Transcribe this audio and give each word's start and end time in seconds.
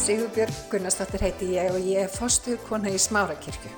Sigurbjörg 0.00 0.54
Gunnarsdóttir 0.72 1.20
heiti 1.20 1.46
ég 1.58 1.74
og 1.74 1.84
ég 1.84 2.06
er 2.06 2.08
fostuð 2.08 2.56
kona 2.64 2.88
í 2.88 2.96
Smárakirkju. 2.96 3.68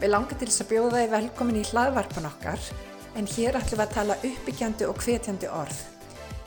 Við 0.00 0.10
langar 0.10 0.34
til 0.34 0.48
þess 0.48 0.64
að 0.64 0.70
bjóða 0.72 1.02
þið 1.04 1.12
velkomin 1.12 1.58
í 1.60 1.62
hlaðvarpan 1.68 2.26
okkar 2.26 2.64
en 3.14 3.28
hér 3.30 3.58
ætlum 3.60 3.78
við 3.78 3.82
að 3.84 3.92
tala 3.94 4.16
uppbyggjandi 4.26 4.88
og 4.90 4.98
hvetjandi 5.04 5.50
orð. 5.54 5.78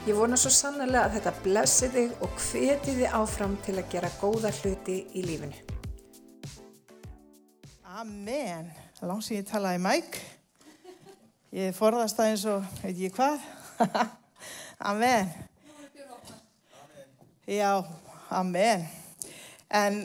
Ég 0.04 0.20
vona 0.20 0.36
svo 0.36 0.52
sannlega 0.52 1.06
að 1.06 1.16
þetta 1.16 1.34
blessi 1.46 1.90
þig 1.94 2.26
og 2.28 2.42
hveti 2.44 2.98
þið 2.98 3.16
áfram 3.22 3.56
til 3.64 3.78
að 3.78 3.88
gera 3.94 4.10
góða 4.20 4.52
hluti 4.58 4.98
í 5.16 5.24
lífinu. 5.30 5.64
Amen. 7.96 8.68
Langt 9.00 9.30
sem 9.30 9.40
ég 9.40 9.48
talaði 9.48 9.80
mæk. 9.86 10.20
Ég 11.56 11.72
forðast 11.80 12.20
það 12.20 12.34
eins 12.34 12.46
og, 12.52 12.68
veit 12.84 13.02
ég 13.06 13.16
hvað. 13.16 13.48
amen. 14.92 15.34
Já, 17.48 17.72
amen. 18.28 18.88
En 19.70 20.04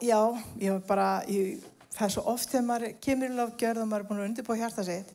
já, 0.00 0.20
ég 0.60 0.72
var 0.72 0.82
bara, 0.88 1.08
ég, 1.28 1.60
það 1.92 2.06
er 2.06 2.14
svo 2.14 2.24
oft 2.32 2.50
þegar 2.52 2.66
maður 2.68 2.94
kemur 3.04 3.30
í 3.30 3.36
lofgjörð 3.36 3.82
og 3.82 3.90
maður 3.90 4.04
er 4.04 4.08
búin 4.08 4.22
að 4.22 4.28
undirbúa 4.30 4.58
hjarta 4.60 4.84
sitt. 4.86 5.12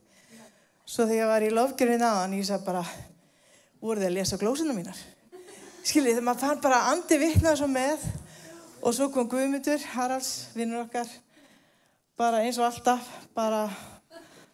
Svo 0.85 1.07
þegar 1.07 1.19
ég 1.21 1.31
var 1.31 1.45
í 1.47 1.53
lofgjörðin 1.53 2.05
aðan, 2.05 2.37
ég 2.37 2.47
sagði 2.47 2.67
bara, 2.67 2.83
voru 3.81 4.03
þið 4.03 4.09
að 4.09 4.17
lesa 4.17 4.39
glósina 4.41 4.75
mínar? 4.75 4.99
Skiljið, 5.83 6.17
þegar 6.17 6.27
maður 6.27 6.43
fann 6.43 6.63
bara 6.63 6.83
andi 6.91 7.19
vittnað 7.19 7.59
svo 7.59 7.69
með 7.71 8.05
og 8.83 8.95
svo 8.95 9.09
kom 9.15 9.29
Guðmundur, 9.31 9.83
Haralds, 9.95 10.31
vinnur 10.55 10.83
okkar, 10.83 11.09
bara 12.19 12.43
eins 12.43 12.59
og 12.59 12.67
alltaf, 12.67 13.07
bara 13.35 13.65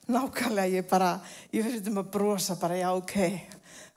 nákvæmlega, 0.10 0.80
ég 0.80 0.90
bara, 0.90 1.16
ég 1.54 1.66
fyrir 1.66 1.90
um 1.92 2.02
að 2.02 2.12
brosa 2.14 2.58
bara, 2.62 2.78
já, 2.78 2.90
ok, 2.94 3.16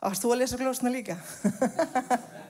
varst 0.02 0.24
þú 0.24 0.32
að 0.34 0.40
lesa 0.42 0.60
glósina 0.60 0.92
líka? 0.92 1.20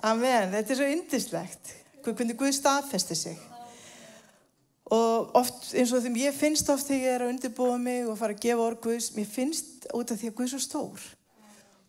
Amen, 0.00 0.48
þetta 0.54 0.72
er 0.72 0.78
svo 0.78 0.88
yndislegt, 0.88 1.72
hvernig 2.04 2.36
Guð 2.40 2.54
staðfesti 2.56 3.16
sig. 3.18 3.40
Og 4.90 5.34
oft, 5.38 5.68
eins 5.76 5.92
og 5.94 6.00
þeim, 6.02 6.16
ég 6.22 6.34
finnst 6.34 6.70
oft 6.72 6.88
þegar 6.88 7.02
ég 7.04 7.14
er 7.14 7.24
að 7.24 7.32
undirbúa 7.34 7.76
mig 7.78 8.08
og 8.08 8.16
fara 8.18 8.34
að 8.34 8.40
gefa 8.42 8.64
orð 8.64 8.80
Guðs, 8.86 9.10
mér 9.14 9.28
finnst 9.28 9.84
út 9.94 10.10
af 10.10 10.18
því 10.18 10.30
að 10.30 10.38
Guð 10.38 10.46
er 10.46 10.52
svo 10.54 10.62
stór. 10.64 11.04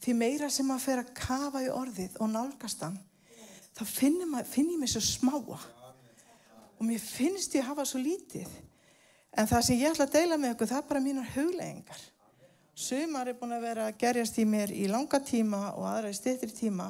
Því 0.02 0.16
meira 0.18 0.50
sem 0.52 0.68
maður 0.68 0.84
fer 0.84 1.02
að 1.02 1.14
kafa 1.18 1.64
í 1.64 1.70
orðið 1.72 2.18
og 2.20 2.30
nálgast 2.34 2.84
hann, 2.84 2.98
þá 3.78 3.84
finn, 3.88 4.20
ég 4.20 4.78
mig 4.78 4.92
svo 4.92 5.02
smáa. 5.06 5.60
Og 6.82 6.88
mér 6.90 7.02
finnst 7.02 7.56
ég 7.56 7.64
að 7.64 7.72
hafa 7.72 7.86
svo 7.88 8.02
lítið. 8.02 8.50
En 9.32 9.48
það 9.48 9.64
sem 9.66 9.80
ég 9.80 9.94
ætla 9.94 10.10
að 10.10 10.18
deila 10.18 10.38
með 10.42 10.58
ykkur, 10.58 10.70
það 10.74 10.82
er 10.82 10.90
bara 10.90 11.04
mínar 11.06 11.32
hugleggingar. 11.38 12.02
Sumar 12.76 13.30
er 13.30 13.38
búin 13.40 13.56
að 13.56 13.66
vera 13.70 13.88
að 13.88 14.00
gerjast 14.02 14.40
í 14.42 14.46
mér 14.50 14.74
í 14.74 14.88
langa 14.92 15.22
tíma 15.24 15.70
og 15.78 15.86
aðra 15.88 16.12
í 16.12 16.18
styrtri 16.18 16.52
tíma. 16.52 16.90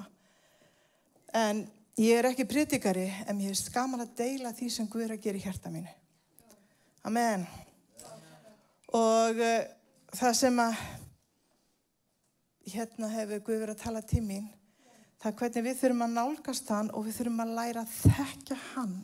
En 1.32 1.64
ég 1.96 2.18
er 2.18 2.28
ekki 2.28 2.48
pritikari, 2.50 3.08
en 3.28 3.40
ég 3.40 3.54
er 3.54 3.60
skaman 3.60 4.04
að 4.04 4.16
deila 4.20 4.52
því 4.56 4.70
sem 4.74 4.88
Guð 4.92 5.06
er 5.06 5.14
að 5.16 5.28
gera 5.28 5.40
í 5.40 5.44
hjarta 5.46 5.72
mínu. 5.72 5.92
Amen. 7.08 7.46
Og 8.92 9.40
uh, 9.40 9.62
það 10.12 10.36
sem 10.42 10.60
að 10.60 10.82
hérna 12.74 13.12
hefur 13.16 13.46
Guð 13.48 13.62
verið 13.64 13.76
að 13.78 13.86
tala 13.86 14.04
til 14.06 14.24
mín, 14.26 14.50
það 15.22 15.32
er 15.32 15.38
hvernig 15.40 15.68
við 15.68 15.80
þurfum 15.80 16.06
að 16.06 16.18
nálgast 16.18 16.74
hann 16.76 16.92
og 16.92 17.08
við 17.08 17.18
þurfum 17.20 17.44
að 17.46 17.56
læra 17.60 17.86
að 17.86 17.96
þekka 18.02 18.60
hann 18.74 18.98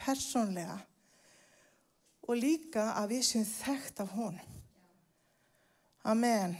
persónlega 0.00 0.78
og 2.26 2.38
líka 2.38 2.90
að 2.98 3.12
við 3.14 3.26
séum 3.28 3.46
þekkt 3.48 4.02
af 4.02 4.14
honum. 4.16 4.54
Amen. 6.06 6.56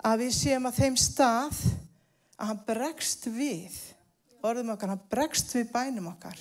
Að 0.00 0.24
við 0.24 0.34
séum 0.36 0.68
að 0.68 0.78
þeim 0.80 0.98
stað 1.00 1.62
að 2.40 2.50
hann 2.50 2.60
bregst 2.68 3.26
við, 3.28 3.74
orðum 4.46 4.72
okkar, 4.74 4.94
hann 4.94 5.04
bregst 5.12 5.52
við 5.54 5.70
bænum 5.74 6.10
okkar. 6.12 6.38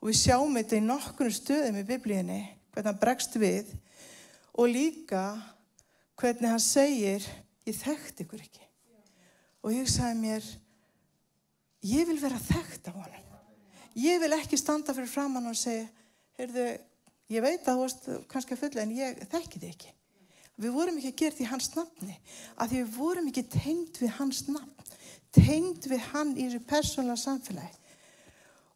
Og 0.00 0.10
við 0.10 0.20
sjáum 0.22 0.56
þetta 0.56 0.78
í 0.78 0.84
nokkurnu 0.84 1.34
stöðum 1.34 1.80
í 1.80 1.86
biblíinni, 1.88 2.40
hvernig 2.72 2.90
hann 2.92 3.00
bregst 3.02 3.36
við 3.40 3.72
og 4.56 4.70
líka 4.72 5.24
hvernig 6.20 6.52
hann 6.52 6.62
segir, 6.62 7.24
ég 7.68 7.76
þekkt 7.80 8.24
ykkur 8.24 8.42
ekki. 8.44 8.66
Og 9.64 9.74
ég 9.74 9.88
sagði 9.90 10.20
mér, 10.20 10.46
ég 11.84 12.08
vil 12.08 12.18
vera 12.20 12.40
þekkt 12.40 12.90
af 12.90 12.98
honum. 13.00 13.26
Ég 14.00 14.20
vil 14.22 14.32
ekki 14.36 14.58
standa 14.60 14.94
fyrir 14.96 15.10
framann 15.10 15.48
og 15.50 15.56
segja, 15.58 15.88
heyrðu, 16.38 16.66
ég 17.32 17.44
veit 17.44 17.64
að 17.64 17.72
þú 17.72 17.80
varst 17.82 18.06
kannski 18.30 18.56
að 18.56 18.62
fulla 18.62 18.84
en 18.84 18.94
ég 18.96 19.24
þekki 19.32 19.62
þið 19.62 19.72
ekki. 19.72 19.94
Við 20.60 20.76
vorum 20.76 20.98
ekki 21.00 21.10
að 21.10 21.20
gera 21.22 21.36
því 21.38 21.48
hans 21.50 21.70
nafni, 21.72 22.16
að 22.60 22.72
því 22.72 22.80
við 22.82 22.96
vorum 22.98 23.28
ekki 23.30 23.44
tengd 23.48 24.00
við 24.02 24.14
hans 24.18 24.42
nafn, 24.48 24.90
tengd 25.34 25.86
við 25.90 26.06
hann 26.10 26.32
í 26.36 26.46
þessu 26.46 26.62
persónulega 26.68 27.22
samfélagi. 27.22 27.76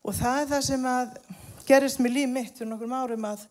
Og 0.04 0.16
það 0.16 0.41
er 0.41 0.50
það 0.50 0.66
sem 0.69 0.88
að 0.88 1.15
gerist 1.65 2.03
með 2.03 2.16
líf 2.19 2.32
mitt 2.32 2.59
fyrir 2.59 2.70
nokkrum 2.70 2.97
árum 2.97 3.28
að 3.28 3.47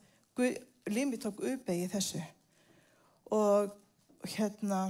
líf 0.93 1.09
mitt 1.09 1.23
tók 1.23 1.41
uppegi 1.41 1.89
þessu. 1.91 2.21
Og 3.33 3.73
hérna, 4.35 4.83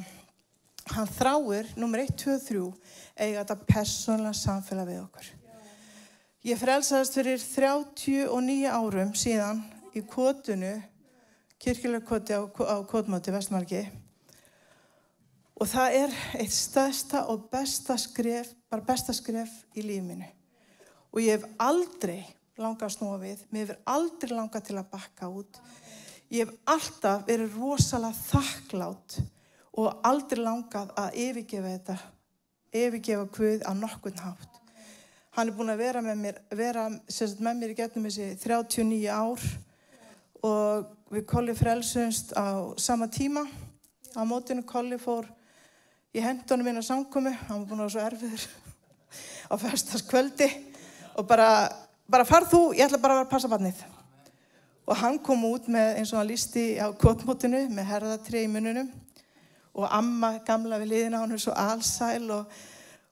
hann 0.91 1.13
þráir, 1.16 1.72
nummer 1.79 2.03
1, 2.03 2.18
2, 2.19 2.35
3, 2.50 2.66
eiga 3.24 3.44
þetta 3.44 3.72
persónulega 3.72 4.35
samfélag 4.38 4.91
við 4.91 5.01
okkur. 5.06 5.31
Ég 6.44 6.59
frelsaðist 6.59 7.16
fyrir 7.16 7.40
39 7.40 8.68
árum 8.68 9.13
síðan 9.16 9.63
í 9.95 10.03
kotunu, 10.03 10.75
kirkjulega 11.63 12.03
koti 12.09 12.35
á, 12.35 12.44
á 12.44 12.78
kotmáti 12.84 13.31
Vestmarki 13.31 13.85
og 15.59 15.69
það 15.69 15.97
er 16.00 16.16
eitt 16.41 16.53
stærsta 16.56 17.25
og 17.31 17.47
besta 17.52 17.97
skref, 18.02 18.53
bara 18.69 18.86
besta 18.86 19.14
skref 19.16 19.52
í 19.78 19.84
lífinu. 19.86 20.28
Og 21.14 21.22
ég 21.22 21.38
hef 21.38 21.46
aldrei 21.62 22.24
langað 22.58 22.88
að 22.88 22.96
snúa 22.96 23.19
við, 23.22 23.44
mér 23.52 23.68
hefur 23.68 23.94
aldrei 23.94 24.34
langað 24.34 24.66
til 24.69 24.78
að 24.80 24.90
bakka 24.94 25.30
út. 25.30 25.59
Ég 26.34 26.47
hef 26.47 26.56
alltaf 26.69 27.28
verið 27.28 27.59
rosalega 27.59 28.18
þakklátt 28.31 29.19
og 29.78 30.02
aldrei 30.06 30.42
langað 30.42 30.94
að 30.97 31.19
yfirgefa 31.28 31.75
þetta, 31.75 31.97
yfirgefa 32.74 33.30
Guð 33.38 33.66
á 33.69 33.72
nokkurn 33.78 34.22
hátt. 34.22 34.59
Hann 35.34 35.50
er 35.50 35.58
búin 35.58 35.74
að 35.74 35.81
vera 35.81 36.02
með 36.06 36.19
mér, 36.22 36.42
vera, 36.53 36.88
með 36.90 37.56
mér 37.58 37.72
í 37.74 37.78
getnum 37.78 38.06
þessi 38.06 38.36
39 38.42 39.08
ár 39.09 39.46
og 40.46 40.92
við 41.13 41.25
Kolli 41.30 41.56
frelsumst 41.58 42.36
á 42.38 42.74
sama 42.78 43.08
tíma. 43.09 43.46
Á 44.13 44.22
mótinu 44.30 44.62
Kolli 44.66 45.00
fór 45.02 45.25
í 46.13 46.22
hendunum 46.22 46.68
minna 46.68 46.84
samkomi, 46.85 47.34
hann 47.47 47.63
var 47.63 47.69
búin 47.69 47.81
að 47.81 47.88
vera 47.88 47.94
svo 47.96 48.03
erfiður 48.06 48.46
á 49.51 49.53
festaskvöldi 49.62 50.50
og 51.18 51.28
bara, 51.29 51.47
bara 52.09 52.28
far 52.28 52.46
þú, 52.50 52.68
ég 52.78 52.85
ætla 52.85 53.01
bara 53.01 53.18
að 53.18 53.24
vera 53.24 53.28
að 53.28 53.34
passa 53.34 53.51
barnið. 53.51 53.81
Og 54.84 55.00
hann 55.00 55.18
kom 55.24 55.46
út 55.47 55.69
með 55.72 55.97
eins 55.97 56.12
og 56.12 56.19
hann 56.19 56.29
lísti 56.29 56.66
á 56.78 56.91
kvotmótinu 57.00 57.66
með 57.72 57.90
herðatrið 57.90 58.46
í 58.46 58.51
mununum 58.51 58.91
og 59.74 59.90
amma 59.90 60.35
gamla 60.46 60.78
við 60.81 60.91
liðina 60.91 61.24
hann 61.24 61.34
er 61.34 61.41
svo 61.41 61.53
allsæl 61.57 62.28
og, 62.35 62.57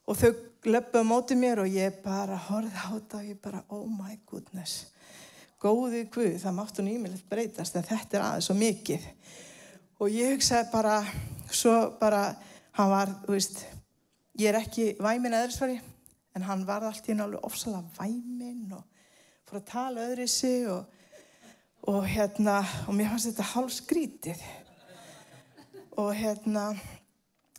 og 0.06 0.20
þau 0.20 0.32
löpuðu 0.70 1.08
mótið 1.08 1.40
mér 1.42 1.64
og 1.64 1.72
ég 1.74 2.02
bara 2.04 2.38
horfði 2.50 2.78
á 2.78 2.90
þetta 2.92 3.22
og 3.22 3.30
ég 3.32 3.40
bara 3.42 3.64
oh 3.74 3.88
my 3.90 4.18
goodness. 4.30 4.92
Góði 5.62 6.04
Guð, 6.10 6.38
það 6.42 6.58
máttu 6.58 6.86
nýmilegt 6.86 7.30
breytast 7.30 7.76
en 7.78 7.86
þetta 7.86 8.18
er 8.18 8.26
aðeins 8.26 8.50
svo 8.50 8.58
mikið. 8.58 9.08
Og 10.02 10.10
ég 10.10 10.36
hugsaði 10.36 10.70
bara 10.74 10.96
svo 11.54 11.76
bara, 12.00 12.32
hann 12.78 12.92
var 12.92 13.12
þú 13.26 13.36
veist, 13.36 13.66
ég 14.40 14.52
er 14.52 14.60
ekki 14.62 14.88
væmin 15.02 15.36
eðursvari, 15.36 15.80
en 16.36 16.48
hann 16.48 16.64
var 16.68 16.86
allt 16.88 17.10
í 17.10 17.16
náttúrulega 17.18 17.48
ofsalega 17.48 17.84
væmin 18.00 18.72
og 18.78 18.86
fór 19.50 19.60
að 19.60 19.68
tala 19.68 20.08
öðru 20.08 20.26
í 20.26 20.32
sig 20.32 20.70
og, 20.72 20.86
og 21.92 22.08
hérna 22.08 22.62
og 22.88 22.96
mér 22.96 23.12
fannst 23.12 23.32
þetta 23.32 23.50
hálf 23.52 23.76
skrítið 23.76 24.44
og 26.00 26.14
hérna 26.16 26.70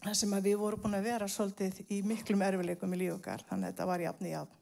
það 0.03 0.19
sem 0.19 0.35
að 0.35 0.49
við 0.49 0.59
vorum 0.63 0.83
búin 0.83 0.99
að 0.99 1.07
vera 1.11 1.29
svolítið 1.31 1.83
í 1.93 2.01
miklum 2.07 2.43
erfileikum 2.43 2.97
í 2.97 3.05
lífokar 3.05 3.45
þannig 3.49 3.69
að 3.69 3.75
þetta 3.75 3.89
var 3.93 4.05
jafn 4.07 4.29
í 4.29 4.33
jafn. 4.33 4.59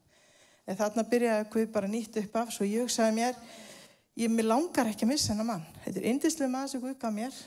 En 0.69 0.77
þarna 0.77 1.05
byrjaði 1.09 1.47
Guð 1.53 1.69
bara 1.73 1.89
nýtt 1.89 2.19
upp 2.21 2.35
af 2.43 2.51
svo 2.53 2.67
ég 2.67 2.85
hugsaði 2.85 3.15
mér 3.17 3.39
ég 4.19 4.33
mér 4.33 4.51
langar 4.51 4.91
ekki 4.91 5.07
að 5.07 5.13
missa 5.13 5.31
hennar 5.31 5.47
mann. 5.47 5.63
Þetta 5.85 6.01
er 6.01 6.09
indislega 6.11 6.51
maður 6.51 6.73
sem 6.73 6.83
Guð 6.83 6.97
gaf 7.01 7.15
mér. 7.15 7.39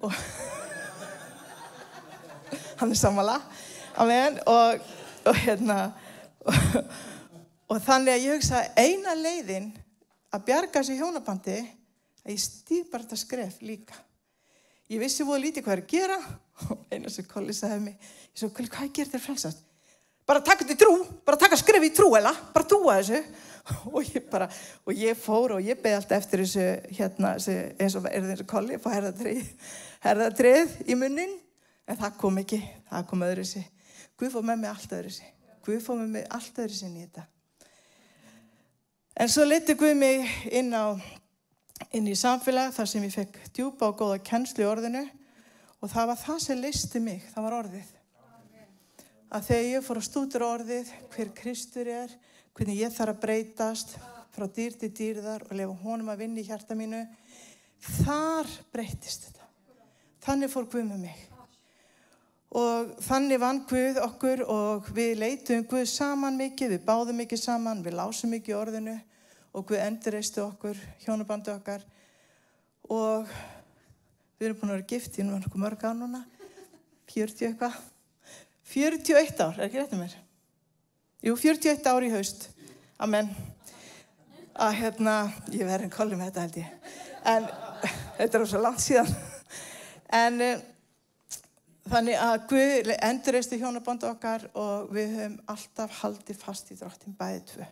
Og 0.00 0.16
hann 2.80 2.92
er 2.92 3.00
samala 3.00 3.36
Amen. 3.96 4.38
og, 4.46 4.80
og 5.26 5.38
hérna 5.42 5.78
og, 6.46 6.80
og 7.72 7.82
þannig 7.84 8.14
að 8.14 8.24
ég 8.26 8.36
hugsaði 8.36 8.86
eina 8.86 9.14
leiðin 9.18 9.70
að 10.34 10.48
bjarga 10.48 10.80
þessi 10.80 10.98
hjónabandi 11.00 11.60
að 11.62 12.34
ég 12.34 12.42
stýr 12.42 12.88
bara 12.90 13.06
þetta 13.06 13.20
skref 13.20 13.62
líka. 13.62 13.96
Ég 14.90 15.00
vissi 15.02 15.24
voru 15.26 15.42
lítið 15.42 15.64
hvað 15.66 15.76
er 15.76 15.82
að 15.84 15.94
gera. 15.94 16.18
Og 16.66 16.84
eina 16.92 17.10
sem 17.12 17.26
Kolli 17.30 17.54
sagði 17.56 17.80
mig 17.88 17.96
ég 17.96 18.40
svo, 18.40 18.50
Kolli, 18.54 18.70
hvað 18.72 18.92
gerir 18.96 19.14
þér 19.14 19.24
frelsast? 19.24 19.66
bara 20.26 20.42
taka 20.42 20.64
þetta 20.64 20.74
í 20.74 20.80
trú, 20.80 20.94
bara 21.26 21.38
taka 21.38 21.58
skref 21.58 21.84
í 21.86 21.92
trú 21.94 22.08
eða, 22.18 22.32
bara 22.54 22.66
trúa 22.66 22.96
þessu. 22.98 23.22
Og 23.96 24.06
ég 24.14 24.22
bara, 24.30 24.46
og 24.86 24.94
ég 24.94 25.16
fór 25.18 25.56
og 25.56 25.64
ég 25.66 25.78
beði 25.82 25.96
alltaf 25.98 26.20
eftir 26.20 26.44
þessu, 26.44 26.66
hérna, 26.94 27.32
þessu, 27.34 27.54
eins 27.82 27.96
og 27.98 28.04
er 28.06 28.28
þessu 28.28 28.44
Kolli, 28.46 28.76
fá 28.78 28.92
herðatrið 28.92 29.48
herðatrið 30.04 30.76
í 30.86 30.94
munnin 31.00 31.32
en 31.86 31.98
það 32.02 32.20
kom 32.20 32.42
ekki, 32.42 32.60
það 32.90 33.08
kom 33.10 33.26
öðru 33.26 33.46
þessi 33.46 33.64
Guð 34.16 34.32
fór 34.32 34.46
með 34.48 34.62
mig 34.62 34.70
allt 34.72 34.94
öðru 34.96 35.12
þessi 35.12 35.32
Guð 35.66 35.82
fóð 35.82 36.02
mig 36.06 36.26
allt 36.30 36.58
öðru 36.62 36.76
sinni 36.78 37.00
í 37.02 37.06
þetta. 37.08 37.24
En 39.18 39.30
svo 39.32 39.46
leti 39.46 39.74
Guð 39.74 39.96
mig 39.98 40.28
inn, 40.54 40.70
á, 40.70 40.94
inn 41.90 42.06
í 42.06 42.14
samfélag 42.14 42.70
þar 42.76 42.90
sem 42.90 43.06
ég 43.06 43.14
fekk 43.16 43.38
djúpa 43.56 43.88
og 43.90 43.98
góða 43.98 44.20
kennslu 44.22 44.62
í 44.62 44.68
orðinu 44.68 45.02
og 45.80 45.90
það 45.90 46.10
var 46.12 46.20
það 46.22 46.40
sem 46.44 46.62
listi 46.62 47.02
mig, 47.02 47.26
það 47.32 47.48
var 47.48 47.58
orðið. 47.58 47.92
Að 49.26 49.48
þegar 49.48 49.66
ég 49.72 49.86
fór 49.88 50.00
að 50.00 50.06
stútur 50.06 50.46
orðið, 50.46 50.92
hver 51.16 51.32
Kristur 51.40 51.90
er, 51.90 52.14
hvernig 52.54 52.82
ég 52.84 52.94
þarf 52.94 53.16
að 53.16 53.22
breytast 53.24 53.96
frá 54.36 54.46
dýr 54.46 54.76
til 54.78 54.92
dýrðar 54.94 55.48
og 55.48 55.56
lefa 55.58 55.78
honum 55.82 56.12
að 56.12 56.22
vinna 56.22 56.44
í 56.44 56.46
hjarta 56.46 56.78
mínu, 56.78 57.02
þar 58.04 58.52
breytist 58.70 59.26
þetta. 59.26 59.48
Þannig 60.28 60.54
fór 60.54 60.70
Guð 60.70 60.92
með 60.92 61.08
mig. 61.08 61.35
Og 62.54 62.92
þannig 63.02 63.40
vann 63.42 63.64
Guð 63.66 63.98
okkur 64.04 64.44
og 64.46 64.86
við 64.94 65.18
leitum 65.18 65.64
Guð 65.66 65.88
saman 65.90 66.38
mikið, 66.38 66.76
við 66.76 66.84
báðum 66.86 67.18
mikið 67.20 67.42
saman, 67.42 67.82
við 67.82 67.98
lásum 67.98 68.30
mikið 68.30 68.58
orðinu 68.60 68.94
og 69.56 69.66
Guð 69.66 69.82
endurreistu 69.82 70.44
okkur, 70.44 70.78
hjónubandi 71.02 71.50
okkar. 71.50 71.82
Og 72.86 73.26
við 74.38 74.50
erum 74.50 74.60
búin 74.60 74.70
að 74.70 74.76
vera 74.76 74.90
gift 74.92 75.18
í 75.18 75.26
mörg 75.26 75.58
mörg 75.58 75.82
á 75.82 75.90
núna, 75.96 76.22
40 77.10 77.50
eitthvað, 77.50 77.80
41 78.70 79.42
ár, 79.42 79.58
er 79.58 79.66
ekki 79.66 79.80
réttið 79.80 80.02
mér? 80.02 80.16
Jú, 81.26 81.34
41 81.40 81.88
ár 81.90 82.06
í 82.06 82.12
haust, 82.12 82.48
amen. 83.02 83.30
Að 84.56 84.78
hérna, 84.80 85.16
ég 85.52 85.66
verði 85.68 85.88
en 85.88 85.94
kolli 85.94 86.18
með 86.18 86.30
þetta 86.30 86.44
held 86.44 86.60
ég, 86.60 86.94
en 87.32 87.48
þetta 88.20 88.38
er 88.38 88.48
svo 88.52 88.62
langt 88.62 88.84
síðan, 88.84 89.12
en 90.20 90.40
Þannig 91.86 92.18
að 92.18 92.36
Guð 92.50 92.88
endurreistu 92.96 93.58
hjónaband 93.60 94.04
okkar 94.08 94.48
og 94.58 94.88
við 94.94 95.12
höfum 95.14 95.34
alltaf 95.52 95.98
haldið 96.00 96.38
fast 96.40 96.72
í 96.74 96.78
drottin 96.80 97.14
bæðið 97.14 97.44
tvö. 97.52 97.66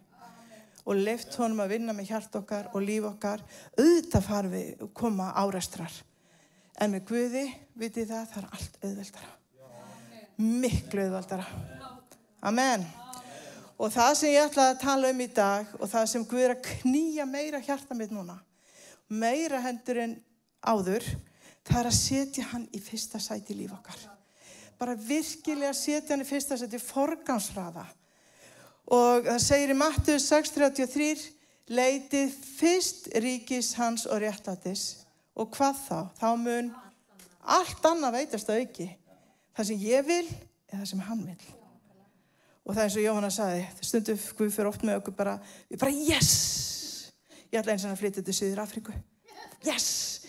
Og 0.84 1.00
leift 1.00 1.34
honum 1.40 1.62
að 1.64 1.72
vinna 1.74 1.94
með 1.96 2.12
hjart 2.12 2.36
okkar 2.38 2.68
og 2.70 2.84
líf 2.84 3.08
okkar. 3.08 3.42
Auðvitað 3.74 4.26
far 4.28 4.50
við 4.52 4.84
koma 4.94 5.30
áreistrar. 5.34 5.96
En 6.78 6.94
með 6.94 7.08
Guði, 7.10 7.44
vitið 7.78 8.12
það, 8.12 8.28
það 8.30 8.42
er 8.42 8.48
allt 8.58 8.78
auðveldara. 8.84 9.32
Miklu 10.62 11.06
auðveldara. 11.08 11.48
Amen. 12.44 12.86
Og 13.74 13.90
það 13.90 14.14
sem 14.20 14.34
ég 14.36 14.46
ætlaði 14.46 14.76
að 14.76 14.82
tala 14.84 15.10
um 15.10 15.22
í 15.24 15.30
dag 15.34 15.70
og 15.80 15.90
það 15.90 16.10
sem 16.12 16.26
Guð 16.30 16.46
er 16.46 16.54
að 16.54 16.66
knýja 16.70 17.26
meira 17.26 17.62
hjarta 17.64 17.98
mitt 17.98 18.14
núna, 18.14 18.36
meira 19.10 19.58
hendur 19.64 19.98
en 20.04 20.18
áður, 20.62 21.06
það 21.64 21.80
er 21.80 21.88
að 21.90 21.96
setja 21.98 22.46
hann 22.52 22.66
í 22.72 22.80
fyrsta 22.82 23.20
sæti 23.22 23.56
líf 23.56 23.72
okkar. 23.76 24.00
Bara 24.78 24.96
virkilega 24.98 25.72
setja 25.76 26.14
hann 26.14 26.24
í 26.24 26.28
fyrsta 26.28 26.58
sæti 26.60 26.80
forgansraða. 26.82 27.86
Og 28.94 29.24
það 29.30 29.40
segir 29.40 29.72
í 29.72 29.78
Mattu 29.78 30.16
6.33, 30.20 31.28
leitið 31.72 32.34
fyrst 32.58 33.08
ríkis 33.24 33.72
hans 33.78 34.04
og 34.04 34.20
réttatis. 34.20 35.04
Og 35.34 35.48
hvað 35.54 35.78
þá? 35.86 35.98
Þá 36.20 36.28
mun 36.40 36.72
allt 37.56 37.86
annað 37.88 38.18
veitast 38.18 38.50
að 38.52 38.64
auki. 38.64 38.88
Það 39.54 39.70
sem 39.70 39.86
ég 39.86 40.08
vil 40.08 40.26
er 40.26 40.80
það 40.80 40.90
sem 40.90 41.04
hann 41.08 41.22
vil. 41.28 41.38
Og 42.64 42.72
það 42.72 42.80
er 42.80 42.88
eins 42.88 42.98
og 42.98 43.04
Jóhanna 43.04 43.30
saði, 43.32 43.64
stundu 43.84 44.16
Guð 44.38 44.52
fyrir 44.54 44.70
oft 44.70 44.84
með 44.86 45.02
okkur 45.02 45.16
bara, 45.16 45.34
við 45.68 45.80
bara 45.82 45.96
yes! 46.08 46.30
Ég 47.52 47.60
ætla 47.60 47.74
eins 47.74 47.84
og 47.84 47.92
að 47.92 48.00
flytja 48.00 48.24
til 48.24 48.36
Suður 48.36 48.62
Afríku. 48.64 48.94
Yes! 49.66 50.23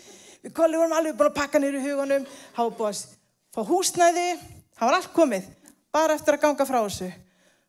Við 0.45 0.53
kolli 0.53 0.77
vorum 0.77 0.94
alveg 0.94 1.15
búin 1.18 1.31
að 1.31 1.38
pakka 1.39 1.57
nýru 1.57 1.80
hugunum, 1.81 2.25
hafa 2.53 2.74
búin 2.77 2.92
að 2.92 3.00
fá 3.56 3.63
húsnæði, 3.65 4.25
það 4.77 4.86
var 4.86 4.97
allt 5.00 5.13
komið, 5.15 5.47
bara 5.95 6.18
eftir 6.19 6.36
að 6.36 6.44
ganga 6.44 6.68
frá 6.69 6.77
þessu. 6.83 7.07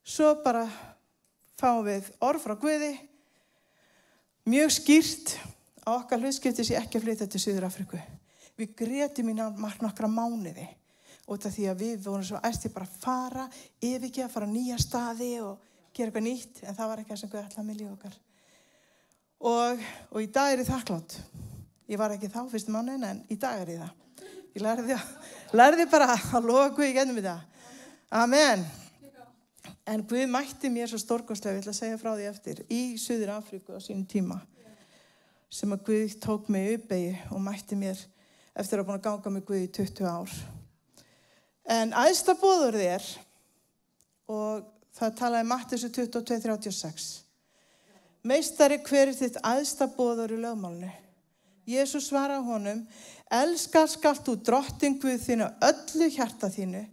Svo 0.04 0.32
bara 0.44 0.66
fáum 1.56 1.86
við 1.86 2.10
orð 2.20 2.42
frá 2.44 2.52
Guði, 2.60 2.90
mjög 4.52 4.74
skýrt 4.76 5.32
á 5.88 5.96
okkar 5.96 6.20
hlutskipti 6.20 6.66
sem 6.68 6.76
ekki 6.76 7.00
að 7.00 7.06
flytja 7.06 7.30
til 7.32 7.40
Suður 7.46 7.66
Afriku. 7.70 8.02
Við 8.60 8.76
gretum 8.76 9.32
í 9.32 9.38
nokkra 9.38 10.12
mánuði 10.12 10.68
út 11.32 11.48
af 11.48 11.56
því 11.56 11.66
að 11.72 11.80
við 11.80 12.04
vorum 12.04 12.28
svo 12.28 12.42
æsti 12.44 12.74
bara 12.76 12.84
að 12.84 13.00
fara, 13.00 13.48
yfirgeða, 13.80 14.28
fara 14.36 14.44
á 14.44 14.52
nýja 14.52 14.76
staði 14.84 15.32
og 15.46 15.56
gera 15.96 16.12
eitthvað 16.12 16.28
nýtt, 16.28 16.60
en 16.60 16.76
það 16.76 16.92
var 16.92 17.00
ekki 17.00 17.14
það 17.14 17.24
sem 17.24 17.32
Guði 17.32 17.66
með 17.70 17.80
líf 17.80 17.96
okkar. 17.96 18.22
Og, 19.48 19.90
og 20.12 20.20
í 20.20 20.28
dag 20.28 20.52
er 20.52 20.60
ég 20.60 20.68
þakklátt. 20.68 21.20
Ég 21.86 22.00
var 22.00 22.14
ekki 22.16 22.30
þá 22.32 22.40
fyrstu 22.50 22.72
mánuðin 22.74 23.06
en 23.06 23.22
í 23.30 23.36
dag 23.38 23.60
er 23.62 23.70
ég 23.76 23.84
það. 23.84 24.30
Ég 24.56 24.64
lærði, 24.64 24.96
lærði 25.54 25.86
bara 25.92 26.08
að 26.16 26.48
lofa 26.48 26.72
Guði 26.74 26.96
gennum 26.96 27.20
í 27.20 27.24
það. 27.26 27.44
Amen. 28.22 28.64
En 29.86 30.02
Guð 30.08 30.24
mætti 30.30 30.70
mér 30.72 30.90
svo 30.90 30.98
stórkostlega, 30.98 31.58
ég 31.58 31.62
ætla 31.62 31.74
að 31.74 31.78
segja 31.78 32.00
frá 32.00 32.10
því 32.16 32.26
eftir, 32.30 32.62
í 32.66 32.96
Suður 32.98 33.36
Afríku 33.36 33.76
á 33.76 33.80
sínum 33.82 34.06
tíma 34.08 34.40
sem 35.52 35.70
að 35.70 35.84
Guð 35.86 36.16
tók 36.24 36.48
mig 36.50 36.72
uppegi 36.74 37.12
og 37.30 37.38
mætti 37.44 37.78
mér 37.78 38.00
eftir 38.58 38.80
að 38.80 38.88
búin 38.88 38.98
að 38.98 39.04
ganga 39.06 39.34
með 39.36 39.46
Guð 39.46 39.62
í 39.62 39.70
20 39.78 40.10
ár. 40.10 40.34
En 41.76 41.94
æðsta 41.94 42.34
bóður 42.40 42.80
þér 42.80 43.06
og 44.34 44.66
það 44.98 45.16
talaði 45.20 45.50
Mattisu 45.52 45.92
22.36 45.94 47.08
Meistari 48.26 48.80
hver 48.82 49.12
er 49.12 49.14
þitt 49.14 49.38
æðsta 49.46 49.86
bóður 49.94 50.34
í 50.34 50.42
lögmálnu? 50.42 50.90
Jésús 51.66 52.08
svara 52.08 52.38
honum, 52.44 52.84
elskar 53.32 53.88
skalt 53.90 54.22
þú 54.26 54.36
drottin 54.46 54.98
Guð 55.02 55.18
þínu 55.24 55.48
öllu 55.66 56.10
hjarta 56.14 56.50
þínu, 56.52 56.84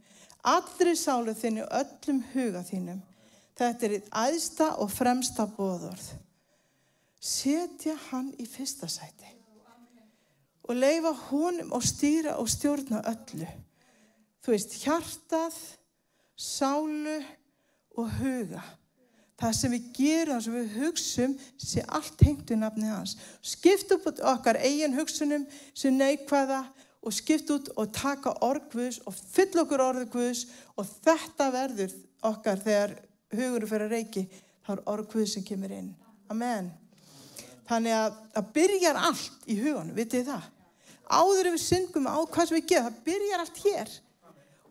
allri 0.50 0.96
sálu 0.98 1.36
þínu, 1.38 1.68
öllum 1.70 2.24
huga 2.34 2.64
þínum. 2.66 3.04
Þetta 3.54 3.86
er 3.86 3.96
þitt 3.98 4.10
æðsta 4.18 4.72
og 4.82 4.90
fremsta 4.90 5.46
bóðorð. 5.46 6.10
Setja 7.22 7.94
hann 8.10 8.34
í 8.42 8.48
fyrsta 8.50 8.90
sæti 8.90 9.30
og 10.64 10.78
leifa 10.80 11.12
honum 11.28 11.74
og 11.76 11.84
stýra 11.84 12.38
og 12.40 12.48
stjórna 12.52 13.02
öllu. 13.10 13.48
Þú 14.44 14.54
veist, 14.54 14.76
hjartað, 14.84 15.56
sálu 16.40 17.20
og 18.00 18.12
huga. 18.20 18.64
Það 19.44 19.56
sem 19.58 19.74
við 19.74 19.88
gerum, 19.98 20.38
það 20.38 20.44
sem 20.46 20.54
við 20.56 20.76
hugsum, 20.80 21.32
sé 21.60 21.82
allt 21.92 22.22
hengt 22.24 22.52
við 22.54 22.62
nafni 22.62 22.88
hans. 22.88 23.18
Skipt 23.44 23.90
upp 23.92 24.06
okkar 24.24 24.56
eigin 24.64 24.96
hugsunum 24.96 25.44
sem 25.76 25.98
neikvæða 26.00 26.62
og 27.04 27.12
skipt 27.12 27.52
út 27.52 27.68
og 27.76 27.90
taka 27.92 28.32
orðgvus 28.46 29.02
og 29.04 29.18
fyll 29.34 29.66
okkur 29.66 29.84
orðgvus 29.84 30.46
og 30.80 30.88
þetta 31.04 31.50
verður 31.52 31.96
okkar 32.24 32.62
þegar 32.64 32.94
hugurum 33.34 33.72
fyrir 33.74 33.90
að 33.90 33.98
reiki, 33.98 34.24
þá 34.64 34.72
er 34.78 34.84
orðgvus 34.94 35.36
sem 35.36 35.44
kemur 35.44 35.76
inn. 35.76 35.92
Amen. 36.32 36.72
Þannig 37.68 37.98
að 37.98 38.16
það 38.38 38.50
byrjar 38.56 39.02
allt 39.10 39.52
í 39.52 39.60
hugunum, 39.60 39.92
vitið 39.98 40.32
það? 40.32 40.48
Áður 41.12 41.52
ef 41.52 41.58
við 41.58 41.66
syngum 41.66 42.08
á 42.08 42.16
hvað 42.24 42.48
sem 42.48 42.60
við 42.62 42.72
gerum, 42.72 42.88
það 42.88 43.04
byrjar 43.12 43.44
allt 43.44 43.62
hér. 43.66 43.94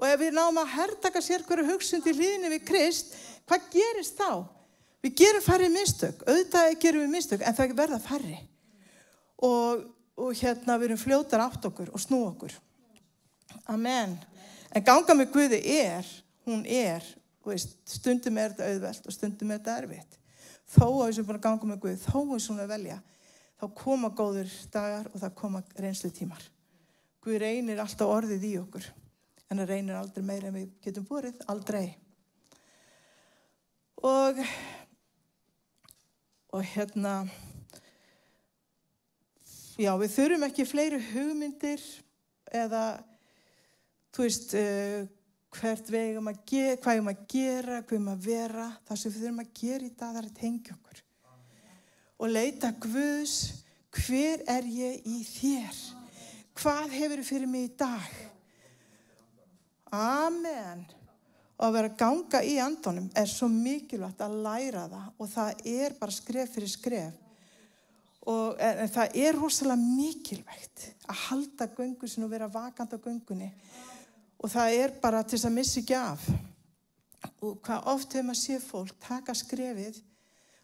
Og 0.00 0.08
ef 0.08 0.18
við 0.24 0.34
náum 0.40 0.64
að 0.64 0.74
herrtaka 0.78 1.20
sér 1.22 1.44
hverju 1.44 1.68
hugsun 1.68 2.02
til 2.02 2.16
hlýðinni 2.16 2.56
við 2.56 2.66
Krist, 2.72 3.12
hvað 3.44 3.68
gerist 3.76 4.16
þá? 4.16 4.61
Við 5.02 5.16
gerum 5.18 5.42
færri 5.42 5.68
mistök, 5.72 6.20
auðvitað 6.28 6.76
gerum 6.82 7.02
við 7.02 7.14
mistök, 7.16 7.42
en 7.42 7.56
það 7.56 7.72
verða 7.78 7.98
færri. 8.02 8.36
Og, 9.42 9.86
og 10.14 10.34
hérna 10.38 10.76
við 10.78 10.92
erum 10.92 11.00
fljótar 11.00 11.42
átt 11.42 11.64
okkur 11.66 11.90
og 11.90 12.02
snú 12.02 12.20
okkur. 12.28 12.54
Amen. 13.72 14.14
En 14.72 14.84
ganga 14.86 15.16
með 15.18 15.32
Guði 15.34 15.58
er, 15.74 16.06
hún 16.46 16.62
er, 16.70 17.04
veist, 17.44 17.74
stundum 17.90 18.38
er 18.38 18.54
þetta 18.54 18.68
auðvelt 18.70 19.08
og 19.08 19.16
stundum 19.16 19.50
er 19.50 19.58
þetta 19.58 19.78
erfitt. 19.82 20.18
Þó 20.72 20.86
að 20.86 21.08
við 21.08 21.16
sem 21.16 21.26
búin 21.26 21.40
að 21.40 21.46
ganga 21.48 21.70
með 21.72 21.80
Guði, 21.82 21.98
þó 22.04 22.18
að 22.20 22.30
við 22.32 22.44
sem 22.44 22.62
að 22.62 22.72
velja, 22.72 22.98
þá 23.58 23.66
koma 23.82 24.10
góður 24.22 24.54
dagar 24.72 25.10
og 25.10 25.18
það 25.24 25.34
koma 25.42 25.62
reynslu 25.82 26.12
tímar. 26.14 26.46
Guð 27.22 27.40
reynir 27.42 27.82
alltaf 27.82 28.14
orðið 28.14 28.46
í 28.48 28.52
okkur, 28.62 28.86
en 29.50 29.60
það 29.60 29.74
reynir 29.74 29.98
aldrei 29.98 30.24
meira 30.30 30.48
en 30.48 30.56
við 30.56 30.70
getum 30.86 31.04
búrið, 31.10 31.42
aldrei. 31.50 31.84
Og, 34.02 34.40
og 36.52 36.66
hérna, 36.74 37.14
já 39.80 39.92
við 40.00 40.14
þurfum 40.16 40.46
ekki 40.48 40.68
fleiri 40.68 41.00
hugmyndir 41.12 41.84
eða, 42.52 42.84
þú 44.12 44.26
veist, 44.26 44.52
uh, 44.58 45.06
hvert 45.52 45.88
við 45.92 46.10
eigum 46.10 46.28
að 46.32 46.42
gera, 46.48 46.76
hvað 46.82 46.98
eigum 46.98 47.12
að 47.12 47.24
gera, 47.32 47.80
hvað 47.80 47.96
eigum 47.96 48.12
að 48.12 48.28
vera, 48.28 48.68
það 48.88 49.00
sem 49.00 49.14
við 49.14 49.24
þurfum 49.24 49.42
að 49.44 49.56
gera 49.62 49.88
í 49.88 49.94
dag 49.96 50.12
það 50.12 50.22
er 50.22 50.76
okkur 50.76 51.02
og 52.22 52.30
leita 52.30 52.70
Guðs, 52.78 53.36
hver 53.90 54.44
er 54.46 54.66
ég 54.70 55.06
í 55.10 55.22
þér? 55.26 55.78
Hvað 56.54 56.92
hefur 56.94 57.22
fyrir 57.26 57.50
mig 57.50 57.66
í 57.66 57.72
dag? 57.80 58.12
Amen. 59.92 60.84
Og 61.62 61.68
að 61.68 61.76
vera 61.76 61.90
að 61.92 61.98
ganga 62.00 62.38
í 62.42 62.56
andonum 62.58 63.04
er 63.14 63.28
svo 63.30 63.46
mikilvægt 63.46 64.22
að 64.24 64.40
læra 64.42 64.88
það. 64.90 65.10
Og 65.22 65.28
það 65.30 65.66
er 65.70 65.94
bara 66.00 66.14
skref 66.16 66.56
fyrir 66.56 66.72
skref. 66.72 67.20
Og, 68.26 68.58
en, 68.58 68.80
en 68.82 68.90
það 68.90 69.16
er 69.22 69.38
rosalega 69.38 69.78
mikilvægt 69.78 70.88
að 71.06 71.20
halda 71.28 71.68
göngusin 71.76 72.26
og 72.26 72.32
vera 72.34 72.50
vakant 72.50 72.94
á 72.94 72.98
göngunni. 72.98 73.52
Og 74.42 74.50
það 74.50 74.78
er 74.80 74.96
bara 75.02 75.22
til 75.22 75.38
þess 75.38 75.50
að 75.52 75.56
missa 75.60 75.78
ekki 75.78 75.98
af. 75.98 76.26
Og 77.46 77.60
hvað 77.62 77.88
oft 77.94 78.16
hefur 78.16 78.26
maður 78.26 78.42
sé 78.42 78.58
fólk 78.62 78.98
taka 79.06 79.34
skrefið 79.38 80.02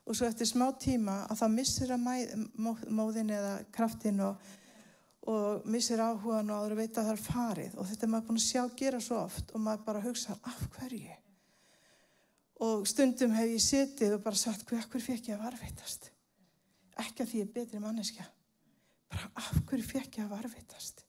og 0.09 0.17
svo 0.19 0.27
eftir 0.27 0.51
smá 0.51 0.67
tíma 0.81 1.21
að 1.29 1.45
það 1.45 1.55
missir 1.55 1.95
að 1.95 2.07
móðin 2.99 3.35
eða 3.39 3.55
kraftin 3.75 4.23
og, 4.25 4.39
og 5.29 5.67
missir 5.69 6.01
áhugan 6.01 6.53
og 6.53 6.63
áður 6.63 6.77
að 6.77 6.83
veita 6.83 7.03
að 7.03 7.09
það 7.09 7.15
er 7.15 7.25
farið. 7.25 7.73
Og 7.77 7.89
þetta 7.89 8.07
er 8.07 8.13
maður 8.13 8.29
búin 8.29 8.41
að 8.41 8.47
sjá 8.47 8.63
gera 8.83 9.01
svo 9.05 9.19
oft 9.23 9.53
og 9.53 9.65
maður 9.65 9.85
bara 9.89 10.05
hugsa 10.05 10.39
af 10.49 10.63
hverju? 10.77 11.19
Og 12.69 12.87
stundum 12.91 13.35
hef 13.37 13.53
ég 13.53 13.63
setið 13.63 14.17
og 14.17 14.25
bara 14.25 14.41
sagt 14.41 14.65
hver, 14.67 14.87
hver 14.91 15.05
fekk 15.05 15.31
ég 15.31 15.37
að 15.37 15.45
varveitast 15.47 16.11
ekki 16.99 17.23
að 17.23 17.29
því 17.31 17.39
ég 17.39 17.45
er 17.47 17.53
betri 17.55 17.83
manneskja. 17.83 18.25
Bara 19.13 19.29
af 19.39 19.61
hverju 19.69 19.87
fekk 19.87 20.19
ég 20.19 20.25
að 20.25 20.33
varveitast 20.35 21.05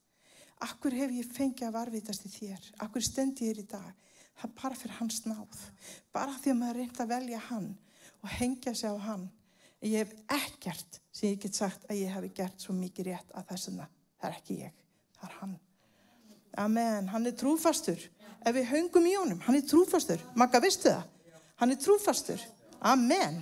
af 0.59 0.75
hverju 0.81 0.99
hef 0.99 1.15
ég 1.15 1.33
fengið 1.35 1.67
að 1.69 1.75
varveitast 1.77 2.25
í 2.27 2.31
þér? 2.33 2.69
Af 2.83 2.91
hverju 2.91 3.07
stendi 3.07 3.47
ég 3.47 3.55
er 3.55 3.61
í 3.63 3.67
dag? 3.71 3.91
Það 4.39 4.47
er 4.49 4.55
bara 4.61 4.79
fyrir 4.79 4.97
hans 4.97 5.19
náð. 5.25 5.61
Bara 6.15 6.39
því 6.39 6.53
að 6.53 6.59
maður 6.59 6.79
reynd 6.81 6.99
að 7.03 7.13
velja 7.13 7.43
hann 7.49 7.69
og 8.19 8.33
hengja 8.35 8.73
sig 8.75 8.91
á 8.91 8.95
hann. 9.07 9.29
Ég 9.79 10.03
hef 10.03 10.13
ekkert 10.35 10.99
sem 11.15 11.31
ég 11.31 11.39
get 11.43 11.55
sagt 11.55 11.87
að 11.87 12.01
ég 12.01 12.11
hef 12.11 12.27
gert 12.35 12.59
svo 12.59 12.75
mikið 12.75 13.11
rétt 13.13 13.31
að 13.31 13.47
þessuna 13.53 13.87
það 14.19 14.29
er 14.29 14.37
ekki 14.37 14.59
ég, 14.65 14.75
það 15.19 15.29
er 15.29 15.37
hann 15.41 15.57
Amen, 16.59 17.07
hann 17.13 17.29
er 17.29 17.37
trúfastur 17.39 18.01
ef 18.39 18.55
við 18.55 18.69
höngum 18.71 19.07
í 19.07 19.15
honum, 19.15 19.39
hann 19.45 19.57
er 19.59 19.65
trúfastur 19.67 20.21
Magga, 20.39 20.61
vistu 20.63 20.91
það? 20.91 21.07
Hann 21.59 21.73
er 21.73 21.79
trúfastur. 21.83 22.39
Amen. 22.79 23.41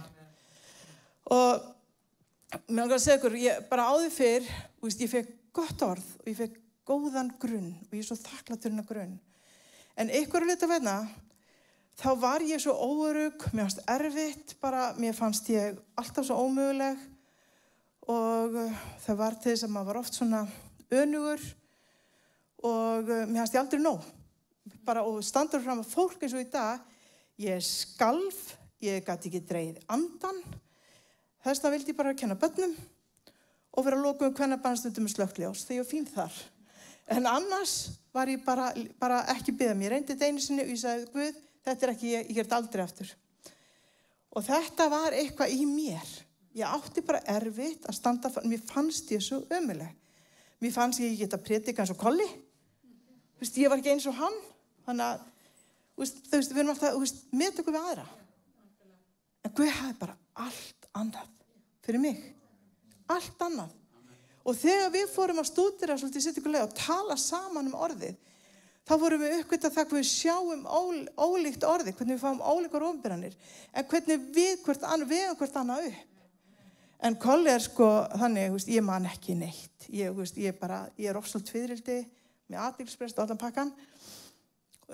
Og 1.29 1.65
mér 2.65 2.79
langar 2.79 2.97
að 2.97 3.03
segja 3.03 3.19
ykkur, 3.19 3.35
ég 3.37 3.67
bara 3.69 3.91
áður 3.91 4.13
fyrr, 4.15 4.47
veist, 4.81 5.03
ég 5.03 5.11
fekk 5.11 5.33
gott 5.53 5.83
orð 5.85 6.07
og 6.23 6.31
ég 6.31 6.39
fekk 6.39 6.57
góðan 6.87 7.29
grunn 7.37 7.75
og 7.75 7.93
ég 7.93 8.01
er 8.01 8.07
svo 8.07 8.17
þakklatur 8.17 8.73
hennar 8.73 8.87
grunn. 8.89 9.17
En 9.97 10.09
ykkur 10.13 10.45
að 10.45 10.53
leta 10.53 10.69
veina, 10.69 10.95
þá 11.99 12.09
var 12.23 12.45
ég 12.45 12.63
svo 12.63 12.73
óörug, 12.73 13.45
mér 13.51 13.67
fannst 13.67 13.83
erfitt 13.93 14.55
bara, 14.63 14.89
mér 14.97 15.13
fannst 15.17 15.49
ég 15.53 15.77
alltaf 15.99 16.25
svo 16.25 16.39
ómöguleg 16.47 16.97
og 18.09 18.57
það 19.03 19.21
var 19.21 19.37
til 19.37 19.51
þess 19.51 19.67
að 19.67 19.75
maður 19.75 19.91
var 19.91 20.01
oft 20.01 20.17
svona 20.17 20.45
önugur 20.93 21.41
og 22.63 23.09
uh, 23.09 23.25
mér 23.29 23.47
ég 23.47 23.59
aldrei 23.61 23.81
nóg. 23.81 24.05
Bara 24.87 25.03
og 25.07 25.23
standur 25.23 25.63
fram 25.63 25.81
að 25.83 25.91
fólk 25.91 26.23
eins 26.23 26.35
og 26.35 26.43
í 26.43 26.51
dag 26.51 26.83
Ég 27.37 27.61
skalf, 27.61 28.55
ég 28.81 29.03
gæti 29.05 29.29
ekki 29.29 29.43
dreyð 29.45 29.75
andan. 29.93 30.39
Þess 31.45 31.61
vegna 31.61 31.73
vildi 31.75 31.93
ég 31.93 31.97
bara 31.99 32.13
kenna 32.17 32.37
bönnum 32.39 32.71
og 33.77 33.85
vera 33.85 33.99
að 33.99 34.07
lóka 34.07 34.25
um 34.25 34.33
hvernig 34.33 34.63
bannstundum 34.63 35.05
er 35.05 35.13
slökkljós 35.13 35.67
þegar 35.67 35.77
ég 35.77 35.83
var 35.83 35.91
fín 35.91 36.07
þar. 36.09 36.39
En 37.13 37.29
annars 37.29 37.75
var 38.09 38.31
ég 38.33 38.41
bara, 38.41 38.71
bara 38.97 39.19
ekki 39.35 39.53
byggðað 39.53 39.77
mér. 39.77 39.85
Ég 39.85 39.93
reyndi 39.93 40.15
þetta 40.15 40.31
einu 40.31 40.41
sinni 40.41 40.65
og 40.65 40.73
ég 40.73 40.81
sagði, 40.81 41.05
Guð, 41.13 41.37
þetta 41.67 41.85
er 41.85 41.93
ekki, 41.93 42.09
ég, 42.15 42.25
ég 42.25 42.39
gert 42.39 42.57
aldrei 42.57 42.83
aftur. 42.87 43.13
Og 44.33 44.47
þetta 44.49 44.89
var 44.95 45.19
eitthvað 45.19 45.53
í 45.53 45.69
mér. 45.69 46.17
Ég 46.57 46.73
átti 46.73 47.05
bara 47.05 47.21
erfitt 47.37 47.85
að 47.85 47.99
standa, 47.99 48.33
mér 48.49 48.65
fannst 48.65 49.13
ég 49.13 49.21
svo 49.21 49.43
ömuleg. 49.53 49.93
Mér 50.63 50.73
fannst 50.73 51.01
ég 51.01 51.11
ekki 51.11 51.23
geta 51.23 51.37
prétika 51.41 51.83
eins 51.83 51.93
og 51.93 51.99
kolli. 52.01 52.27
Vist, 53.37 53.57
ég 53.61 53.69
var 53.69 53.81
ekki 53.81 53.93
eins 53.93 54.07
og 54.09 54.17
hann. 54.17 54.37
Þannig 54.87 55.05
að 55.05 55.25
þú 55.93 56.05
veist, 56.05 56.53
við 56.53 56.61
erum 56.61 56.71
alltaf, 56.73 57.17
með 57.31 57.61
okkur 57.61 57.75
við 57.75 57.83
aðra. 57.83 58.05
En 59.45 59.53
Guð 59.57 59.73
hafi 59.79 59.97
bara 59.99 60.17
allt 60.47 60.87
annað 60.97 61.29
fyrir 61.85 62.03
mig. 62.03 62.23
Allt 63.07 63.45
annað. 63.45 63.75
Og 64.47 64.55
þegar 64.55 64.91
við 64.93 65.09
fórum 65.11 65.41
að 65.41 65.49
stúdira 65.51 65.97
svolítið 65.99 66.25
sittingulega 66.25 66.67
og 66.69 66.75
tala 66.77 67.17
saman 67.19 67.67
um 67.67 67.77
orðið, 67.77 68.15
þá 68.87 68.93
fórum 68.95 69.23
við 69.23 69.33
uppkvitað 69.41 69.73
það 69.75 69.87
hvað 69.89 69.99
við 69.99 70.09
sjáum 70.09 70.61
ól, 70.71 70.99
ólíkt 71.19 71.65
orðið, 71.67 71.97
hvernig 71.99 72.15
við 72.15 72.21
fáum 72.23 72.43
ólíkar 72.43 72.85
ofnbyrjanir, 72.87 73.35
en 73.73 73.89
hvernig 73.91 74.29
við 74.35 74.53
hvert 74.63 74.85
annað, 74.87 75.11
við 75.11 75.33
hvert 75.41 75.59
annað 75.59 75.89
upp. 75.89 76.16
En 77.05 77.17
Kolli 77.21 77.51
er 77.53 77.61
sko, 77.61 77.87
þannig, 78.17 78.49
veist, 78.55 78.69
ég 78.73 78.81
man 78.85 79.05
ekki 79.05 79.35
neitt. 79.37 79.85
Ég, 79.93 80.13
veist, 80.17 80.37
ég, 80.41 80.55
bara, 80.57 80.85
ég 80.97 81.11
er 81.11 81.19
ofsalt 81.19 81.45
tviðrildi 81.45 81.99
með 82.47 82.63
aðdýrsprest 82.63 83.19
og 83.19 83.27
allan 83.27 83.41
pakkan 83.41 83.73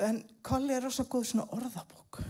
en 0.02 0.24
Kolli 0.42 0.74
er 0.74 0.84
rosa 0.84 1.06
góð 1.10 1.28
svona 1.30 1.48
orðabók. 1.54 2.22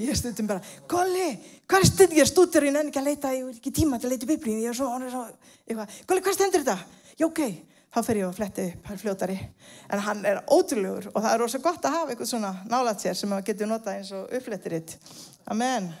Ég 0.00 0.08
er 0.08 0.16
stundum 0.16 0.48
bara 0.48 0.62
Kolli, 0.88 1.26
hvað 1.68 1.82
er 1.84 1.88
stund 1.90 2.14
ég 2.16 2.24
er 2.24 2.30
stútur 2.30 2.64
ég 2.64 2.72
nefn 2.74 2.88
ekki 2.88 3.00
að 3.02 3.10
leita, 3.10 3.32
ég 3.36 3.44
vil 3.44 3.58
ekki 3.58 3.74
tíma 3.76 3.98
til 4.00 4.08
að 4.08 4.14
leita 4.14 4.28
biblín 4.30 4.62
ég 4.62 4.72
er 4.72 4.78
svo, 4.78 4.88
svo 5.12 5.26
eitthvað, 5.66 5.98
Kolli, 6.08 6.24
hvað 6.24 6.36
stendur 6.38 6.64
þetta? 6.64 6.76
já, 7.20 7.26
ok, 7.26 7.42
þá 7.92 7.98
fer 8.06 8.20
ég 8.22 8.30
að 8.30 8.38
fletti 8.38 8.64
upp 8.70 8.88
hann 8.88 9.02
fljótari, 9.02 9.36
en 9.92 10.04
hann 10.06 10.24
er 10.30 10.40
ótrúlegur 10.48 11.10
og 11.12 11.18
það 11.18 11.28
er 11.34 11.44
rosa 11.44 11.60
gott 11.66 11.84
að 11.84 11.98
hafa 11.98 12.14
eitthvað 12.14 12.32
svona 12.32 12.54
nálat 12.72 13.04
sér 13.04 13.20
sem 13.20 13.30
maður 13.32 13.50
getur 13.50 13.70
notað 13.70 13.98
eins 13.98 14.14
og 14.16 14.32
upplettirinn 14.40 14.96
Amen 15.52 15.92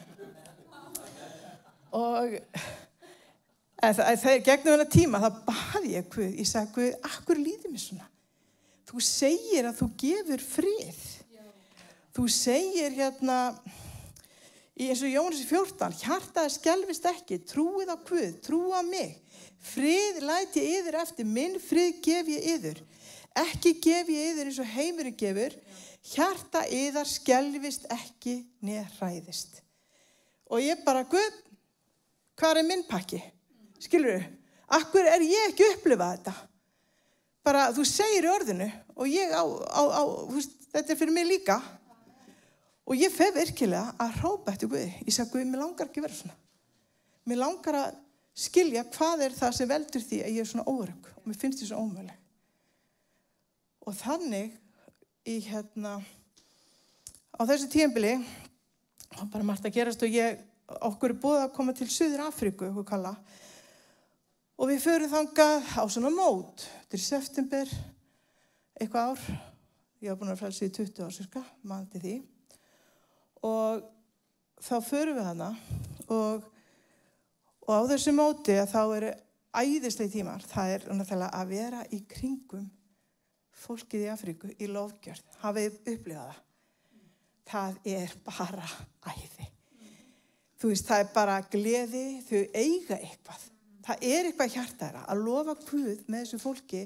og 1.92 2.38
þegar 3.82 4.46
gegnum 4.46 4.74
hennar 4.76 4.90
tíma 4.92 5.20
þá 5.22 5.30
baði 5.48 5.94
ég 5.96 6.08
Guð, 6.12 6.32
ég 6.38 6.48
sagði 6.48 6.74
Guð, 6.78 7.12
akkur 7.12 7.40
líði 7.42 7.72
mér 7.72 7.84
svona 7.84 8.08
Þú 8.92 9.00
segir 9.00 9.64
að 9.64 9.78
þú 9.78 9.86
gefur 10.02 10.42
frið. 10.44 10.96
Þú 12.12 12.24
segir 12.28 12.92
hérna, 12.92 13.36
eins 14.76 15.00
og 15.00 15.08
Jónas 15.08 15.46
14, 15.48 15.94
hjartaði 16.02 16.52
skjálfist 16.58 17.06
ekki, 17.08 17.38
trúið 17.48 17.88
á 17.88 17.96
Guð, 17.96 18.34
trúið 18.44 18.74
á 18.76 18.82
mig. 18.84 19.14
Frið 19.64 20.20
læti 20.26 20.60
ég 20.60 20.82
yfir 20.82 20.98
eftir, 21.00 21.24
minn 21.24 21.56
frið 21.62 22.02
gef 22.04 22.28
ég 22.34 22.50
yfir. 22.52 22.82
Ekki 23.46 23.78
gef 23.80 24.12
ég 24.12 24.34
yfir 24.34 24.50
eins 24.50 24.60
og 24.60 24.68
heimurinn 24.74 25.16
gefur, 25.16 25.56
hjarta 26.12 26.66
yðar 26.68 27.08
skjálfist 27.08 27.88
ekki 27.96 28.42
neðræðist. 28.60 29.62
Og 30.52 30.60
ég 30.60 30.84
bara, 30.84 31.06
Guð, 31.08 31.32
hvað 32.38 32.62
er 32.62 32.68
minn 32.68 32.86
pakki? 32.88 33.20
Skilur 33.82 34.16
þú? 34.16 34.22
Akkur 34.72 35.04
er 35.04 35.20
ég 35.26 35.50
ekki 35.50 35.68
upplifað 35.74 36.16
þetta? 36.16 36.34
bara 37.46 37.68
þú 37.74 37.84
segir 37.86 38.28
orðinu 38.30 38.68
og 38.94 39.10
ég 39.10 39.32
á, 39.34 39.42
á, 39.42 39.82
á 39.82 40.02
veist, 40.30 40.54
þetta 40.70 40.94
er 40.94 40.98
fyrir 40.98 41.14
mig 41.14 41.26
líka 41.26 41.58
og 42.86 42.98
ég 42.98 43.12
fef 43.14 43.34
virkilega 43.34 43.92
að 44.00 44.16
hrópa 44.20 44.54
eftir 44.54 44.70
Guði 44.70 44.90
ég 45.02 45.14
sagði 45.14 45.32
Guði, 45.34 45.50
mér 45.50 45.62
langar 45.64 45.90
ekki 45.90 46.04
vera 46.04 46.18
svona 46.18 46.38
mér 47.28 47.42
langar 47.42 47.78
að 47.80 48.00
skilja 48.44 48.86
hvað 48.94 49.26
er 49.26 49.36
það 49.36 49.56
sem 49.58 49.70
veldur 49.70 50.06
því 50.06 50.22
að 50.22 50.34
ég 50.36 50.44
er 50.44 50.50
svona 50.52 50.70
órygg 50.70 51.10
og 51.16 51.26
mér 51.26 51.40
finnst 51.40 51.62
því 51.62 51.70
svona 51.70 51.86
ómöðleg 51.86 52.18
og 53.82 53.98
þannig 53.98 54.54
í 55.26 55.36
hérna 55.48 55.98
á 57.34 57.42
þessu 57.42 57.68
tíembili 57.72 58.14
þá 59.12 59.26
bara 59.26 59.46
margt 59.46 59.66
að 59.66 59.76
gerast 59.76 60.02
og 60.06 60.14
ég 60.14 60.38
okkur 60.68 61.12
er 61.12 61.22
búið 61.22 61.44
að 61.44 61.54
koma 61.56 61.74
til 61.76 61.88
Suður 61.90 62.26
Afríku 62.28 62.68
okkur 62.70 62.88
kalla 62.88 63.16
Og 64.62 64.68
við 64.70 64.84
förum 64.84 65.10
þangað 65.10 65.70
á 65.74 65.82
svona 65.90 66.10
mót. 66.14 66.62
Þetta 66.84 66.94
er 66.94 67.02
september, 67.02 67.70
eitthvað 68.78 69.08
ár. 69.10 69.24
Ég 70.02 70.12
hafa 70.12 70.20
búin 70.20 70.30
að 70.30 70.38
frelsa 70.38 70.68
í 70.68 70.74
20 70.76 71.02
ár 71.02 71.14
cirka, 71.16 71.42
mann 71.66 71.88
til 71.90 72.02
því. 72.02 72.12
Og 73.48 73.82
þá 74.62 74.74
förum 74.86 75.18
við 75.18 75.26
hana 75.26 75.48
og, 76.06 76.46
og 77.66 77.72
á 77.74 77.82
þessu 77.90 78.14
móti 78.14 78.54
að 78.58 78.70
þá 78.70 78.80
eru 78.84 79.12
æðislega 79.62 80.14
tímar. 80.14 80.46
Það 80.52 80.74
er 80.76 80.86
náttúrulega 80.92 81.40
að 81.40 81.54
vera 81.56 81.82
í 81.90 82.02
kringum 82.14 82.68
fólkið 83.64 84.06
í 84.06 84.12
Afríku 84.14 84.52
í 84.58 84.70
lofgjörð. 84.70 85.38
Hafið 85.42 85.80
upplifað 85.80 86.30
það. 86.30 86.44
Það 87.52 87.82
er 87.96 88.14
bara 88.28 88.70
æði. 89.10 89.51
Þú 90.62 90.70
veist, 90.70 90.86
það 90.86 91.02
er 91.02 91.08
bara 91.10 91.40
gleði, 91.50 92.04
þau 92.28 92.38
eiga 92.54 93.00
eitthvað. 93.00 93.48
Það 93.82 94.04
er 94.06 94.28
eitthvað 94.28 94.54
hjartæra 94.54 95.02
að 95.10 95.24
lofa 95.26 95.56
Guð 95.66 96.04
með 96.06 96.20
þessu 96.22 96.38
fólki 96.38 96.84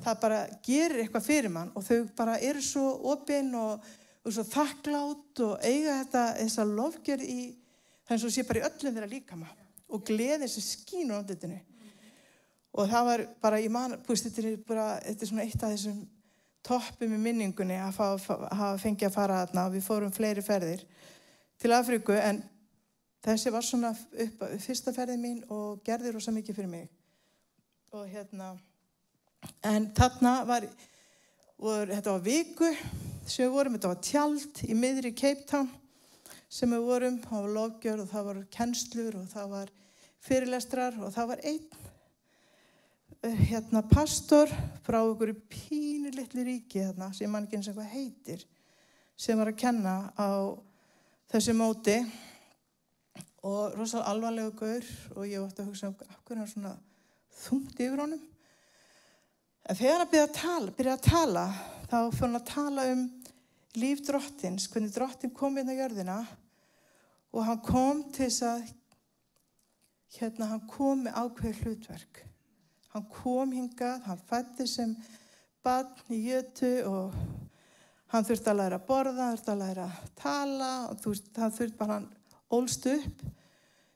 það 0.00 0.20
bara 0.22 0.38
gerir 0.64 1.02
eitthvað 1.02 1.26
fyrir 1.26 1.52
mann 1.52 1.72
og 1.76 1.84
þau 1.84 2.06
bara 2.16 2.38
eru 2.40 2.62
svo 2.64 2.84
opinn 3.12 3.52
og, 3.58 3.82
og 4.24 4.34
svo 4.34 4.44
þakklátt 4.48 5.42
og 5.44 5.66
eiga 5.66 5.98
þetta 6.00 6.22
þessa 6.38 6.66
lofgjörð 6.70 7.26
í 7.28 7.42
er 8.12 8.20
svo 8.20 8.30
sé 8.32 8.44
bara 8.44 8.62
í 8.62 8.64
öllum 8.68 8.96
þeirra 8.96 9.10
líkama 9.10 9.50
og 9.92 10.02
gleði 10.08 10.46
þessi 10.46 10.64
skínu 10.64 11.16
á 11.16 11.20
andlutinu 11.20 11.60
og 12.72 12.88
það 12.88 13.08
var 13.08 13.24
bara 13.44 13.60
í 13.60 13.68
mann 13.72 13.98
þetta 14.08 14.42
er 14.42 14.58
bara, 14.66 14.86
þetta 15.04 15.24
er 15.24 15.30
svona 15.30 15.46
eitt 15.46 15.62
af 15.62 15.74
þessum 15.74 16.02
toppum 16.62 17.14
í 17.16 17.20
minningunni 17.20 17.78
að 17.82 17.98
hafa 17.98 18.76
fengið 18.80 19.08
að 19.08 19.16
fara 19.16 19.42
aðna 19.42 19.66
og 19.68 19.76
við 19.76 19.86
fórum 19.86 20.14
fleiri 20.14 20.44
ferðir 20.44 20.84
til 21.60 21.72
Afríku 21.76 22.16
en 22.16 22.40
þessi 23.22 23.52
var 23.54 23.66
svona 23.66 23.92
upp, 23.94 24.44
fyrsta 24.62 24.94
ferðið 24.94 25.22
mín 25.22 25.40
og 25.52 25.82
gerði 25.86 26.14
rosa 26.14 26.34
mikið 26.34 26.58
fyrir 26.58 26.72
mig. 26.72 26.88
Og 27.92 28.08
hérna 28.10 28.54
en 29.66 29.88
þarna 29.96 30.32
var, 30.48 30.66
var 31.58 31.92
þetta 31.92 32.16
var 32.16 32.24
viku 32.24 32.72
sem 33.26 33.46
við 33.46 33.54
vorum, 33.54 33.76
þetta 33.76 33.92
var 33.92 34.02
tjald 34.06 34.64
í 34.66 34.76
miðri 34.78 35.12
Cape 35.14 35.46
Town 35.50 35.70
sem 36.52 36.72
við 36.72 36.84
vorum, 36.84 37.20
það 37.22 37.46
var 37.46 37.54
lofgjör 37.56 38.02
og 38.02 38.10
það 38.10 38.26
var 38.28 38.42
kennslur 38.52 39.16
og 39.22 39.28
það 39.30 39.54
var 39.54 39.72
fyrirlestrar 40.22 40.98
og 41.02 41.14
það 41.14 41.30
var 41.32 41.44
einn 41.48 41.62
eh, 43.22 43.44
hérna 43.52 43.82
pastor 43.90 44.50
frá 44.86 45.00
okkur 45.00 45.32
pínu 45.50 46.12
litli 46.14 46.44
ríki 46.46 46.82
hérna 46.82 47.12
sem 47.16 47.30
mann 47.30 47.48
ekki 47.48 47.58
eins 47.58 47.70
og 47.72 47.78
hvað 47.78 47.94
heitir 47.94 48.44
sem 49.16 49.38
var 49.38 49.52
að 49.52 49.62
kenna 49.62 49.96
á 50.18 50.30
þessi 51.32 51.56
móti 51.56 51.96
og 53.42 53.74
rosalega 53.74 54.10
alvarlegu 54.12 54.52
gaur 54.58 54.90
og 55.16 55.26
ég 55.26 55.42
vart 55.42 55.58
að 55.58 55.70
hugsa 55.70 55.90
af 55.90 56.20
hvernig 56.26 56.44
hann 56.44 56.52
svona 56.52 56.74
þungt 57.42 57.80
yfir 57.80 58.02
honum. 58.04 58.22
En 59.62 59.78
þegar 59.78 60.02
hann 60.02 60.12
byrjaði 60.12 60.52
að 60.52 60.70
byrjaði 60.78 60.98
að 60.98 61.08
tala 61.08 61.46
þá 61.90 61.96
fyrir 61.96 62.22
hann 62.26 62.38
að 62.38 62.46
tala 62.52 62.86
um 62.92 63.02
líf 63.82 64.02
drottins, 64.06 64.68
hvernig 64.68 64.94
drottin 64.94 65.34
kom 65.34 65.58
inn 65.58 65.72
á 65.72 65.74
jörðina 65.74 66.18
og 67.32 67.44
hann 67.46 67.62
kom 67.64 68.04
til 68.12 68.28
þess 68.28 68.46
að 68.46 68.70
hérna 70.18 70.50
hann 70.52 70.66
kom 70.68 71.06
með 71.06 71.18
ákveð 71.22 71.62
hlutverk. 71.64 72.24
Hann 72.92 73.06
kom 73.08 73.54
hingað, 73.56 74.02
hann 74.04 74.24
fætti 74.28 74.66
sem 74.68 74.92
barn 75.64 76.12
í 76.12 76.18
jötu 76.28 76.72
og 76.90 77.14
hann 78.12 78.26
þurfti 78.28 78.52
að 78.52 78.58
læra 78.60 78.80
að 78.80 78.88
borða, 78.90 79.28
hann 79.30 79.38
þurfti 79.38 79.54
að 79.54 79.62
læra 79.62 79.86
að 79.86 80.10
tala 80.20 80.72
og 80.90 80.98
þú 81.00 81.14
veist, 81.14 81.30
hann 81.38 81.54
þurfti 81.56 81.78
bara 81.78 81.96
hann 81.96 82.10
ólst 82.52 82.86
upp 82.90 83.22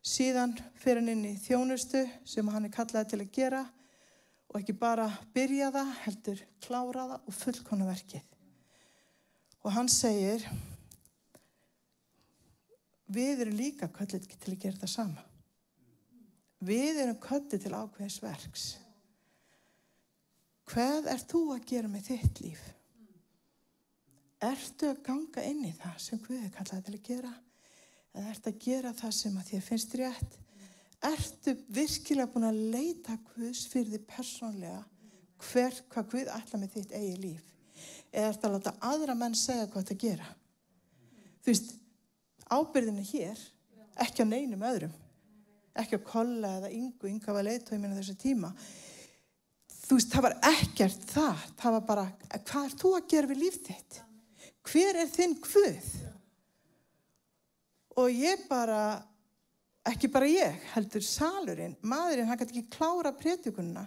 síðan 0.06 0.54
fyrir 0.78 1.02
hann 1.02 1.12
inn 1.12 1.26
í 1.32 1.34
þjónustu 1.40 2.04
sem 2.28 2.48
hann 2.52 2.68
er 2.68 2.74
kallaði 2.74 3.10
til 3.10 3.20
að 3.24 3.34
gera 3.34 3.64
og 4.46 4.60
ekki 4.60 4.76
bara 4.78 5.08
byrja 5.34 5.72
það, 5.74 5.92
heldur 6.04 6.42
klára 6.64 7.06
það 7.10 7.28
og 7.28 7.36
fullkona 7.40 7.88
verkið. 7.90 8.32
Og 9.66 9.74
hann 9.74 9.90
segir, 9.90 10.44
við 13.10 13.42
erum 13.44 13.58
líka 13.58 13.90
kallið 13.92 14.28
til 14.30 14.54
að 14.54 14.60
gera 14.62 14.80
það 14.80 14.92
sama. 14.94 15.24
Við 16.66 17.02
erum 17.02 17.18
kallið 17.20 17.66
til 17.66 17.74
ákveðis 17.74 18.20
verks. 18.22 18.66
Hvað 20.70 21.10
er 21.12 21.20
þú 21.30 21.42
að 21.54 21.66
gera 21.68 21.90
með 21.90 22.08
þitt 22.12 22.40
líf? 22.42 22.62
Ertu 24.46 24.92
að 24.92 25.02
ganga 25.06 25.44
inn 25.48 25.66
í 25.66 25.74
það 25.74 26.00
sem 26.02 26.22
Guð 26.22 26.40
er 26.46 26.54
kallaði 26.54 26.86
til 26.86 26.96
að 26.96 27.04
gera? 27.10 27.34
Eða 28.16 28.32
ertu 28.32 28.52
að 28.52 28.60
gera 28.64 28.92
það 28.96 29.14
sem 29.18 29.36
að 29.36 29.48
þér 29.50 29.64
finnst 29.66 29.96
rétt? 30.00 30.36
Ertu 31.04 31.52
virkilega 31.76 32.32
búin 32.32 32.48
að 32.48 32.62
leita 32.72 33.18
Guðs 33.34 33.66
fyrir 33.68 33.92
því 33.92 34.00
persónlega 34.08 34.80
hver, 35.44 35.76
hvað 35.92 36.08
Guð 36.14 36.30
ætla 36.32 36.60
með 36.60 36.78
þitt 36.78 36.94
eigi 36.96 37.18
líf? 37.20 37.50
Eða 38.08 38.30
ertu 38.30 38.48
að 38.48 38.54
láta 38.56 38.72
aðra 38.88 39.16
menn 39.18 39.36
segja 39.36 39.68
hvað 39.68 39.84
þetta 39.84 39.98
gera? 40.06 40.30
Þú 41.44 41.52
veist, 41.52 41.74
ábyrðin 42.48 43.02
er 43.02 43.10
hér, 43.10 43.44
ekki 44.06 44.24
á 44.24 44.32
neinum 44.32 44.64
öðrum. 44.66 44.96
Ekki 45.76 46.00
á 46.00 46.08
kolla 46.08 46.56
eða 46.62 46.72
yngu, 46.72 47.10
ynga 47.10 47.36
var 47.36 47.44
leiðtóiminn 47.44 47.92
á 47.92 48.00
þessu 48.00 48.16
tíma. 48.18 48.54
Þú 49.86 50.00
veist, 50.00 50.14
það 50.14 50.24
var 50.24 50.38
ekkert 50.54 51.08
það. 51.12 51.46
Það 51.60 51.76
var 51.76 51.86
bara, 51.92 52.06
hvað 52.32 52.64
er 52.64 52.76
þú 52.80 52.96
að 52.96 53.08
gera 53.12 53.30
við 53.30 53.42
líf 53.44 53.60
þitt? 53.68 54.00
Hver 54.66 55.04
er 55.04 55.12
þinn 55.12 55.36
Guð? 55.44 55.90
Og 57.96 58.12
ég 58.12 58.42
bara, 58.48 58.98
ekki 59.88 60.08
bara 60.12 60.28
ég, 60.28 60.56
heldur 60.74 61.04
salurinn, 61.04 61.76
maðurinn, 61.80 62.26
hann 62.28 62.40
gæti 62.40 62.58
ekki 62.58 62.74
klára 62.76 63.12
prétikununa 63.16 63.86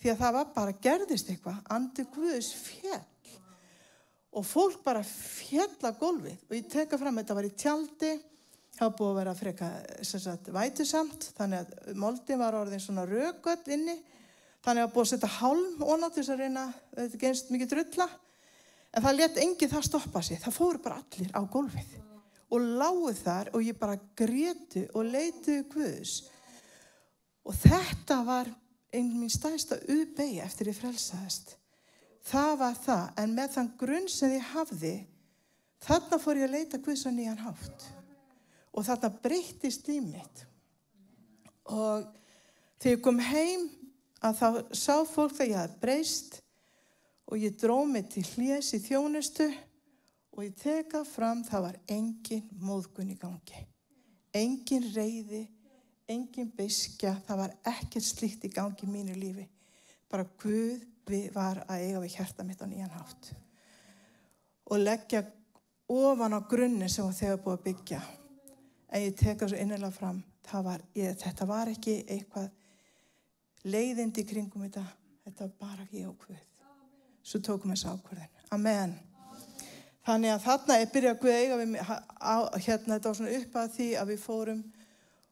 því 0.00 0.12
að 0.12 0.20
það 0.22 0.36
var 0.38 0.46
bara, 0.54 0.76
gerðist 0.86 1.28
eitthvað, 1.32 1.58
andi 1.74 2.06
Guðs 2.14 2.52
fjell. 2.56 3.02
Og 4.34 4.46
fólk 4.48 4.80
bara 4.84 5.02
fjalla 5.06 5.92
gólfið. 5.98 6.40
Og 6.48 6.56
ég 6.56 6.70
teka 6.72 6.98
fram, 6.98 7.20
þetta 7.20 7.36
var 7.36 7.48
í 7.48 7.52
tjaldi, 7.52 8.14
það 8.78 8.88
var 8.88 8.96
búið 8.98 9.10
að 9.10 9.20
vera 9.20 9.36
freka, 9.38 9.68
sem 10.00 10.24
sagt, 10.24 10.48
vætusamt, 10.56 11.28
þannig 11.36 11.62
að 11.62 12.00
moldin 12.00 12.40
var 12.40 12.58
orðin 12.58 12.82
svona 12.82 13.04
rögöld 13.08 13.70
inni, 13.76 13.98
þannig 14.64 14.86
að 14.86 14.96
búið 14.96 15.04
að 15.04 15.12
setja 15.12 15.32
hálm 15.36 15.68
náttúrulega 15.76 16.10
þess 16.16 16.32
að 16.32 16.42
reyna, 16.42 16.64
þetta 16.96 17.22
genst 17.26 17.52
mikið 17.52 17.76
drulla, 17.76 18.08
en 18.94 19.06
það 19.06 19.20
let 19.20 19.44
engi 19.44 19.70
það 19.76 19.86
stoppa 19.90 20.24
sig, 20.24 20.40
það 20.42 20.58
fóru 20.58 20.82
bara 20.88 21.00
allir 21.04 21.30
á 21.36 21.40
gólfið 21.44 21.94
og 22.52 22.68
lágu 22.80 23.12
þar 23.16 23.50
og 23.54 23.64
ég 23.64 23.78
bara 23.78 23.98
gretu 24.16 24.84
og 24.94 25.08
leituðu 25.08 25.64
Guðs. 25.72 26.14
Og 27.44 27.56
þetta 27.60 28.20
var 28.26 28.50
einn 28.94 29.10
mín 29.18 29.32
stæðsta 29.32 29.80
uppegi 29.90 30.40
eftir 30.44 30.70
ég 30.70 30.78
frelsaðist. 30.78 31.56
Það 32.24 32.52
var 32.62 32.78
það, 32.80 33.04
en 33.20 33.34
með 33.36 33.50
þann 33.56 33.72
grunn 33.80 34.08
sem 34.08 34.32
ég 34.32 34.52
hafði 34.54 34.94
þarna 35.84 36.18
fór 36.22 36.40
ég 36.40 36.48
að 36.48 36.56
leita 36.56 36.80
Guðs 36.80 37.04
á 37.04 37.10
nýjan 37.12 37.42
hátt. 37.44 37.88
Og 38.74 38.86
þarna 38.86 39.12
breyttist 39.22 39.88
límitt 39.88 40.46
og 41.64 42.04
þegar 42.76 42.96
ég 42.96 43.04
kom 43.04 43.20
heim 43.24 43.68
að 44.24 44.40
þá 44.40 44.48
sá 44.76 44.96
fólk 45.08 45.38
að 45.40 45.52
ég 45.52 45.60
hafði 45.60 45.78
breyst 45.80 46.40
og 47.24 47.40
ég 47.40 47.54
dróð 47.60 47.86
mig 47.92 48.10
til 48.12 48.24
hljés 48.34 48.72
í 48.76 48.80
þjónustu 48.84 49.46
og 50.34 50.42
ég 50.42 50.54
teka 50.58 51.04
fram 51.06 51.44
það 51.46 51.66
var 51.68 51.76
engin 51.90 52.48
móðgun 52.60 53.12
í 53.14 53.18
gangi. 53.18 53.60
Engin 54.34 54.88
reyði 54.94 55.44
engin 56.10 56.50
biskja, 56.56 57.14
það 57.26 57.40
var 57.44 57.54
ekkert 57.70 58.06
slíkt 58.06 58.44
í 58.44 58.50
gangi 58.52 58.86
í 58.86 58.90
mínu 58.90 59.14
lífi. 59.16 59.46
Bara 60.10 60.26
Guð 60.42 60.82
var 61.34 61.62
að 61.68 61.84
eiga 61.84 62.02
við 62.02 62.16
hjarta 62.18 62.44
mitt 62.46 62.60
á 62.60 62.66
nýjan 62.68 62.92
hátt. 62.92 63.30
Og 64.72 64.80
leggja 64.80 65.24
ofan 65.92 66.36
á 66.36 66.40
grunni 66.48 66.88
sem 66.88 67.08
þegar 67.12 67.42
búið 67.44 67.58
að 67.58 67.64
byggja. 67.68 68.02
En 68.94 69.04
ég 69.04 69.16
teka 69.18 69.48
svo 69.48 69.58
innilega 69.60 69.92
fram 69.92 70.22
var, 70.64 70.82
ég, 70.96 71.16
þetta 71.18 71.48
var 71.48 71.70
ekki 71.72 71.98
eitthvað 72.04 72.50
leiðindi 73.64 74.24
í 74.24 74.28
kringum 74.28 74.66
þetta. 74.66 74.84
Þetta 75.24 75.46
var 75.46 75.56
bara 75.60 75.88
ég 75.92 76.08
og 76.08 76.20
Guð. 76.20 76.44
Svo 77.24 77.40
tókum 77.40 77.72
við 77.72 77.80
þessu 77.80 77.94
ákvörðin 77.96 78.52
Amen 78.52 79.13
Þannig 80.04 80.34
að 80.34 80.42
þarna 80.44 80.76
er 80.78 80.90
byrjað 80.92 81.20
Guð 81.22 81.34
eiga 81.34 81.58
við 81.60 81.76
hérna 81.80 82.96
þetta 82.96 83.08
var 83.08 83.16
svona 83.18 83.36
upp 83.38 83.54
að 83.56 83.70
því 83.78 83.86
að 83.96 84.10
við 84.12 84.18
fórum 84.20 84.60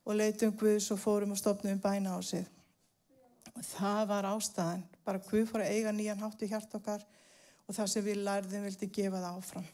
og 0.03 0.17
leitum 0.17 0.55
Guðs 0.57 0.89
og 0.95 1.01
fórum 1.03 1.35
og 1.35 1.41
stopnum 1.41 1.83
bæna 1.83 2.17
á 2.17 2.21
sig. 2.25 2.47
Og 3.53 3.67
það 3.69 4.07
var 4.09 4.31
ástæðan, 4.31 4.87
bara 5.05 5.21
Guð 5.29 5.45
fór 5.51 5.67
að 5.67 5.75
eiga 5.77 5.93
nýjan 5.93 6.25
hátt 6.25 6.41
í 6.41 6.49
hjart 6.49 6.79
okkar 6.79 7.05
og 7.69 7.77
það 7.77 7.93
sem 7.93 8.07
við 8.07 8.25
lærðum 8.25 8.67
vildi 8.67 8.89
gefa 8.97 9.21
það 9.21 9.37
áfram. 9.43 9.69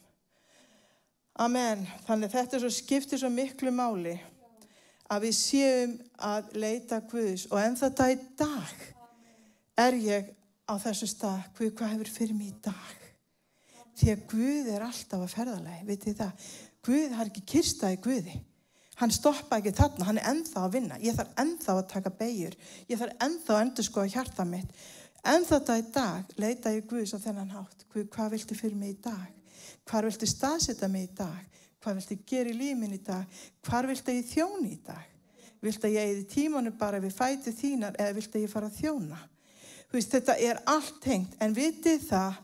Amen. 1.39 1.87
Þannig 2.03 2.35
þetta 2.35 2.59
svo 2.59 2.73
skiptið 2.73 3.23
svo 3.23 3.31
miklu 3.31 3.71
máli 3.71 4.17
að 5.09 5.29
við 5.29 5.35
séum 5.39 5.95
að 6.19 6.51
leita 6.59 6.99
Guðs 7.07 7.47
og 7.49 7.61
en 7.63 7.79
þetta 7.79 8.11
í 8.11 8.19
dag 8.37 8.87
er 9.79 10.03
ég 10.03 10.33
á 10.67 10.75
þessu 10.75 11.07
stað, 11.07 11.47
Guð 11.55 11.71
hvað 11.79 11.95
hefur 11.95 12.17
fyrir 12.19 12.35
mig 12.35 12.51
í 12.51 12.57
dag? 12.67 12.98
Því 13.99 14.13
að 14.13 14.27
Guð 14.33 14.69
er 14.73 14.85
alltaf 14.85 15.25
að 15.25 15.33
ferðalagi, 15.33 15.87
vitið 15.87 16.19
það? 16.19 16.45
Guð 16.87 17.17
har 17.17 17.29
ekki 17.29 17.43
kyrstað 17.53 17.95
í 17.95 17.99
Guði. 18.05 18.37
Hann 18.99 19.13
stoppa 19.15 19.59
ekki 19.59 19.75
þarna, 19.75 20.07
hann 20.09 20.19
er 20.19 20.29
enþá 20.33 20.63
að 20.65 20.73
vinna. 20.75 20.97
Ég 20.99 21.15
þarf 21.15 21.35
enþá 21.39 21.75
að 21.77 21.85
taka 21.93 22.11
beigur 22.19 22.55
ég 22.89 22.99
þarf 22.99 23.21
enþá 23.25 23.53
að 23.55 23.61
endur 23.63 23.87
skoða 23.87 24.13
hjarta 24.15 24.45
mitt. 24.47 24.73
En 25.27 25.45
þetta 25.47 25.77
í 25.79 25.85
dag 25.95 26.33
leita 26.39 26.73
ég 26.75 26.87
Guðs 26.87 27.15
á 27.15 27.19
þennan 27.19 27.53
hátt, 27.55 27.85
Guð, 27.91 28.09
hvað 28.11 28.33
viltu 28.35 28.57
fyrir 28.59 28.79
mig 28.79 28.95
í 28.95 28.99
dag? 29.03 29.29
Hvað 29.87 30.09
viltu 30.09 30.27
staðsetta 30.27 30.89
mig 30.91 31.07
í 31.07 31.13
dag? 31.15 31.39
Hvað 31.79 31.99
viltu 31.99 32.19
gera 32.27 32.51
í 32.51 32.57
límin 32.59 32.97
í 32.97 33.01
dag? 33.03 33.39
Hvað 33.63 33.89
viltu 33.93 34.15
ég 34.15 34.27
þjóni 34.27 34.73
í 34.75 34.81
dag? 34.83 35.07
Viltu 35.63 35.91
ég 35.91 36.13
eða 36.13 36.27
tímanu 36.31 36.71
bara 36.79 36.99
við 37.03 37.15
fæti 37.15 37.55
þínar 37.55 37.95
eða 37.99 38.15
viltu 38.15 38.43
ég 38.43 38.51
fara 38.51 38.67
að 38.67 38.79
þjóna? 38.79 39.19
Veist, 39.91 40.11
þetta 40.11 40.35
er 40.43 40.59
allt 40.69 41.07
hengt 41.09 41.39
en 41.41 41.55
vitið 41.55 42.03
það 42.11 42.35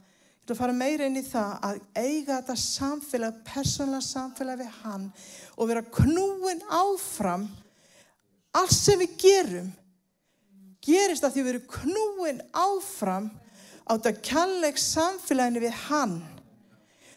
Vil 0.45 0.58
fara 0.58 0.75
meira 0.77 1.08
inn 1.10 1.17
í 1.17 1.23
það 1.25 1.53
að 1.65 1.79
eiga 1.97 2.36
þetta 2.38 2.55
samfélag, 2.62 3.38
persónlega 3.47 4.05
samfélag 4.05 4.60
við 4.62 4.75
hann 4.84 5.08
og 5.55 5.71
vera 5.71 5.81
knúin 5.97 6.62
áfram. 6.69 7.47
Allt 8.55 8.75
sem 8.75 9.01
við 9.01 9.15
gerum 9.23 9.71
gerist 10.86 11.25
að 11.25 11.34
því 11.34 11.45
við 11.45 11.51
erum 11.55 11.73
knúin 11.73 12.43
áfram 12.53 13.31
á 13.89 13.91
þetta 13.97 14.13
kjalleg 14.29 14.77
samfélaginu 14.81 15.65
við 15.65 15.81
hann. 15.88 16.15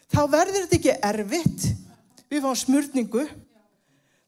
Þá 0.09 0.21
verður 0.33 0.65
þetta 0.65 0.79
ekki 0.79 0.97
erfitt. 1.11 1.69
Við 2.29 2.43
fáum 2.45 2.57
smurningu. 2.57 3.27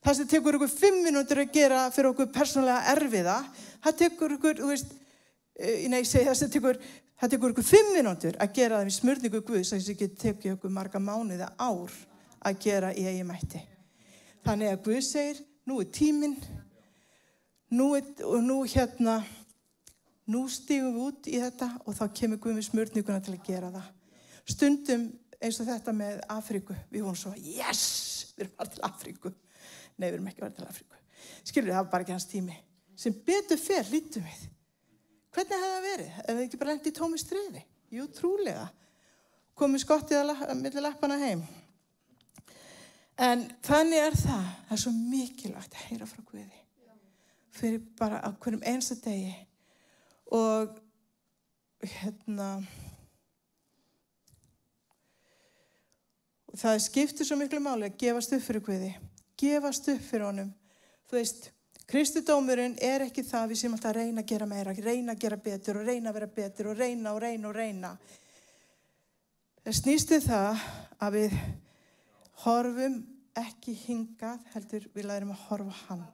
Það 0.01 0.17
sem 0.17 0.29
tekur 0.29 0.57
okkur 0.57 0.73
fimm 0.73 1.03
minútur 1.05 1.41
að 1.41 1.53
gera 1.53 1.83
fyrir 1.93 2.09
okkur 2.13 2.29
persónlega 2.33 2.93
erfiða, 2.95 3.35
það 3.83 3.97
tekur 3.99 4.33
okkur, 4.37 4.55
þú 4.57 4.69
veist, 4.71 4.95
eh, 5.57 5.85
nei, 5.89 6.01
það 6.01 6.37
sem 6.37 6.49
tekur 6.49 6.79
Það 7.21 7.33
tekur 7.35 7.53
ykkur 7.53 7.67
fimm 7.67 7.91
minútur 7.93 8.37
að 8.41 8.55
gera 8.57 8.79
það 8.79 8.87
við 8.87 8.95
smörningu 8.97 9.43
Guðs 9.45 9.69
þess 9.69 9.77
að 9.77 9.85
það 9.85 9.93
ekki 9.93 10.21
tekja 10.23 10.55
ykkur 10.55 10.73
marga 10.73 10.99
mánuði 10.99 11.45
ár 11.61 11.93
að 12.41 12.59
gera 12.63 12.89
í 12.97 13.05
eigi 13.05 13.27
mætti. 13.29 13.61
Þannig 14.41 14.71
að 14.71 14.83
Guð 14.87 15.01
segir, 15.05 15.41
nú 15.69 15.77
er 15.83 15.91
tíminn 15.93 16.37
nú 17.71 17.95
er, 17.95 18.07
og 18.25 18.43
nú 18.43 18.61
hérna, 18.67 19.21
nú 20.27 20.43
stígum 20.51 20.95
við 20.95 21.07
út 21.07 21.29
í 21.31 21.39
þetta 21.41 21.69
og 21.85 21.97
þá 21.97 22.05
kemur 22.19 22.41
Guð 22.43 22.57
með 22.57 22.67
smörninguna 22.67 23.23
til 23.23 23.35
að 23.35 23.45
gera 23.47 23.71
það. 23.73 23.91
Stundum 24.51 25.05
eins 25.41 25.59
og 25.61 25.69
þetta 25.69 25.93
með 25.95 26.23
Afríku, 26.29 26.75
við 26.91 27.05
vorum 27.05 27.17
svo, 27.17 27.33
yes, 27.37 28.33
við 28.35 28.47
erum 28.47 28.57
bara 28.59 28.73
til 28.73 28.83
Afríku. 28.87 29.33
Nei, 29.97 30.07
við 30.07 30.17
erum 30.17 30.31
ekki 30.31 30.43
verið 30.43 30.57
til 30.57 30.67
Afríku. 30.67 30.99
Skilur, 31.45 31.71
það 31.71 31.83
var 31.83 31.93
bara 31.93 32.05
ekki 32.05 32.15
hans 32.15 32.29
tími. 32.29 32.57
Sem 32.97 33.15
betur 33.25 33.61
fyrr 33.61 33.93
lítum 33.93 34.25
við. 34.27 34.43
Hvernig 35.31 35.57
hefði 35.57 35.71
það 35.71 35.85
verið? 35.87 36.13
Ef 36.21 36.35
við 36.37 36.45
ekki 36.45 36.59
bara 36.59 36.73
lengt 36.73 36.87
í 36.89 36.95
tómi 36.95 37.19
stryði? 37.21 37.63
Jú, 37.91 38.07
trúlega. 38.15 38.67
Komið 39.59 39.83
skottið 39.85 40.31
að 40.31 40.55
millir 40.59 40.83
lappana 40.83 41.19
heim. 41.21 41.43
En 43.21 43.45
þannig 43.61 44.01
er 44.01 44.15
það, 44.17 44.45
það 44.67 44.75
er 44.75 44.81
svo 44.83 44.91
mikilvægt 44.95 45.75
að 45.75 45.87
heyra 45.89 46.07
frá 46.09 46.21
Guði. 46.25 46.61
Fyrir 47.53 47.81
bara 47.99 48.21
á 48.23 48.29
hverjum 48.33 48.63
einsta 48.65 48.95
degi. 49.03 49.33
Og 50.31 50.71
hérna, 51.83 52.47
það 56.55 56.79
skiptir 56.87 57.27
svo 57.27 57.37
miklu 57.39 57.61
máli 57.63 57.91
að 57.91 57.99
gefast 58.01 58.33
upp 58.35 58.45
fyrir 58.47 58.65
Guði. 58.65 58.91
Gefast 59.37 59.91
upp 59.93 60.03
fyrir 60.07 60.27
honum. 60.31 60.53
Þú 61.11 61.19
veist, 61.19 61.51
Kristudómurinn 61.91 62.77
er 62.79 63.03
ekki 63.03 63.23
það 63.27 63.49
við 63.51 63.57
sem 63.59 63.73
alltaf 63.75 63.97
reyna 63.97 64.21
að 64.23 64.29
gera 64.29 64.45
meira, 64.47 64.71
reyna 64.71 65.11
að 65.11 65.23
gera 65.25 65.37
betur 65.43 65.81
og 65.81 65.89
reyna 65.89 66.13
að 66.13 66.17
vera 66.21 66.29
betur 66.37 66.69
og 66.71 66.77
reyna 66.79 67.11
og 67.11 67.19
reyna 67.19 67.49
og 67.49 67.57
reyna. 67.57 67.89
Það 69.65 69.75
snýstu 69.81 70.19
um 70.21 70.23
það 70.23 70.61
að 71.03 71.17
við 71.17 71.35
horfum 72.45 72.95
ekki 73.41 73.75
hingað, 73.81 74.39
heldur 74.53 74.87
við 74.95 75.09
lærum 75.09 75.35
að 75.35 75.43
horfa 75.49 75.75
hann. 75.89 76.07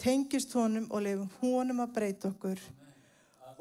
Tengist 0.00 0.56
honum 0.56 0.88
og 0.88 1.04
lefum 1.04 1.28
honum 1.42 1.84
að 1.84 1.94
breyta 2.00 2.32
okkur 2.32 2.64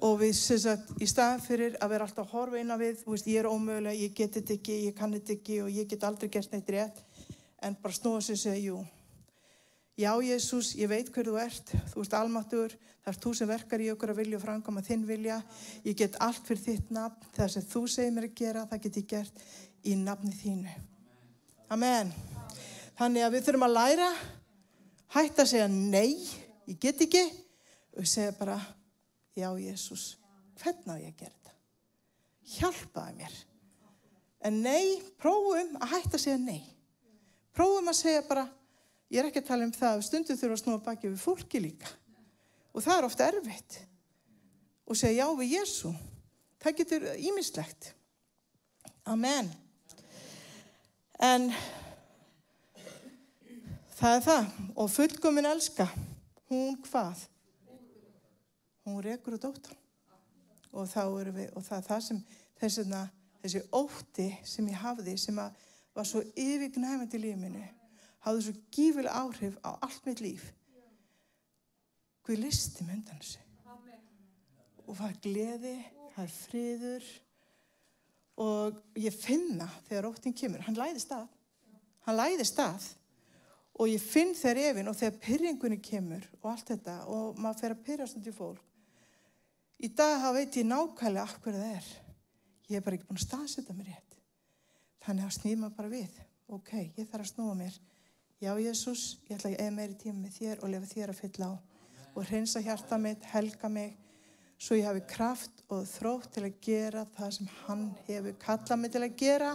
og 0.04 0.18
við 0.24 0.34
sem 0.40 0.64
sagt 0.64 0.90
í 1.04 1.08
staðan 1.08 1.44
fyrir 1.44 1.78
að 1.84 1.98
vera 1.98 2.08
alltaf 2.08 2.26
að 2.30 2.34
horfa 2.38 2.64
inn 2.64 2.72
á 2.72 2.80
við, 2.80 3.04
veist, 3.04 3.28
ég 3.28 3.44
er 3.44 3.52
ómögulega, 3.52 4.00
ég 4.00 4.16
get 4.16 4.40
þetta 4.40 4.56
ekki, 4.56 4.82
ég 4.88 4.98
kann 4.98 5.20
þetta 5.20 5.36
ekki 5.36 5.62
og 5.68 5.72
ég 5.72 5.88
get 5.92 6.08
aldrei 6.08 6.32
gert 6.32 6.56
neitt 6.56 6.72
rétt 6.72 7.04
en 7.64 7.76
bara 7.84 7.96
snúa 7.96 8.24
sér 8.24 8.40
og 8.40 8.46
segja 8.48 8.68
jú. 8.72 8.84
Já, 9.94 10.10
Jésús, 10.26 10.72
ég 10.74 10.90
veit 10.90 11.10
hver 11.14 11.28
þú 11.30 11.36
ert, 11.38 11.72
þú 11.92 12.02
ert 12.02 12.14
almáttur, 12.18 12.72
það 13.06 13.10
er 13.12 13.18
þú 13.22 13.32
sem 13.38 13.50
verkar 13.52 13.82
í 13.84 13.92
okkur 13.94 14.10
að 14.10 14.22
vilja 14.24 14.38
og 14.40 14.42
frangama 14.42 14.82
þinn 14.82 15.04
vilja. 15.06 15.36
Ég 15.86 15.98
get 16.00 16.16
allt 16.18 16.48
fyrir 16.48 16.64
þitt 16.64 16.90
nafn, 16.96 17.28
það 17.36 17.52
sem 17.54 17.68
þú 17.70 17.82
segir 17.94 18.16
mér 18.16 18.26
að 18.26 18.34
gera, 18.40 18.64
það 18.72 18.82
get 18.88 18.98
ég 18.98 19.06
gert 19.12 19.44
í 19.86 19.94
nafni 20.00 20.34
þínu. 20.40 20.74
Amen. 21.78 22.10
Þannig 22.98 23.26
að 23.28 23.36
við 23.36 23.46
þurfum 23.46 23.68
að 23.68 23.76
læra, 23.76 24.08
hætta 25.14 25.46
að 25.46 25.52
segja 25.52 25.70
nei, 25.76 26.18
ég 26.72 26.82
get 26.82 27.06
ekki, 27.06 27.24
og 27.94 28.10
segja 28.10 28.34
bara, 28.42 28.58
já, 29.38 29.52
Jésús, 29.62 30.08
hvernig 30.64 30.90
á 30.90 30.98
ég 31.04 31.14
að 31.14 31.22
gera 31.22 31.36
þetta? 31.38 31.56
Hjálpaði 32.56 33.16
mér. 33.22 33.38
En 34.42 34.60
nei, 34.66 34.98
prófum 35.22 35.78
að 35.78 35.94
hætta 35.94 36.18
að 36.18 36.26
segja 36.26 36.42
nei. 36.42 36.66
Prófum 37.54 37.94
að 37.94 38.02
segja 38.02 38.26
bara, 38.26 38.50
Ég 39.14 39.22
er 39.22 39.28
ekki 39.30 39.44
að 39.44 39.50
tala 39.52 39.66
um 39.68 39.72
það 39.76 39.92
að 39.94 40.06
stundum 40.08 40.38
þurfa 40.40 40.56
að 40.56 40.62
snúa 40.64 40.80
baki 40.82 41.10
við 41.12 41.20
fólki 41.22 41.60
líka. 41.62 41.90
Og 42.74 42.82
það 42.82 42.96
er 42.96 43.06
ofta 43.06 43.26
erfitt. 43.30 43.76
Og 44.90 44.98
segja 44.98 45.28
já 45.28 45.38
við 45.38 45.52
Jésu. 45.54 45.92
Það 46.64 46.80
getur 46.80 47.06
ímislegt. 47.22 47.92
Amen. 49.06 49.52
En 51.22 51.46
það 54.00 54.18
er 54.18 54.26
það. 54.26 54.50
Og 54.74 54.90
fullkomin 54.96 55.50
elska. 55.52 55.88
Hún 56.50 56.82
hvað? 56.88 57.22
Hún 58.88 58.98
rekur 59.06 59.38
og 59.38 59.46
dóta. 59.46 59.78
Og, 60.74 60.90
við, 60.90 61.54
og 61.54 61.62
það 61.62 61.78
er 61.78 61.88
það 61.92 62.04
sem 62.08 62.26
þessi, 62.64 63.06
þessi 63.46 63.64
ótti 63.70 64.28
sem 64.42 64.74
ég 64.74 64.82
hafði 64.82 65.16
sem 65.22 65.38
var 65.38 66.10
svo 66.10 66.26
yfirgnæfandi 66.34 67.22
lífinu 67.22 67.62
hafði 68.24 68.46
svo 68.46 68.54
gífileg 68.74 69.12
áhrif 69.14 69.58
á 69.64 69.70
allt 69.84 70.08
mitt 70.08 70.24
líf. 70.24 70.48
Guð 72.24 72.40
listi 72.40 72.86
með 72.88 73.00
undan 73.00 73.22
þessu. 73.22 73.42
Og 74.84 74.98
það 74.98 75.10
er 75.10 75.22
gleði, 75.24 75.76
það 76.16 76.26
er 76.26 76.34
friður 76.38 77.12
og 78.44 78.82
ég 79.00 79.16
finna 79.16 79.68
þegar 79.88 80.10
óttinn 80.10 80.36
kemur, 80.36 80.64
hann 80.66 80.80
læði 80.80 81.04
stað. 81.04 81.28
Hann 82.08 82.20
læði 82.20 82.48
stað 82.48 82.88
og 83.74 83.90
ég 83.90 84.04
finn 84.04 84.34
þegar 84.38 84.70
efinn 84.70 84.92
og 84.92 84.98
þegar 85.00 85.20
pyrringunni 85.24 85.80
kemur 85.84 86.26
og 86.42 86.50
allt 86.52 86.74
þetta 86.74 86.98
og 87.12 87.40
maður 87.42 87.62
fer 87.62 87.76
að 87.76 87.84
pyrrast 87.88 88.20
undir 88.20 88.36
fólk. 88.36 88.64
Í 89.84 89.90
dag 89.92 90.20
þá 90.22 90.30
veit 90.38 90.58
ég 90.60 90.68
nákvæmlega 90.70 91.24
af 91.24 91.40
hverju 91.44 91.60
það 91.60 91.78
er. 91.80 91.88
Ég 92.70 92.78
hef 92.78 92.86
bara 92.86 92.98
ekki 92.98 93.08
búin 93.10 93.20
að 93.20 93.26
staðsetja 93.26 93.76
mér 93.76 93.90
rétt. 93.92 94.20
Þannig 95.04 95.26
að 95.28 95.36
snýma 95.36 95.70
bara 95.76 95.92
við. 95.92 96.22
Ok, 96.54 96.72
ég 96.96 97.10
þarf 97.10 97.26
að 97.26 97.32
snúa 97.34 97.56
mér 97.60 97.80
Já, 98.44 98.58
Jésús, 98.60 99.22
ég 99.30 99.38
ætla 99.38 99.54
að 99.54 99.62
eða 99.64 99.72
meiri 99.72 99.94
tíma 99.96 100.20
með 100.20 100.32
þér 100.36 100.62
og 100.66 100.72
lefa 100.74 100.88
þér 100.90 101.12
að 101.14 101.20
fylla 101.22 101.46
á. 101.48 101.54
Og 102.12 102.26
hreinsa 102.28 102.60
hjarta 102.60 102.98
mitt, 103.00 103.24
helga 103.32 103.70
mig 103.72 103.94
svo 104.60 104.76
ég 104.76 104.84
hafi 104.84 105.04
kraft 105.08 105.62
og 105.72 105.86
þrótt 105.88 106.34
til 106.36 106.42
að 106.44 106.58
gera 106.66 107.06
það 107.16 107.30
sem 107.38 107.48
hann 107.62 107.86
hefur 108.10 108.36
kallað 108.42 108.82
mig 108.82 108.92
til 108.92 109.02
að 109.06 109.16
gera. 109.22 109.52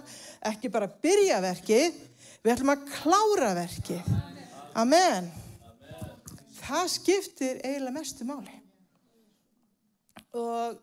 Ekki 0.49 0.71
bara 0.73 0.89
byrja 1.05 1.41
verkið 1.45 1.99
við 2.41 2.53
ætlum 2.55 2.73
að 2.73 2.87
klára 2.95 3.51
verkið. 3.59 4.09
Amen. 4.81 5.29
Það 6.63 6.89
skiptir 6.95 7.61
eiginlega 7.61 7.97
mestu 7.99 8.29
máli. 8.31 8.57
Og 10.33 10.81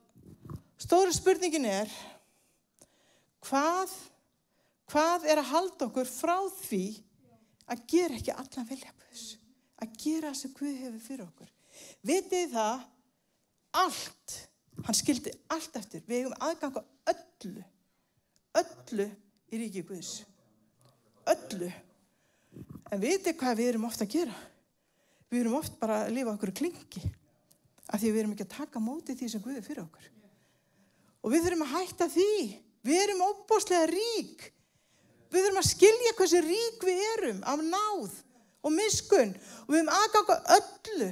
stóru 0.86 1.18
spurningin 1.18 1.66
er 1.74 1.98
hvað 3.50 3.98
hvað 4.94 5.26
er 5.26 5.42
að 5.42 5.52
halda 5.56 5.90
okkur 5.90 6.06
frá 6.06 6.38
því 6.62 6.84
að 7.72 7.86
gera 7.90 8.18
ekki 8.18 8.36
allan 8.36 8.70
vilja 8.70 8.92
Guðs 9.00 9.28
að 9.84 9.96
gera 10.00 10.32
það 10.32 10.40
sem 10.40 10.54
Guð 10.56 10.76
hefur 10.82 11.02
fyrir 11.04 11.26
okkur. 11.26 11.54
Vitið 12.08 12.52
það? 12.54 12.84
Allt 13.76 14.36
hann 14.86 14.98
skildi 14.98 15.32
allt 15.52 15.80
eftir. 15.80 16.04
Við 16.08 16.24
hefum 16.24 16.46
aðgang 16.48 16.78
á 16.80 16.84
öllu 17.12 17.64
öllu 18.56 19.10
í 19.52 19.60
ríki 19.60 19.84
Guðs. 19.88 20.24
Öllu. 21.32 21.70
En 22.94 23.02
vitið 23.02 23.38
hvað 23.40 23.60
við 23.60 23.72
erum 23.74 23.88
ofta 23.90 24.06
að 24.06 24.16
gera? 24.16 24.36
Við 25.32 25.42
erum 25.42 25.58
oft 25.60 25.80
bara 25.82 26.04
að 26.06 26.14
lifa 26.16 26.36
okkur 26.36 26.54
klingi 26.56 27.04
af 27.86 28.02
því 28.02 28.12
við 28.12 28.20
erum 28.22 28.36
ekki 28.36 28.46
að 28.46 28.56
taka 28.56 28.82
móti 28.82 29.16
því 29.18 29.32
sem 29.32 29.44
Guð 29.44 29.60
er 29.60 29.66
fyrir 29.66 29.84
okkur. 29.84 30.12
Og 31.26 31.34
við 31.34 31.48
þurfum 31.48 31.66
að 31.66 31.74
hætta 31.76 32.08
því. 32.14 32.36
Við 32.86 33.02
erum 33.02 33.24
óbúslega 33.26 33.90
rík 33.90 34.46
Við 35.32 35.42
þurfum 35.42 35.62
að 35.62 35.70
skilja 35.70 36.14
hversu 36.18 36.42
rík 36.46 36.84
við 36.86 37.04
erum 37.16 37.42
af 37.48 37.64
náð 37.66 38.18
og 38.66 38.74
miskun 38.74 39.34
og 39.36 39.72
við 39.74 39.80
höfum 39.82 39.94
aðganga 39.96 40.38
öllu. 40.58 41.10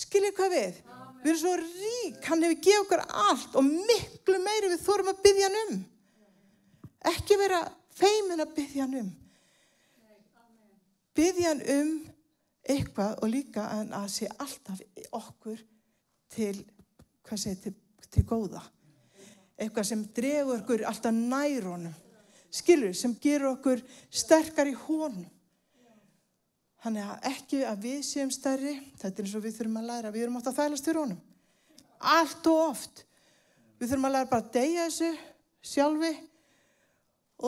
Skilja 0.00 0.32
hvað 0.36 0.54
við? 0.54 0.80
Við 1.20 1.30
erum 1.30 1.40
svo 1.42 1.54
rík, 1.60 2.20
hann 2.26 2.44
hefur 2.44 2.60
gefið 2.64 2.82
okkur 2.84 3.02
allt 3.26 3.56
og 3.60 3.66
miklu 3.68 4.38
meiri 4.40 4.70
við 4.72 4.84
þurfum 4.86 5.12
að 5.12 5.22
byggja 5.26 5.48
hann 5.48 5.58
um. 5.64 5.80
Ekki 7.10 7.38
vera 7.40 7.60
feimin 7.96 8.44
að 8.44 8.54
byggja 8.56 8.86
hann 8.86 9.00
um. 9.02 9.10
Byggja 11.16 11.52
hann 11.52 11.64
um 11.76 11.94
eitthvað 12.70 13.16
og 13.20 13.32
líka 13.32 13.66
að 13.82 14.06
sé 14.12 14.28
alltaf 14.30 14.80
okkur 15.16 15.60
til, 16.30 16.54
hvað 17.26 17.42
segir, 17.42 17.60
til, 17.64 18.06
til 18.08 18.26
góða. 18.28 18.62
Eitthvað 19.60 19.90
sem 19.90 20.06
drefur 20.16 20.62
okkur 20.62 20.86
alltaf 20.88 21.16
nærunum 21.16 21.92
skilur, 22.50 22.94
sem 22.96 23.14
gerur 23.22 23.54
okkur 23.54 23.82
sterkar 24.10 24.70
í 24.70 24.76
honum. 24.86 25.28
Þannig 26.80 27.08
að 27.12 27.26
ekki 27.28 27.60
að 27.68 27.82
við 27.84 28.00
séum 28.08 28.30
stærri, 28.32 28.78
þetta 28.96 29.20
er 29.20 29.26
eins 29.26 29.36
og 29.36 29.44
við 29.44 29.56
þurfum 29.58 29.80
að 29.82 29.88
læra, 29.90 30.12
við 30.14 30.24
erum 30.24 30.38
átt 30.38 30.48
að 30.48 30.60
þælast 30.62 30.86
fyrir 30.88 31.02
honum. 31.02 31.20
Allt 32.00 32.46
og 32.48 32.60
oft. 32.70 33.02
Við 33.80 33.90
þurfum 33.90 34.08
að 34.08 34.14
læra 34.14 34.30
bara 34.30 34.46
að 34.46 34.52
deyja 34.54 34.86
þessu 34.88 35.10
sjálfi 35.70 36.12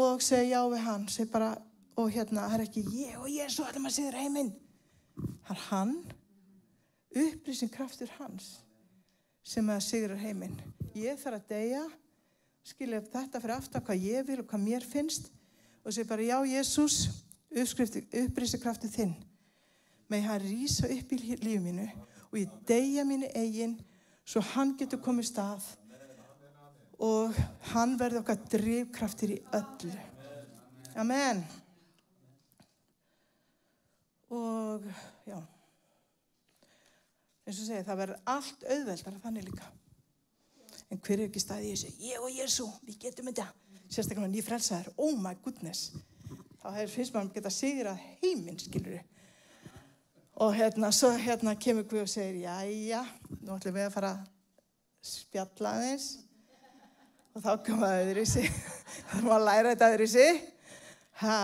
og 0.02 0.24
segja 0.24 0.58
já 0.58 0.68
við 0.72 0.84
hann, 0.84 1.06
segja 1.12 1.32
bara, 1.32 1.52
og 1.96 2.10
hérna, 2.12 2.44
það 2.48 2.58
er 2.58 2.66
ekki 2.66 2.84
ég 2.96 3.16
og 3.20 3.30
ég, 3.32 3.48
svo 3.52 3.64
ætlum 3.68 3.88
að 3.88 3.96
segja 3.96 4.10
þér 4.12 4.20
heiminn. 4.20 4.52
Það 5.16 5.54
er 5.54 5.64
hann, 5.70 5.96
upplýsing 7.24 7.72
kraftur 7.72 8.12
hans, 8.18 8.52
sem 9.44 9.72
að 9.72 9.84
segja 9.88 10.12
þér 10.12 10.24
heiminn. 10.26 10.60
Ég 10.96 11.20
þarf 11.20 11.40
að 11.40 11.48
deyja, 11.54 11.82
skilja 12.66 13.02
þetta 13.02 13.40
fyrir 13.42 13.56
aftan 13.56 13.84
hvað 13.84 14.06
ég 14.06 14.26
vil 14.26 14.40
og 14.42 14.48
hvað 14.50 14.64
mér 14.64 14.86
finnst 14.86 15.30
og 15.82 15.94
segja 15.94 16.08
bara 16.08 16.26
já 16.26 16.38
Jésús 16.46 16.98
upprýsti 17.52 18.60
kraftu 18.62 18.88
þinn. 18.88 19.14
Með 20.10 20.26
hann 20.28 20.44
rýsa 20.44 20.90
upp 20.92 21.12
í 21.12 21.18
lífið 21.32 21.64
mínu 21.64 21.88
og 22.30 22.38
ég 22.38 22.52
deyja 22.68 23.04
mínu 23.08 23.30
eigin 23.34 23.78
svo 24.24 24.42
hann 24.52 24.76
getur 24.78 25.02
komið 25.02 25.30
stað 25.32 25.66
og 27.02 27.34
hann 27.72 27.96
verði 27.98 28.22
okkar 28.22 28.38
drivkraftir 28.52 29.34
í 29.34 29.40
öllu. 29.58 29.94
Amen. 30.94 31.42
Og 34.30 34.86
já. 35.26 35.40
Eins 37.42 37.58
og 37.58 37.66
segja 37.66 37.84
það 37.88 38.02
verður 38.04 38.34
allt 38.36 38.68
auðveldar 38.70 39.22
þannig 39.24 39.48
líka 39.50 39.72
en 40.92 41.00
hver 41.00 41.18
er 41.18 41.28
ekki 41.30 41.40
staðið 41.40 41.68
í 41.68 41.72
þessu? 41.72 41.94
Ég 42.04 42.24
og 42.24 42.34
Jésu, 42.36 42.66
við 42.86 42.98
getum 43.06 43.30
þetta. 43.30 43.48
Sérstaklega 43.88 44.28
nýjum 44.28 44.48
frelsaður, 44.48 44.92
oh 45.00 45.16
my 45.20 45.32
goodness. 45.44 45.92
Þá 46.60 46.68
finnst 46.92 47.14
maður 47.14 47.30
að 47.30 47.34
geta 47.38 47.52
sigrað 47.52 48.04
heiminn, 48.20 48.60
skilur 48.60 49.00
og 50.42 50.54
hérna, 50.56 50.90
svo 50.92 51.12
hérna 51.20 51.54
kemur 51.60 51.84
Guð 51.88 52.06
og 52.06 52.08
segir 52.10 52.40
já, 52.42 52.54
já, 52.64 53.02
nú 53.42 53.56
ætlum 53.56 53.76
við 53.76 53.86
að 53.86 53.94
fara 53.94 54.12
að 54.14 54.22
spjalla 55.04 55.74
aðeins. 55.76 56.08
Og 57.32 57.44
þá 57.44 57.52
koma 57.66 57.90
það 57.90 58.02
öðru 58.06 58.24
í 58.24 58.28
sig. 58.28 58.48
Þá 59.08 59.12
erum 59.16 59.28
við 59.28 59.34
að 59.36 59.46
læra 59.46 59.70
þetta 59.72 59.90
öðru 59.92 60.08
í 60.08 60.12
sig. 60.12 60.40
Ha, 61.22 61.36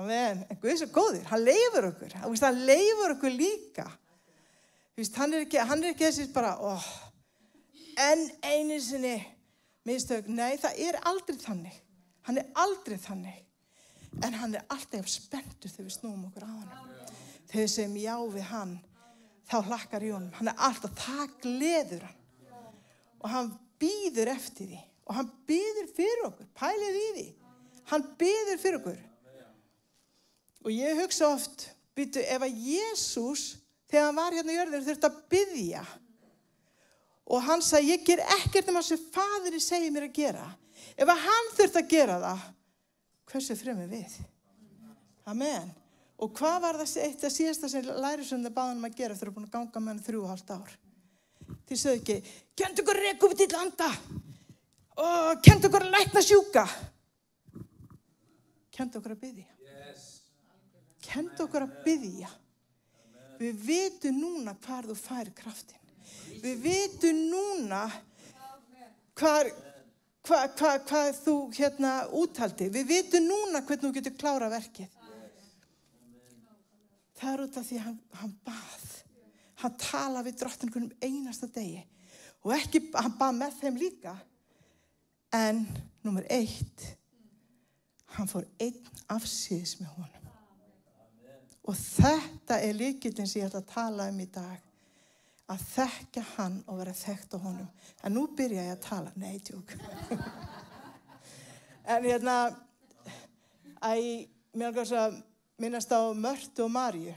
amen. 0.00 0.44
En 0.48 0.60
Guð 0.60 0.72
er 0.72 0.78
svo 0.82 0.88
góður, 0.94 1.26
hann 1.32 1.44
leifur 1.44 1.88
okkur. 1.90 2.14
Hann 2.22 2.62
leifur 2.68 3.16
okkur 3.16 3.34
líka. 3.34 3.88
Þú 4.92 5.02
veist, 5.02 5.18
hann 5.20 5.34
er 5.34 5.44
ekki, 5.46 5.60
hann 5.70 5.84
er 5.84 5.92
ekki 5.94 6.06
þessi 6.08 6.28
bara, 6.34 6.54
óh, 6.58 6.88
en 7.98 8.24
einu 8.46 8.78
sinni 8.82 9.16
mistök. 9.88 10.28
Nei, 10.30 10.56
það 10.60 10.82
er 10.88 10.98
aldrei 11.08 11.38
þannig. 11.42 11.78
Hann 12.28 12.40
er 12.40 12.50
aldrei 12.60 12.98
þannig. 13.00 13.44
En 14.24 14.34
hann 14.40 14.56
er 14.56 14.66
alltaf 14.72 15.08
spenntur 15.10 15.70
þegar 15.70 15.88
við 15.88 15.96
snúum 15.96 16.26
okkur 16.28 16.46
á 16.46 16.50
hann. 16.50 16.70
Þegar 17.48 17.64
við 17.64 17.72
segjum 17.72 17.98
já 18.00 18.14
við 18.34 18.46
hann, 18.50 18.74
þá 19.48 19.56
hlakkar 19.70 20.04
í 20.04 20.12
honum. 20.12 20.34
Hann 20.36 20.50
er 20.52 20.62
alltaf, 20.68 20.94
það 21.00 21.34
gleður 21.44 22.06
hann. 22.08 22.16
Og 23.18 23.30
hann 23.32 23.52
býður 23.80 24.32
eftir 24.34 24.72
því. 24.72 24.80
Og 25.08 25.16
hann 25.16 25.30
býður 25.48 25.92
fyrir 25.96 26.26
okkur. 26.28 26.50
Pælið 26.58 26.98
í 27.00 27.06
því. 27.16 27.28
Hann 27.88 28.04
býður 28.20 28.60
fyrir 28.60 28.80
okkur. 28.82 28.98
Og 30.66 30.74
ég 30.74 30.98
hugsa 31.00 31.30
oft, 31.32 31.70
býtu, 31.96 32.20
ef 32.20 32.42
að 32.44 32.60
Jésús, 32.66 33.44
þegar 33.88 34.10
hann 34.10 34.18
var 34.18 34.36
hérna 34.36 34.52
í 34.52 34.58
jörður, 34.58 34.84
þurfti 34.88 35.08
að 35.08 35.20
byðja. 35.32 35.84
Og 37.28 37.42
hann 37.44 37.60
sagði, 37.64 37.92
ég 37.92 38.06
ger 38.06 38.22
ekkert 38.38 38.70
um 38.72 38.78
að 38.80 38.86
sem 38.88 39.04
fadri 39.12 39.60
segir 39.60 39.92
mér 39.92 40.08
að 40.08 40.16
gera. 40.16 40.46
Ef 40.96 41.08
að 41.08 41.24
hann 41.26 41.50
þurfti 41.56 41.82
að 41.82 41.90
gera 41.92 42.16
það, 42.22 42.44
hversu 43.28 43.56
fremur 43.58 43.90
við? 43.90 44.14
Amen. 45.28 45.68
Og 46.18 46.32
hvað 46.34 46.56
var 46.64 46.78
það 46.80 46.94
eitt 47.04 47.24
að 47.28 47.34
síðasta 47.34 47.68
sem 47.70 47.90
lærisönda 48.02 48.50
báðanum 48.54 48.88
að 48.88 48.96
gera 48.98 49.16
þú 49.18 49.26
er 49.26 49.34
búin 49.36 49.46
að 49.46 49.54
ganga 49.58 49.82
með 49.82 49.92
hann 49.92 50.04
þrjú 50.06 50.22
og 50.24 50.32
halvt 50.32 50.54
ár? 50.56 50.72
Þið 51.68 51.80
sögðu 51.82 52.00
ekki, 52.00 52.16
kent 52.58 52.80
okkur 52.82 52.98
að 52.98 53.04
reyka 53.06 53.28
upp 53.28 53.36
til 53.38 53.48
landa 53.52 53.90
og 55.04 55.42
kent 55.44 55.68
okkur 55.68 55.84
að 55.84 55.94
lækna 55.94 56.22
sjúka. 56.24 56.64
Kent 58.74 58.98
okkur 58.98 59.14
að 59.14 59.22
byggja. 59.26 59.46
Kent 61.08 61.42
okkur 61.44 61.66
að 61.66 61.76
byggja. 61.84 62.30
Við 63.38 63.60
vitum 63.68 64.18
núna 64.18 64.56
hvar 64.64 64.88
þú 64.88 64.96
færi 64.98 65.34
kraftin. 65.36 65.87
Við 66.42 66.60
vitum 66.62 67.24
núna 67.30 67.86
hvað 69.18 69.50
hva, 70.28 70.44
hva 70.84 71.02
þú 71.16 71.34
hérna 71.56 71.92
úthaldi. 72.12 72.68
Við 72.72 72.88
vitum 72.88 73.28
núna 73.28 73.62
hvernig 73.64 73.84
þú 73.84 73.92
getur 73.96 74.16
klára 74.20 74.50
verkið. 74.52 74.90
Það 77.18 77.32
er 77.32 77.42
út 77.42 77.56
af 77.58 77.66
því 77.66 77.78
hann, 77.82 77.98
hann 78.20 78.34
bað. 78.46 78.84
Hann 79.58 79.78
tala 79.80 80.22
við 80.22 80.38
drottingunum 80.42 80.92
einasta 81.02 81.48
degi. 81.50 81.80
Og 82.46 82.54
ekki, 82.54 82.84
hann 82.94 83.16
bað 83.18 83.40
með 83.40 83.56
þeim 83.62 83.80
líka. 83.80 84.14
En, 85.34 85.64
nummer 86.06 86.24
eitt, 86.32 86.84
hann 88.14 88.30
fór 88.30 88.46
einn 88.62 88.78
afsýðis 89.10 89.76
með 89.80 89.90
honum. 89.96 90.30
Og 91.68 91.76
þetta 91.76 92.62
er 92.64 92.78
líkildin 92.78 93.28
sem 93.28 93.42
ég 93.42 93.50
ætla 93.50 93.60
að 93.60 93.72
tala 93.74 94.08
um 94.12 94.22
í 94.22 94.28
dag. 94.32 94.67
Að 95.48 95.62
þekka 95.64 96.24
hann 96.34 96.58
og 96.68 96.80
vera 96.82 96.92
þekkt 96.92 97.36
á 97.36 97.38
honum. 97.40 97.68
En 98.04 98.12
nú 98.12 98.26
byrja 98.36 98.66
ég 98.66 98.74
að 98.74 98.82
tala. 98.84 99.12
Nei, 99.16 99.38
tjók. 99.40 99.72
en 101.94 102.04
hérna, 102.04 102.34
að 103.80 104.04
mér 104.52 104.74
alveg 104.74 104.92
að 104.98 105.16
minnast 105.58 105.92
á 105.94 106.00
Mörtu 106.14 106.66
og 106.66 106.70
Marju. 106.74 107.14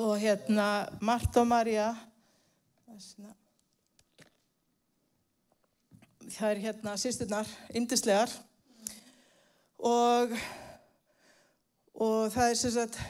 Og 0.00 0.14
hérna, 0.22 0.88
Marta 1.02 1.42
og 1.42 1.50
Marja, 1.50 1.90
það 6.30 6.50
er 6.50 6.62
hérna 6.64 6.94
sýsturnar, 7.00 7.48
indislegar. 7.74 8.32
Og, 9.80 10.32
og 11.94 12.30
það 12.32 12.46
er 12.46 12.58
sem 12.60 12.74
sagt 12.74 13.00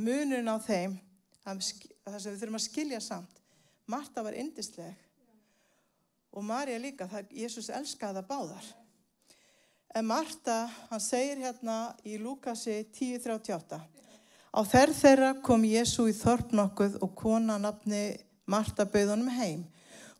munun 0.00 0.50
á 0.50 0.56
þeim, 0.64 0.98
það 1.44 1.62
sem 1.68 2.32
við 2.32 2.40
þurfum 2.42 2.60
að 2.60 2.66
skilja 2.66 3.00
samt. 3.04 3.33
Marta 3.86 4.22
var 4.24 4.36
indisleg 4.38 4.94
og 6.34 6.42
Marja 6.44 6.78
líka, 6.82 7.06
það 7.06 7.34
Jésús 7.44 7.70
elskaði 7.70 8.18
það 8.18 8.30
báðar. 8.30 8.70
En 9.94 10.06
Marta, 10.08 10.64
hann 10.90 11.02
segir 11.02 11.38
hérna 11.44 11.94
í 12.02 12.16
Lúkasi 12.18 12.80
10.38 12.96 13.78
Á 14.54 14.60
þerr 14.62 14.92
þeirra 14.94 15.30
kom 15.42 15.64
Jésu 15.66 16.04
í 16.06 16.14
þorp 16.14 16.52
nokkuð 16.54 17.00
og 17.02 17.14
kona 17.18 17.56
nafni 17.58 18.04
Marta 18.46 18.86
bauð 18.86 19.16
honum 19.16 19.32
heim. 19.34 19.64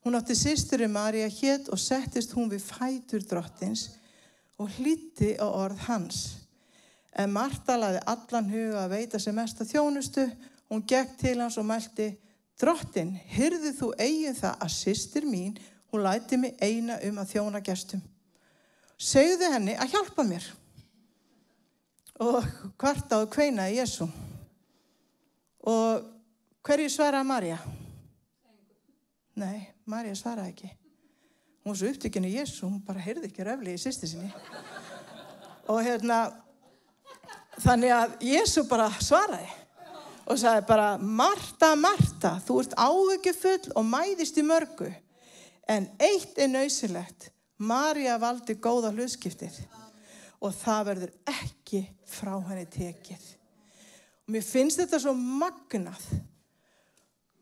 Hún 0.03 0.19
átti 0.19 0.35
sýsturi 0.35 0.89
Marja 0.91 1.29
hétt 1.31 1.69
og 1.71 1.79
settist 1.79 2.35
hún 2.35 2.51
við 2.51 2.65
fætur 2.67 3.23
drottins 3.23 3.93
og 4.59 4.73
hlíti 4.75 5.37
á 5.39 5.47
orð 5.47 5.87
hans. 5.87 6.19
En 7.15 7.31
Marta 7.31 7.77
laði 7.79 8.03
allan 8.11 8.51
huga 8.51 8.83
að 8.83 8.97
veita 8.97 9.23
sem 9.23 9.37
mesta 9.39 9.67
þjónustu. 9.67 10.27
Hún 10.67 10.83
gekk 10.83 11.15
til 11.21 11.37
hans 11.39 11.59
og 11.61 11.69
mælti, 11.69 12.11
drottin, 12.61 13.15
hyrðu 13.35 13.73
þú 13.79 13.93
eigin 13.99 14.37
það 14.39 14.59
að 14.65 14.75
sýstir 14.75 15.27
mín, 15.29 15.57
hún 15.93 16.05
læti 16.05 16.39
mig 16.41 16.59
eina 16.63 16.99
um 17.07 17.19
að 17.23 17.33
þjóna 17.35 17.63
gestum. 17.65 18.03
Segðu 18.99 19.51
henni 19.53 19.75
að 19.79 19.95
hjálpa 19.95 20.25
mér. 20.27 20.47
Og 22.23 22.47
hvarta 22.79 23.19
og 23.25 23.33
kveinaði 23.35 23.81
Jésu. 23.81 24.07
Og 25.67 26.05
hverju 26.65 26.93
svaraði 26.93 27.27
Marja? 27.27 27.59
Nei, 29.41 29.67
Marja 29.91 30.15
svaraði 30.19 30.55
ekki. 30.55 30.71
Hún 31.65 31.73
var 31.73 31.81
svo 31.81 31.91
upptökinu 31.91 32.31
Jésu, 32.31 32.69
hún 32.69 32.79
bara 32.87 33.03
heyrði 33.03 33.31
ekki 33.31 33.47
röfli 33.47 33.75
í 33.75 33.81
sýsti 33.81 34.11
sinni. 34.11 34.31
Og 35.73 35.81
hérna, 35.83 36.29
þannig 37.65 37.95
að 37.97 38.17
Jésu 38.29 38.67
bara 38.71 38.91
svaraði 39.03 39.49
og 40.25 40.41
sagði 40.41 40.65
bara, 40.69 40.89
Marta, 40.99 41.75
Marta, 41.77 42.37
þú 42.47 42.61
ert 42.63 42.77
áhugjufull 42.81 43.73
og 43.77 43.87
mæðist 43.89 44.41
í 44.41 44.45
mörgu. 44.47 44.91
En 45.69 45.89
eitt 46.03 46.39
er 46.41 46.51
nöysilegt, 46.53 47.31
Marja 47.59 48.17
valdi 48.21 48.57
góða 48.61 48.91
hlutskiptið 48.93 49.63
og 50.45 50.53
það 50.59 50.87
verður 50.91 51.13
ekki 51.31 51.85
frá 52.09 52.35
henni 52.49 52.67
tekið. 52.69 53.25
Og 54.25 54.35
mér 54.35 54.45
finnst 54.45 54.81
þetta 54.81 55.01
svo 55.01 55.15
magnað. 55.17 56.03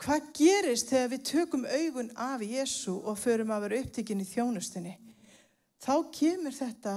Hvað 0.02 0.28
gerist 0.34 0.90
þegar 0.90 1.10
við 1.12 1.24
tökum 1.30 1.66
augun 1.66 2.10
af 2.18 2.42
Jésu 2.42 2.94
og 2.98 3.18
förum 3.22 3.52
að 3.54 3.68
vera 3.68 3.82
upptikinn 3.82 4.22
í 4.22 4.26
þjónustinni? 4.26 4.96
Þá 5.82 5.94
kemur 6.14 6.54
þetta 6.54 6.96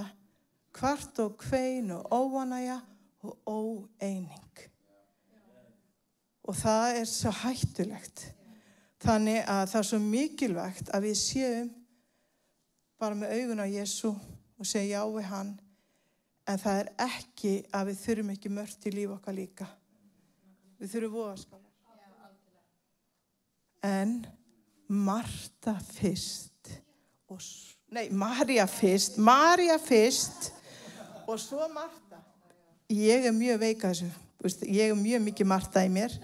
kvart 0.76 1.22
og 1.24 1.38
kvein 1.42 1.94
og 1.96 2.10
óanæja 2.14 2.80
og 3.26 3.38
óeining. 3.46 4.66
Og 6.46 6.56
það 6.56 7.02
er 7.02 7.10
svo 7.10 7.34
hættulegt. 7.42 8.28
Þannig 9.02 9.42
að 9.44 9.66
það 9.72 9.80
er 9.82 9.88
svo 9.90 10.00
mikilvægt 10.02 10.90
að 10.94 11.08
við 11.10 11.20
séum 11.20 11.70
bara 13.02 13.18
með 13.18 13.34
augun 13.36 13.64
á 13.66 13.68
Jésu 13.68 14.14
og 14.14 14.68
segja 14.70 15.02
já 15.02 15.14
við 15.14 15.30
hann 15.30 15.54
en 16.46 16.62
það 16.62 16.80
er 16.80 16.90
ekki 17.08 17.54
að 17.74 17.90
við 17.90 18.02
þurfum 18.04 18.34
ekki 18.36 18.52
mörgt 18.54 18.88
í 18.88 18.94
líf 18.94 19.14
okkar 19.18 19.36
líka. 19.38 19.68
Við 20.80 20.92
þurfum 20.94 21.16
voðaskálar. 21.20 21.72
En 23.86 24.16
Marta 24.88 25.76
fyrst, 25.82 26.72
og, 27.30 27.42
nei, 27.94 28.08
Marja 28.14 28.66
fyrst, 28.70 29.18
Marja 29.22 29.78
fyrst 29.82 30.52
og 31.26 31.40
svo 31.42 31.66
Marta. 31.74 32.22
Ég 32.90 33.26
er 33.26 33.34
mjög 33.34 33.62
veika 33.62 33.90
þessu, 33.90 34.10
ég 34.44 34.90
er 34.92 34.98
mjög 35.00 35.24
mikið 35.30 35.50
Marta 35.50 35.86
í 35.86 35.92
mér 35.92 36.16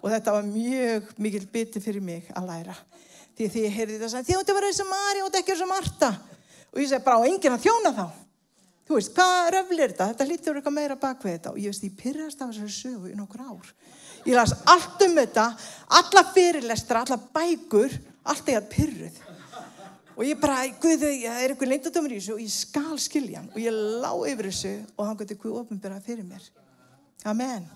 og 0.00 0.08
þetta 0.10 0.34
var 0.34 0.48
mjög 0.48 1.12
mikil 1.20 1.44
biti 1.52 1.82
fyrir 1.82 2.04
mig 2.04 2.30
að 2.36 2.48
læra. 2.50 2.76
Því 3.36 3.48
því 3.52 3.62
ég 3.64 3.76
heyrði 3.76 4.00
þetta 4.00 4.20
að 4.20 4.50
að 4.50 4.56
vera 4.56 4.70
eins 4.70 4.82
og 4.82 4.90
Marja 4.90 5.24
og 5.24 5.38
ekki 5.38 5.54
eins 5.54 5.62
og 5.64 5.70
Marta. 5.70 6.10
Og 6.70 6.82
ég 6.82 6.90
segi 6.90 7.04
bara 7.04 7.22
á 7.22 7.28
enginn 7.28 7.56
að 7.56 7.64
þjóna 7.64 7.92
þá. 7.96 8.06
Þú 8.90 8.96
veist, 8.96 9.12
hvað 9.14 9.48
röflir 9.54 9.92
þetta? 9.92 10.06
Þetta 10.10 10.26
hlýttur 10.26 10.56
eitthvað 10.58 10.74
meira 10.74 10.96
bak 10.98 11.24
við 11.24 11.34
þetta. 11.36 11.50
Og 11.54 11.58
ég 11.62 11.70
veist, 11.70 11.84
ég 11.86 11.96
pyrrast 11.98 12.40
af 12.42 12.50
þessari 12.50 12.74
sögu 12.74 13.10
í 13.10 13.14
nokkur 13.14 13.44
ár. 13.46 13.68
Ég 14.26 14.34
las 14.34 14.54
allt 14.68 15.04
um 15.06 15.14
þetta, 15.16 15.44
alla 16.00 16.22
fyrirlestra, 16.34 17.04
alla 17.06 17.18
bækur, 17.38 17.94
allt 18.28 18.50
eða 18.50 18.64
pyrruð. 18.72 19.20
Og 20.18 20.26
ég 20.26 20.40
bara, 20.42 20.64
guðu, 20.82 21.06
það 21.22 21.38
er 21.38 21.54
eitthvað 21.54 21.70
leindadömur 21.70 22.12
í 22.12 22.18
þessu 22.18 22.34
og 22.34 22.42
ég 22.42 22.52
skal 22.52 22.98
skilja 23.00 23.40
hann. 23.40 23.52
Og 23.54 23.62
ég 23.62 23.78
lá 24.02 24.10
yfir 24.28 24.50
þessu 24.50 24.74
og 24.96 25.06
hann 25.06 25.20
gæti 25.22 25.38
hvað 25.38 25.62
ofinbyrða 25.62 26.02
fyrir 26.04 26.26
mér. 26.26 26.50
Amen. 27.24 27.66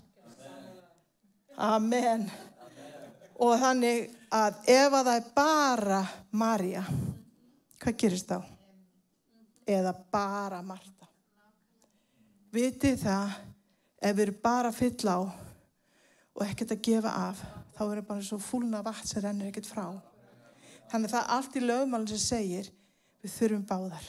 Amen. 1.61 2.31
Og 3.37 3.59
þannig 3.61 4.09
að 4.33 4.57
ef 4.73 4.95
að 4.95 5.09
það 5.09 5.17
er 5.19 5.27
bara 5.37 6.01
Marja, 6.33 6.85
hvað 7.83 7.99
gerist 8.01 8.31
þá? 8.31 8.39
Eða 9.69 9.93
bara 10.13 10.63
Marta. 10.65 11.09
Vitið 12.55 13.03
það, 13.05 13.37
ef 14.01 14.17
við 14.17 14.25
erum 14.27 14.41
bara 14.43 14.73
fyll 14.73 15.13
á 15.13 15.19
og 16.35 16.43
ekkert 16.47 16.75
að 16.75 16.85
gefa 16.89 17.13
af, 17.29 17.41
þá 17.77 17.83
er 17.85 17.99
það 18.01 18.09
bara 18.09 18.27
svo 18.27 18.39
fúlna 18.43 18.83
vatn 18.87 19.09
sem 19.09 19.23
rennir 19.23 19.51
ekkert 19.51 19.69
frá. 19.69 19.87
Þannig 20.91 21.13
það 21.13 21.21
er 21.21 21.33
allt 21.37 21.57
í 21.59 21.63
lögmálinn 21.65 22.11
sem 22.15 22.23
segir, 22.23 22.71
við 23.23 23.35
þurfum 23.37 23.67
báðar. 23.69 24.07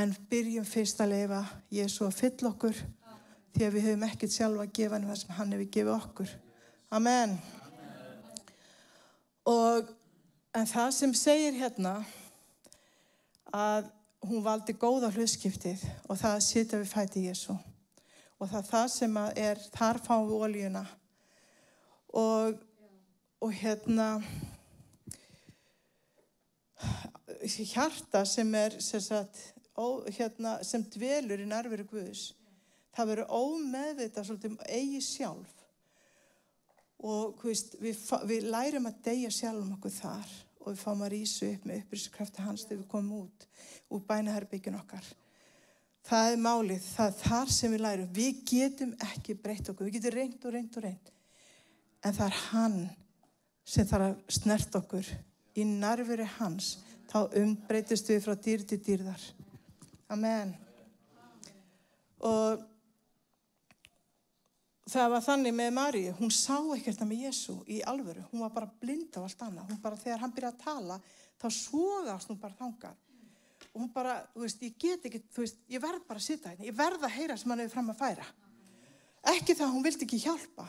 En 0.00 0.14
byrjum 0.30 0.66
fyrst 0.66 1.00
að 1.02 1.14
leifa 1.14 1.44
Jésu 1.72 2.06
að 2.06 2.18
fylla 2.18 2.50
okkur 2.52 2.82
því 3.54 3.66
að 3.66 3.76
við 3.76 3.86
höfum 3.88 4.04
ekkert 4.06 4.34
sjálfa 4.34 4.66
að 4.66 4.74
gefa 4.78 4.96
henni 4.96 5.10
það 5.10 5.20
sem 5.22 5.34
hann 5.38 5.54
hefur 5.54 5.70
gefið 5.76 5.94
okkur. 5.96 6.34
Amen. 6.98 7.34
Og 9.50 9.90
en 10.56 10.68
það 10.70 10.90
sem 10.96 11.14
segir 11.16 11.56
hérna 11.58 11.94
að 13.54 13.90
hún 14.26 14.44
valdi 14.44 14.74
góða 14.76 15.10
hlutskiptið 15.14 15.82
og 16.06 16.18
það 16.20 16.36
að 16.36 16.46
sitja 16.46 16.80
við 16.80 16.90
fæti 16.92 17.26
Jésu. 17.26 17.56
Og 18.40 18.48
það 18.48 18.68
það 18.70 18.86
sem 18.94 19.20
er, 19.36 19.60
þar 19.74 20.00
fáum 20.04 20.28
við 20.28 20.44
ólíuna. 20.46 20.84
Og, 22.16 22.56
og 23.40 23.52
hérna, 23.54 24.08
hjarta 27.46 28.24
sem 28.26 28.54
er 28.54 28.78
sem, 28.80 29.00
sagt, 29.00 29.38
ó, 29.76 30.02
hérna, 30.08 30.58
sem 30.66 30.82
dvelur 30.92 31.44
í 31.44 31.48
nærveru 31.48 31.86
Guðs, 31.88 32.30
það 32.96 33.10
verður 33.12 33.34
ómeðvita 33.40 34.24
svolítið 34.26 34.54
um 34.54 34.60
eigi 34.66 35.00
sjálf. 35.04 35.56
Og 37.00 37.40
veist, 37.44 37.78
við, 37.80 38.00
við 38.28 38.46
lærum 38.52 38.88
að 38.90 39.00
deyja 39.06 39.32
sjálf 39.32 39.62
um 39.62 39.74
okkur 39.78 39.94
þar 39.94 40.36
og 40.60 40.68
við 40.68 40.82
fáum 40.82 41.04
að 41.06 41.12
rýsa 41.14 41.48
upp 41.48 41.66
með 41.66 41.80
upprýskrafti 41.80 42.44
hans 42.44 42.66
þegar 42.66 42.82
við 42.82 42.90
komum 42.92 43.22
út 43.24 43.46
úr 43.90 44.02
bænaherbyggin 44.08 44.76
okkar. 44.76 45.06
Það 46.10 46.32
er 46.32 46.42
málið, 46.44 46.84
það 46.94 47.10
er 47.10 47.16
þar 47.20 47.52
sem 47.54 47.72
við 47.72 47.82
lærum. 47.84 48.12
Við 48.16 48.44
getum 48.48 48.92
ekki 49.06 49.36
breytt 49.40 49.68
okkur, 49.72 49.88
við 49.88 49.98
getum 49.98 50.16
reynd 50.16 50.44
og 50.44 50.54
reynd 50.56 50.78
og 50.78 50.84
reynd. 50.84 51.12
En 52.04 52.16
það 52.16 52.26
er 52.26 52.38
hann 52.50 52.78
sem 53.68 53.88
þarf 53.88 54.08
að 54.08 54.36
snert 54.36 54.78
okkur. 54.80 55.10
Í 55.56 55.66
nærveri 55.68 56.26
hans, 56.38 56.74
þá 57.10 57.20
umbreytist 57.40 58.08
við 58.10 58.24
frá 58.24 58.36
dýr 58.38 58.64
til 58.68 58.80
dýrðar. 58.84 59.24
Amen. 60.10 60.54
Og 62.26 62.64
það 64.90 65.12
var 65.14 65.22
þannig 65.24 65.54
með 65.54 65.70
Maríu, 65.76 66.12
hún 66.18 66.32
sá 66.34 66.56
ekkert 66.74 67.04
með 67.06 67.26
Jésu 67.26 67.56
í 67.70 67.78
alvöru, 67.86 68.24
hún 68.32 68.42
var 68.44 68.52
bara 68.54 68.70
blind 68.80 69.14
á 69.14 69.22
allt 69.22 69.44
annað, 69.46 69.70
hún 69.70 69.80
bara 69.82 70.00
þegar 70.00 70.24
hann 70.24 70.34
byrjaði 70.34 70.56
að 70.56 70.64
tala 70.64 70.98
þá 71.40 71.46
svogast 71.54 72.30
hún 72.30 72.40
bara 72.40 72.58
þangað. 72.58 72.98
Og 73.70 73.84
hún 73.84 73.90
bara, 73.94 74.16
þú 74.34 74.42
veist, 74.42 74.62
ég 74.64 74.76
get 74.80 75.06
ekki 75.06 75.22
þú 75.30 75.44
veist, 75.44 75.60
ég 75.70 75.82
verð 75.82 76.02
bara 76.08 76.20
að 76.20 76.26
sita 76.26 76.50
hérna, 76.50 76.66
ég 76.66 76.76
verð 76.76 77.06
að 77.06 77.16
heyra 77.16 77.36
sem 77.38 77.52
hann 77.52 77.62
hefur 77.62 77.76
fram 77.76 77.92
að 77.92 78.00
færa. 78.00 78.26
Ekki 79.30 79.56
það, 79.56 79.72
hún 79.76 79.86
vildi 79.86 80.06
ekki 80.06 80.20
hjálpa 80.24 80.66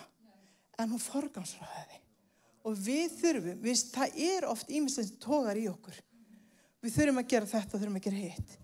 en 0.82 0.94
hún 0.94 1.02
forgansraði 1.02 2.00
og 2.68 2.78
við 2.78 3.14
þurfum, 3.18 3.62
við, 3.64 3.84
það 3.90 4.20
er 4.22 4.46
oft 4.46 4.70
ímestens 4.70 5.16
tógar 5.24 5.58
í 5.58 5.66
okkur. 5.72 5.96
Við 6.82 6.98
þurfum 6.98 7.22
að 7.22 7.32
gera 7.34 7.50
þetta 7.50 7.74
og 7.74 7.82
þurfum 7.82 7.98
að 7.98 8.06
gera 8.06 8.20
hitt. 8.22 8.58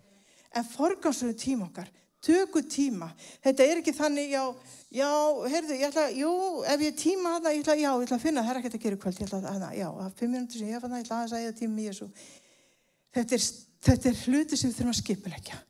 En 0.54 0.68
forgansraði 0.70 1.38
tíma 1.42 1.66
okkar 1.66 1.90
tökur 2.24 2.66
tíma. 2.70 3.12
Þetta 3.46 3.68
er 3.68 3.82
ekki 3.82 3.94
þannig, 3.96 4.34
já, 4.34 4.44
já, 4.94 5.12
heyrðu, 5.54 5.78
ég 5.78 5.86
ætla, 5.92 6.08
jú, 6.18 6.32
ef 6.74 6.84
ég 6.88 6.98
tíma 7.00 7.38
hana, 7.38 7.54
ég 7.56 7.64
ætla, 7.64 7.78
já, 7.78 7.92
ég 7.92 8.08
ætla 8.08 8.18
að 8.18 8.26
finna, 8.26 8.44
það 8.44 8.54
er 8.54 8.60
ekkert 8.62 8.78
að 8.80 8.84
gera 8.88 9.00
kvöld, 9.04 9.22
ég 9.22 9.30
ætla 9.30 9.40
að, 9.40 9.48
hana, 9.54 9.72
já, 9.78 9.88
að 10.04 10.20
fimm 10.20 10.36
minútur 10.36 10.62
sem 10.62 10.72
ég 10.72 10.84
fann 10.84 10.94
það, 10.94 11.00
ég 11.02 11.08
ætla 11.08 11.22
að 11.22 11.32
segja 11.36 11.56
tíma 11.62 11.82
í 11.84 11.88
þessu. 11.92 12.10
Þetta 13.18 13.38
er, 13.38 13.48
þetta 13.88 14.12
er 14.12 14.22
hluti 14.26 14.60
sem 14.60 14.72
við 14.72 14.78
þurfum 14.80 14.94
að 14.94 15.00
skipilegja. 15.02 15.62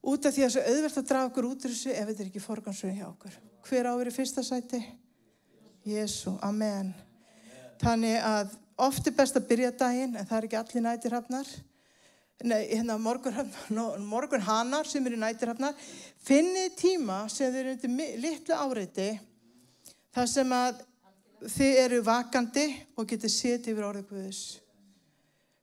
Út 0.00 0.24
af 0.24 0.32
því 0.32 0.46
að 0.46 0.48
það 0.48 0.48
er 0.48 0.54
svo 0.54 0.74
auðvert 0.74 0.98
að 1.00 1.08
draga 1.10 1.28
okkur 1.28 1.48
út 1.50 1.64
úr 1.66 1.74
þessu 1.74 1.92
ef 1.92 2.06
þetta 2.08 2.22
er 2.22 2.28
ekki 2.30 2.42
forgansröðin 2.44 3.00
hjá 3.02 3.08
okkur. 3.10 3.34
Hver 3.68 3.88
áveri 3.90 4.12
fyrsta 4.14 4.44
sæti? 4.46 4.80
Jésu, 5.84 6.32
amen. 6.44 6.94
Þannig 7.80 8.16
að 8.24 8.54
oft 8.80 9.10
er 9.10 9.16
best 9.16 9.36
að 9.36 9.50
byrja 9.50 9.74
daginn 9.76 10.16
en 10.16 10.28
það 10.28 10.38
er 10.38 10.46
ekki 10.48 10.58
allir 10.60 10.84
nætirhafnar 10.86 11.50
nei, 12.44 12.68
hérna 12.70 12.96
morgun, 13.00 13.52
morgun 14.08 14.44
hanar 14.44 14.88
sem 14.88 15.04
eru 15.06 15.18
nætirhafnar, 15.20 15.76
finnið 16.24 16.76
tíma 16.78 17.22
sem 17.32 17.52
þeir 17.52 17.66
eru 17.66 17.76
undir 17.76 18.22
litlu 18.22 18.56
áreiti 18.56 19.10
þar 20.14 20.30
sem 20.30 20.56
að 20.56 20.82
þið 21.54 21.78
eru 21.84 22.00
vakandi 22.04 22.66
og 22.96 23.08
getið 23.08 23.34
setið 23.34 23.72
yfir 23.74 23.86
orðið 23.88 24.08
Guðus. 24.10 24.42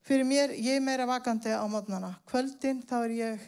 Fyrir 0.07 0.27
mér, 0.27 0.53
ég 0.55 0.77
er 0.79 0.83
meira 0.83 1.05
vakandi 1.09 1.51
á 1.51 1.65
mótnana. 1.69 2.13
Kvöldin, 2.29 2.79
þá 2.87 2.95
er 3.01 3.13
ég, 3.17 3.47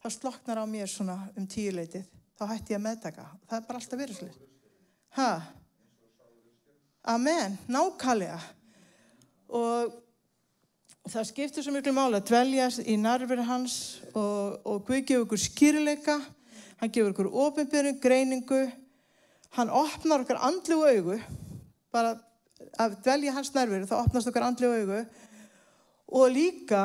þá 0.00 0.08
sloknar 0.14 0.62
á 0.62 0.64
mér 0.64 0.88
svona 0.88 1.18
um 1.36 1.46
tíuleitið. 1.46 2.06
Þá 2.38 2.44
hætti 2.52 2.74
ég 2.74 2.78
að 2.78 2.84
meðtaka. 2.86 3.24
Það 3.50 3.58
er 3.58 3.66
bara 3.68 3.82
alltaf 3.82 4.16
slið. 4.16 4.38
Hæ? 5.18 5.28
Amen. 7.12 7.58
Nákvæmlega. 7.68 8.38
Og 9.58 9.98
það 11.06 11.28
skiptir 11.28 11.64
svo 11.64 11.72
miklu 11.72 11.92
máli 11.96 12.18
að 12.18 12.26
dveljast 12.30 12.82
í 12.84 12.96
nærveri 13.00 13.44
hans 13.46 13.76
og, 14.12 14.58
og 14.66 14.82
Guð 14.88 15.04
gefur 15.06 15.24
okkur 15.26 15.40
skýrleika, 15.40 16.18
hann 16.80 16.92
gefur 16.92 17.12
okkur 17.12 17.30
ofinbjörn, 17.46 17.98
greiningu, 18.02 18.64
hann 19.56 19.72
opnar 19.72 20.24
okkar 20.24 20.40
andlu 20.48 20.82
augu, 20.88 21.18
bara 21.94 22.16
að 22.80 22.98
dvelja 23.04 23.36
hans 23.36 23.52
nærveri 23.54 23.88
þá 23.88 23.96
opnast 24.02 24.28
okkar 24.30 24.48
andlu 24.48 24.72
augu. 24.74 25.00
Og 26.18 26.30
líka 26.32 26.82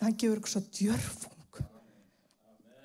hann 0.00 0.16
gefur 0.18 0.40
okkur 0.40 0.54
svo 0.54 0.64
djörfung. 0.74 1.62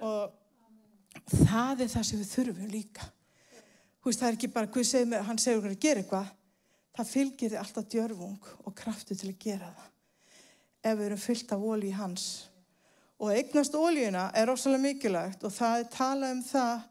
Og 0.04 1.34
það 1.48 1.86
er 1.86 1.92
það 1.94 2.08
sem 2.10 2.22
við 2.22 2.32
þurfum 2.36 2.72
líka. 2.72 3.10
Veist, 4.04 4.20
það 4.20 4.30
er 4.30 4.38
ekki 4.38 4.52
bara, 4.52 4.68
Guð 4.68 4.86
segir 4.90 5.08
mér, 5.08 5.24
hann 5.24 5.40
segir 5.40 5.62
okkur 5.62 5.78
að 5.78 5.84
gera 5.86 6.04
eitthvað, 6.04 6.32
það 6.98 7.12
fylgir 7.14 7.54
þið 7.54 7.62
alltaf 7.62 7.90
djörfung 7.94 8.54
og 8.68 8.76
kraftu 8.78 9.16
til 9.16 9.32
að 9.32 9.42
gera 9.46 9.72
það 9.72 9.93
ef 10.84 10.98
við 11.00 11.06
erum 11.08 11.22
fyllt 11.22 11.54
af 11.56 11.64
ólí 11.64 11.92
hans. 11.96 12.26
Og 13.24 13.32
eignast 13.32 13.76
ólíuna 13.78 14.28
er 14.36 14.52
ósala 14.52 14.80
mikilvægt 14.82 15.46
og 15.48 15.54
það 15.56 15.80
er 15.80 15.92
talað 15.94 16.36
um 16.36 16.44
það 16.44 16.82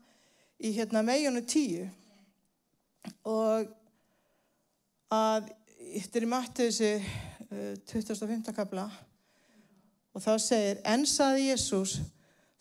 í 0.63 0.73
hérna 0.77 1.03
meginnu 1.05 1.43
tíu 1.45 1.89
og 3.29 3.69
að 5.13 5.51
þetta 5.93 6.19
er 6.19 6.27
í 6.27 6.31
mættu 6.31 6.69
þessi 6.71 6.93
uh, 6.97 7.75
25. 7.91 8.55
kabla 8.57 8.87
og 10.13 10.25
þá 10.25 10.33
segir 10.41 10.81
en 10.89 11.05
saði 11.09 11.51
Jésús 11.51 11.99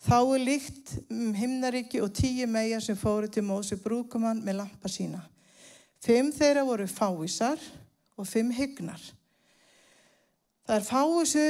þá 0.02 0.18
er 0.18 0.44
líkt 0.44 0.96
um 1.06 1.32
himnaríki 1.36 2.02
og 2.02 2.12
tíu 2.16 2.48
meia 2.50 2.80
sem 2.82 2.98
fóru 2.98 3.30
til 3.30 3.46
Mósi 3.46 3.78
brúkumann 3.80 4.42
með 4.42 4.58
lampa 4.64 4.90
sína. 4.90 5.22
Fimm 6.02 6.32
þeirra 6.34 6.66
voru 6.66 6.88
fáísar 6.90 7.60
og 8.18 8.26
fimm 8.26 8.50
hygnar. 8.50 9.00
Það 10.62 10.76
er 10.76 10.84
fáisu, 10.86 11.44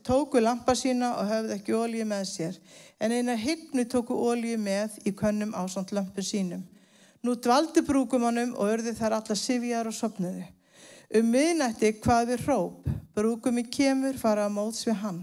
tóku 0.00 0.40
lampa 0.40 0.72
sína 0.72 1.10
og 1.20 1.28
höfðu 1.28 1.56
ekki 1.58 1.74
ólíu 1.76 2.06
með 2.08 2.22
sér, 2.30 2.54
en 2.96 3.12
eina 3.12 3.34
hyggnu 3.36 3.84
tóku 3.92 4.16
ólíu 4.16 4.56
með 4.56 4.96
í 5.04 5.12
könnum 5.12 5.52
ásand 5.52 5.92
lampu 5.92 6.24
sínum. 6.24 6.62
Nú 7.20 7.34
dvaldi 7.36 7.84
brúkumannum 7.84 8.54
og 8.56 8.72
örði 8.78 8.96
þar 8.96 9.18
alla 9.18 9.36
sifjar 9.36 9.90
og 9.90 9.96
sopnuðu. 9.98 10.46
Um 11.20 11.28
miðnætti 11.34 11.92
hvað 12.00 12.32
við 12.32 12.46
hróp, 12.46 12.88
brúkumi 13.12 13.68
kemur 13.68 14.16
fara 14.16 14.48
að 14.48 14.56
móts 14.56 14.88
við 14.88 15.02
hann. 15.04 15.22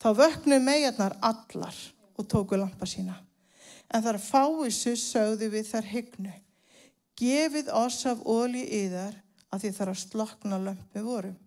Þá 0.00 0.08
vöknu 0.24 0.60
megarnar 0.64 1.20
allar 1.20 1.76
og 2.16 2.24
tóku 2.24 2.56
lampa 2.56 2.88
sína. 2.88 3.20
En 3.92 4.00
þar 4.00 4.16
fáisu 4.16 4.96
sögðu 4.96 5.52
við 5.52 5.74
þar 5.74 5.92
hyggnu. 5.92 6.32
Gefið 7.20 7.68
oss 7.84 8.06
af 8.08 8.24
ólíu 8.24 8.64
yðar 8.64 9.20
að 9.52 9.66
því 9.66 9.76
þar 9.76 9.92
að 9.92 10.06
slokna 10.08 10.66
lampu 10.70 11.04
vorum. 11.04 11.42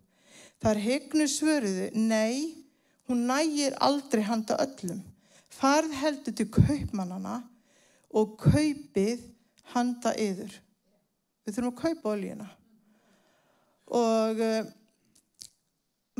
Það 0.60 0.72
er 0.74 0.82
hegnu 0.84 1.26
svöruðu, 1.30 1.86
nei, 1.96 2.60
hún 3.08 3.24
nægir 3.28 3.76
aldrei 3.80 4.22
handa 4.26 4.58
öllum. 4.60 5.00
Farð 5.50 5.94
heldur 6.02 6.34
til 6.36 6.50
kaupmannana 6.52 7.40
og 8.12 8.36
kaupið 8.40 9.22
handa 9.72 10.12
yður. 10.20 10.52
Við 11.44 11.56
þurfum 11.56 11.72
að 11.72 11.80
kaupa 11.80 12.12
oljuna. 12.12 12.48
Og 13.90 14.42
uh, 14.44 14.68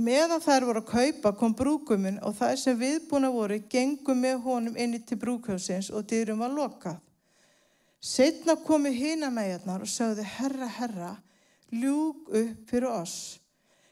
meðan 0.00 0.42
þær 0.42 0.66
voru 0.66 0.82
að 0.82 0.90
kaupa 0.90 1.34
kom 1.38 1.54
brúkuminn 1.56 2.18
og 2.24 2.34
það 2.38 2.56
sem 2.62 2.80
viðbúna 2.80 3.30
voru 3.34 3.60
gengum 3.70 4.24
með 4.24 4.40
honum 4.46 4.80
inni 4.80 5.02
til 5.04 5.20
brúkhausins 5.20 5.92
og 5.92 6.08
dyrum 6.10 6.40
var 6.42 6.54
lokað. 6.54 6.96
Setna 8.00 8.56
komu 8.64 8.88
hína 8.88 9.28
meðjarnar 9.34 9.84
og 9.84 9.90
sögðu, 9.92 10.24
herra, 10.24 10.70
herra, 10.78 11.12
ljúg 11.68 12.30
upp 12.32 12.70
fyrir 12.70 12.88
oss. 12.88 13.36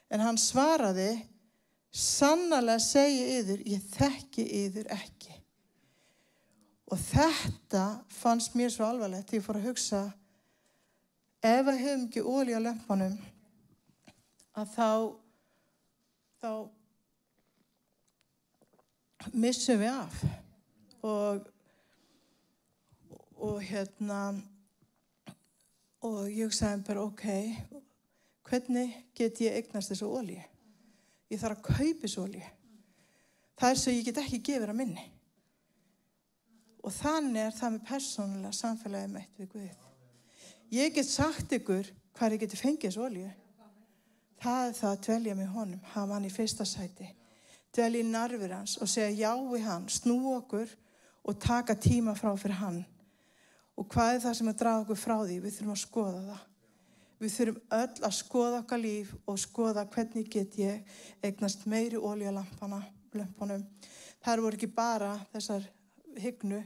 En 0.08 0.22
hann 0.24 0.38
svaraði, 0.40 1.10
sannarlega 1.92 2.80
segi 2.80 3.24
yður, 3.38 3.60
ég 3.68 3.84
þekki 3.92 4.44
yður 4.64 4.88
ekki. 4.94 5.34
Og 6.88 7.00
þetta 7.02 7.84
fannst 8.16 8.54
mér 8.56 8.72
svo 8.72 8.86
alvarlegt. 8.88 9.34
Ég 9.36 9.44
fór 9.44 9.58
að 9.60 9.68
hugsa, 9.68 10.00
ef 11.44 11.66
við 11.66 11.82
hefum 11.82 12.06
ekki 12.06 12.24
óli 12.24 12.56
á 12.56 12.60
lömpanum, 12.64 13.18
að 14.56 14.72
þá, 14.72 14.90
þá 16.40 16.52
missum 19.36 19.82
við 19.82 19.92
af. 19.92 20.22
Og, 21.04 21.44
og 23.36 23.60
hérna, 23.62 24.22
og 26.08 26.24
ég 26.32 26.56
sagði 26.56 26.88
bara, 26.88 27.04
ok, 27.04 27.26
hvernig 28.48 28.94
get 29.16 29.40
ég 29.44 29.58
eignast 29.58 29.92
þessu 29.92 30.08
ólíu? 30.08 30.42
Ég 31.28 31.40
þarf 31.40 31.58
að 31.58 31.66
kaupa 31.68 32.06
þessu 32.06 32.24
ólíu. 32.24 32.48
Það 33.58 33.72
er 33.74 33.80
svo 33.80 33.92
ég 33.92 34.06
get 34.06 34.20
ekki 34.22 34.42
gefur 34.48 34.72
að 34.72 34.80
minni. 34.80 35.04
Og 36.86 36.94
þannig 36.94 37.42
er 37.42 37.54
það 37.56 37.74
með 37.74 37.86
persónulega 37.88 38.54
samfélagið 38.56 39.12
meitt 39.12 39.40
við 39.40 39.52
Guð. 39.52 39.86
Ég 40.72 40.94
get 40.94 41.08
sagt 41.08 41.52
ykkur 41.56 41.88
hvað 42.16 42.34
ég 42.36 42.42
geti 42.44 42.58
fengið 42.60 42.90
þessu 42.90 43.04
olju. 43.06 43.28
Það 44.38 44.66
er 44.66 44.76
það 44.78 44.90
að 44.90 45.00
dvelja 45.06 45.38
með 45.38 45.48
honum, 45.54 45.80
hafa 45.94 46.14
hann 46.14 46.28
í 46.28 46.32
fyrsta 46.32 46.66
sæti. 46.68 47.08
Dvelja 47.74 48.04
í 48.04 48.06
narfir 48.06 48.54
hans 48.54 48.76
og 48.78 48.90
segja 48.90 49.26
já 49.26 49.32
við 49.50 49.66
hann, 49.66 49.88
snú 49.90 50.18
okkur 50.36 50.70
og 51.28 51.40
taka 51.42 51.74
tíma 51.74 52.14
frá 52.16 52.30
fyrir 52.38 52.60
hann. 52.60 52.84
Og 53.78 53.86
hvað 53.90 54.14
er 54.14 54.22
það 54.22 54.38
sem 54.38 54.52
að 54.52 54.60
draga 54.62 54.84
okkur 54.84 55.00
frá 55.00 55.16
því? 55.20 55.40
Við 55.42 55.56
þurfum 55.56 55.74
að 55.74 55.82
skoða 55.82 56.22
það. 56.28 56.46
Við 57.18 57.32
þurfum 57.34 57.72
öll 57.74 58.04
að 58.06 58.14
skoða 58.14 58.58
okkar 58.62 58.78
líf 58.78 59.10
og 59.26 59.40
skoða 59.42 59.82
hvernig 59.90 60.28
get 60.30 60.54
ég 60.60 60.98
eignast 61.24 61.64
meiri 61.66 61.98
ólíalampana. 61.98 62.78
Það 64.22 64.42
voru 64.44 64.58
ekki 64.58 64.70
bara 64.70 65.16
þessar 65.32 65.66
hygnu, 66.18 66.60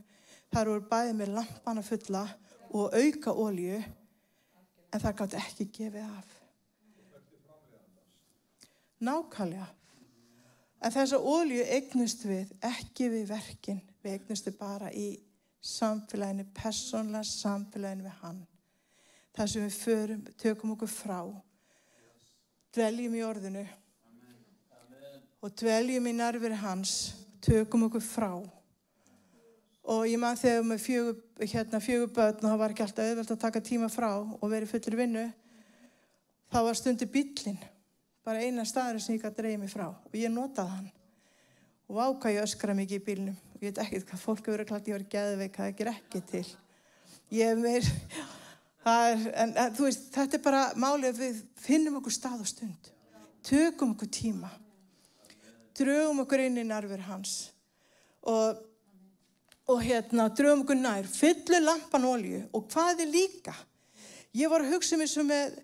það 0.53 0.71
voru 0.73 0.85
bæðið 0.91 1.17
með 1.21 1.35
lampana 1.39 1.85
fulla 1.87 2.27
og 2.73 2.93
auka 2.93 3.33
ólíu 3.33 3.81
en 3.81 5.01
það 5.01 5.17
gátt 5.23 5.39
ekki 5.41 5.69
gefið 5.73 6.05
af. 6.05 6.37
Nákvæmlega. 9.03 9.71
En 10.83 10.93
þessa 10.93 11.17
ólíu 11.17 11.65
eignust 11.65 12.27
við 12.29 12.53
ekki 12.67 13.09
við 13.09 13.29
verkin, 13.33 13.81
við 14.05 14.19
eignustu 14.19 14.53
bara 14.59 14.93
í 14.93 15.15
samfélaginu, 15.63 16.45
persónlega 16.53 17.25
samfélaginu 17.25 18.11
við 18.11 18.19
hann 18.21 18.43
þar 19.37 19.51
sem 19.53 19.65
við 19.65 19.79
förum, 19.81 20.25
tökum 20.41 20.75
okkur 20.75 20.91
frá. 20.93 21.21
Dveljum 22.73 23.17
í 23.17 23.25
orðinu. 23.27 23.65
Og 25.43 25.55
dveljum 25.59 26.07
í 26.09 26.15
nærveri 26.17 26.59
hans 26.61 26.97
tökum 27.43 27.89
okkur 27.89 28.05
frá. 28.05 28.33
Og 29.83 30.07
ég 30.07 30.21
mann 30.21 30.39
þegar 30.39 30.67
með 30.67 30.83
fjögur, 30.85 31.17
hérna, 31.43 31.81
fjögur 31.83 32.13
börn 32.15 32.39
og 32.39 32.51
það 32.53 32.61
var 32.61 32.75
ekki 32.75 32.85
alltaf 32.85 33.09
auðvelt 33.09 33.33
að 33.35 33.41
taka 33.43 33.63
tíma 33.67 33.89
frá 33.91 34.11
og 34.23 34.45
verið 34.47 34.71
fullir 34.71 34.99
vinnu 35.01 35.25
þá 36.53 36.59
var 36.69 36.79
stundi 36.79 37.09
bílinn 37.11 37.59
bara 38.23 38.45
eina 38.45 38.63
staður 38.69 39.01
sem 39.03 39.17
ég 39.17 39.25
gæti 39.25 39.43
reyði 39.43 39.59
mig 39.65 39.73
frá 39.73 39.89
og 39.91 40.15
ég 40.15 40.31
notaði 40.31 40.77
hann. 40.77 40.93
Og 41.91 41.99
ákvæði 41.99 42.45
öskra 42.45 42.77
mikið 42.79 43.01
í 43.01 43.05
bílnum. 43.09 43.41
Og 43.57 43.65
ég 43.65 43.73
veit 43.73 43.83
ekkert 43.83 44.07
hvað 44.13 44.23
fólk 44.23 44.47
verið 44.53 44.69
klátt 44.71 44.87
ég 44.89 44.97
var 44.97 45.09
geðveik, 45.17 45.59
það 45.59 45.83
er 45.83 45.91
ekki 45.97 46.23
til. 46.31 46.45
Ég 47.35 47.51
hef 47.51 47.59
meir 47.61 47.91
Er, 48.83 49.21
en, 49.39 49.55
en 49.55 49.75
þú 49.77 49.87
veist, 49.87 50.09
þetta 50.15 50.39
er 50.39 50.43
bara 50.43 50.63
málið 50.75 51.09
að 51.13 51.21
við 51.23 51.41
finnum 51.63 52.01
okkur 52.01 52.15
stað 52.17 52.43
og 52.43 52.51
stund. 52.51 52.93
Tökum 53.47 53.95
okkur 53.95 54.11
tíma. 54.11 54.51
Drögum 55.79 56.23
okkur 56.25 56.45
inn 56.45 56.61
í 56.61 56.67
narfur 56.67 57.03
hans. 57.07 57.37
Og, 58.29 58.59
og 59.71 59.83
hérna, 59.83 60.29
drögum 60.35 60.65
okkur 60.67 60.81
nær. 60.81 61.07
Fyllu 61.11 61.63
lampan 61.63 62.09
olju. 62.11 62.43
Og 62.55 62.67
hvað 62.73 63.05
er 63.07 63.13
líka? 63.13 63.55
Ég 64.35 64.51
var 64.51 64.65
að 64.65 64.75
hugsa 64.75 64.99
mér 64.99 65.11
sem 65.13 65.29
með 65.29 65.61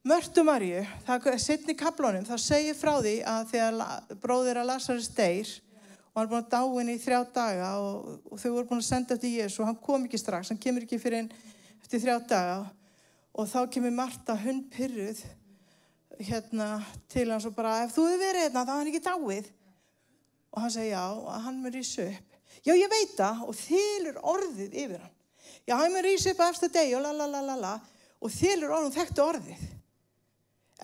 Mörtumarju, 0.00 0.80
það 1.04 1.26
er 1.28 1.40
setni 1.44 1.74
kaplónum, 1.76 2.24
þá 2.24 2.38
segir 2.40 2.76
frá 2.78 2.94
því 3.02 3.18
að 3.28 3.50
þegar 3.50 4.14
bróðir 4.22 4.60
að 4.62 4.70
Lazarus 4.70 5.10
deyr 5.12 5.50
og 6.14 6.16
hann 6.16 6.24
er 6.24 6.30
búin 6.30 6.40
að 6.40 6.54
dáin 6.54 6.92
í 6.94 6.94
þrjá 7.02 7.18
daga 7.34 7.66
og, 7.84 8.06
og 8.24 8.40
þau 8.40 8.46
voru 8.54 8.68
búin 8.70 8.80
að 8.80 8.86
senda 8.86 9.12
þetta 9.12 9.28
í 9.28 9.34
Jésu 9.42 9.60
og 9.60 9.68
hann 9.68 9.76
kom 9.84 10.06
ekki 10.08 10.20
strax, 10.22 10.48
hann 10.48 10.62
kemur 10.62 10.86
ekki 10.86 10.98
fyrir 11.02 11.18
einn 11.20 11.28
eftir 11.90 12.04
þrjá 12.04 12.18
daga. 12.30 12.58
Og 13.34 13.48
þá 13.50 13.60
kemur 13.74 13.94
Marta 13.94 14.36
hundpyrruð 14.38 15.24
hérna 16.20 16.68
til 17.10 17.30
hans 17.32 17.48
og 17.48 17.54
bara 17.56 17.80
ef 17.82 17.96
þú 17.96 18.04
hefur 18.06 18.20
verið 18.22 18.44
hérna 18.46 18.62
þá 18.62 18.70
er 18.70 18.78
hann 18.78 18.90
ekki 18.92 19.02
dáið. 19.06 19.48
Og 20.50 20.62
hann 20.62 20.74
segi 20.74 20.92
já 20.92 21.06
og 21.10 21.32
hann 21.46 21.58
mun 21.62 21.74
rýsa 21.74 22.06
upp. 22.06 22.38
Já 22.66 22.74
ég 22.76 22.92
veit 22.92 23.16
það. 23.18 23.42
Og 23.48 23.58
þylur 23.58 24.22
orðið 24.34 24.78
yfir 24.84 25.02
hann. 25.02 25.18
Já 25.66 25.76
hann 25.80 25.94
mun 25.96 26.06
rýsa 26.06 26.34
upp 26.34 26.44
eftir 26.46 26.74
deg 26.78 26.94
og 26.94 27.04
lalalala 27.08 27.74
og 28.20 28.34
þylur 28.38 28.76
orðið 28.78 28.98
þekktu 29.00 29.26
orðið. 29.26 29.68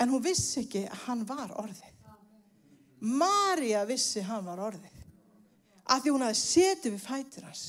En 0.03 0.11
hún 0.11 0.27
vissi 0.27 0.65
ekki 0.65 0.87
að 0.91 1.07
hann 1.07 1.27
var 1.29 1.55
orðið. 1.55 1.95
Marja 3.07 3.87
vissi 3.87 4.27
hann 4.27 4.47
var 4.47 4.59
orðið. 4.73 5.03
Af 5.87 6.03
því 6.03 6.17
hún 6.17 6.27
hafi 6.27 6.43
setið 6.43 6.97
við 6.97 7.05
fætir 7.07 7.47
hans 7.47 7.67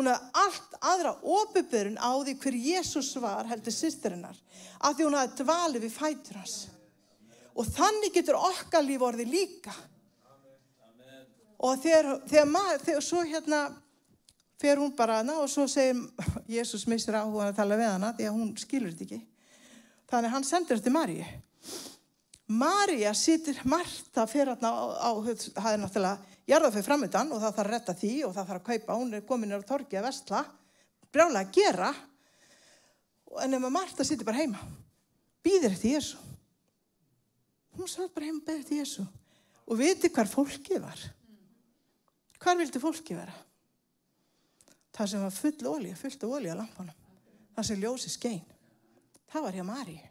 Hún 0.00 0.08
hafði 0.08 0.30
allt 0.40 0.76
aðra 0.80 1.10
óbyrburinn 1.20 1.98
á 2.00 2.08
því 2.24 2.32
hver 2.40 2.54
Jésús 2.56 3.10
var 3.20 3.44
heldur 3.50 3.74
sýstirinnar 3.76 4.38
af 4.80 4.94
því 4.96 5.04
hún 5.04 5.16
hafði 5.18 5.42
dvalið 5.42 5.84
við 5.84 5.92
fætur 5.92 6.38
hans. 6.40 6.54
Og 7.52 7.68
þannig 7.68 8.14
getur 8.14 8.38
okkar 8.38 8.86
líf 8.86 9.04
orðið 9.04 9.28
líka. 9.34 9.74
Amen. 10.24 11.26
Og 11.68 11.76
þegar, 11.82 12.08
þegar 12.30 12.48
maður, 12.48 12.80
þegar 12.86 13.04
svo 13.10 13.26
hérna 13.28 13.60
fer 14.62 14.80
hún 14.80 14.96
bara 14.96 15.20
hana 15.20 15.36
og 15.42 15.52
svo 15.52 15.68
segir 15.68 16.00
Jésús 16.48 16.86
mistur 16.88 17.20
á 17.20 17.28
hún 17.28 17.44
að 17.44 17.60
tala 17.60 17.76
við 17.76 17.92
hana 17.92 18.14
því 18.16 18.30
að 18.30 18.40
hún 18.40 18.56
skilur 18.56 18.96
þetta 18.96 19.04
ekki. 19.10 19.22
Þannig 20.08 20.36
hann 20.38 20.48
sendur 20.48 20.80
þetta 20.80 20.88
til 20.88 20.96
Maríu. 20.96 21.30
Maríu 22.48 23.12
sýtir 23.20 23.60
Marta 23.68 24.24
fyrir 24.24 24.56
hana 24.56 24.72
á, 24.72 24.84
á, 24.96 25.10
það 25.60 25.74
er 25.74 25.82
náttúrulega 25.84 26.29
jarða 26.50 26.72
fyrir 26.74 26.88
framöndan 26.88 27.30
og 27.30 27.40
það 27.40 27.54
þarf 27.56 27.64
að 27.64 27.70
retta 27.70 27.96
því 28.00 28.14
og 28.26 28.34
það 28.34 28.50
þarf 28.50 28.60
að 28.60 28.68
kaupa, 28.70 28.98
hún 28.98 29.14
er 29.14 29.26
komin 29.26 29.56
torgi 29.66 30.00
að 30.00 30.08
vestla, 30.08 30.44
brjálega 31.12 31.46
að 31.46 31.54
gera. 31.54 31.92
En 33.44 33.54
ef 33.54 33.62
maður 33.62 33.76
Marta 33.78 34.06
sittir 34.06 34.26
bara 34.26 34.42
heima 34.42 34.60
býðir 35.44 35.72
eftir 35.72 35.96
Jésu 35.96 36.18
hún 37.80 37.88
satt 37.88 38.12
bara 38.14 38.28
heima 38.28 38.40
og 38.42 38.46
beði 38.46 38.60
eftir 38.60 38.80
Jésu 38.82 39.06
og 39.70 39.78
viti 39.78 40.10
hvar 40.10 40.28
fólki 40.28 40.80
var. 40.82 40.98
Hvar 42.40 42.58
vildi 42.58 42.80
fólki 42.82 43.14
vera? 43.14 43.34
Það 44.96 45.10
sem 45.12 45.22
var 45.22 45.34
full 45.36 45.68
ólí 45.70 45.92
fullt 45.96 46.24
af 46.26 46.32
ólí 46.34 46.50
á 46.50 46.56
lampanum. 46.58 46.96
Það 47.54 47.68
sem 47.68 47.80
ljósi 47.80 48.10
skein. 48.10 48.42
Það 49.30 49.44
var 49.46 49.58
hjá 49.58 49.64
Maríu. 49.64 50.08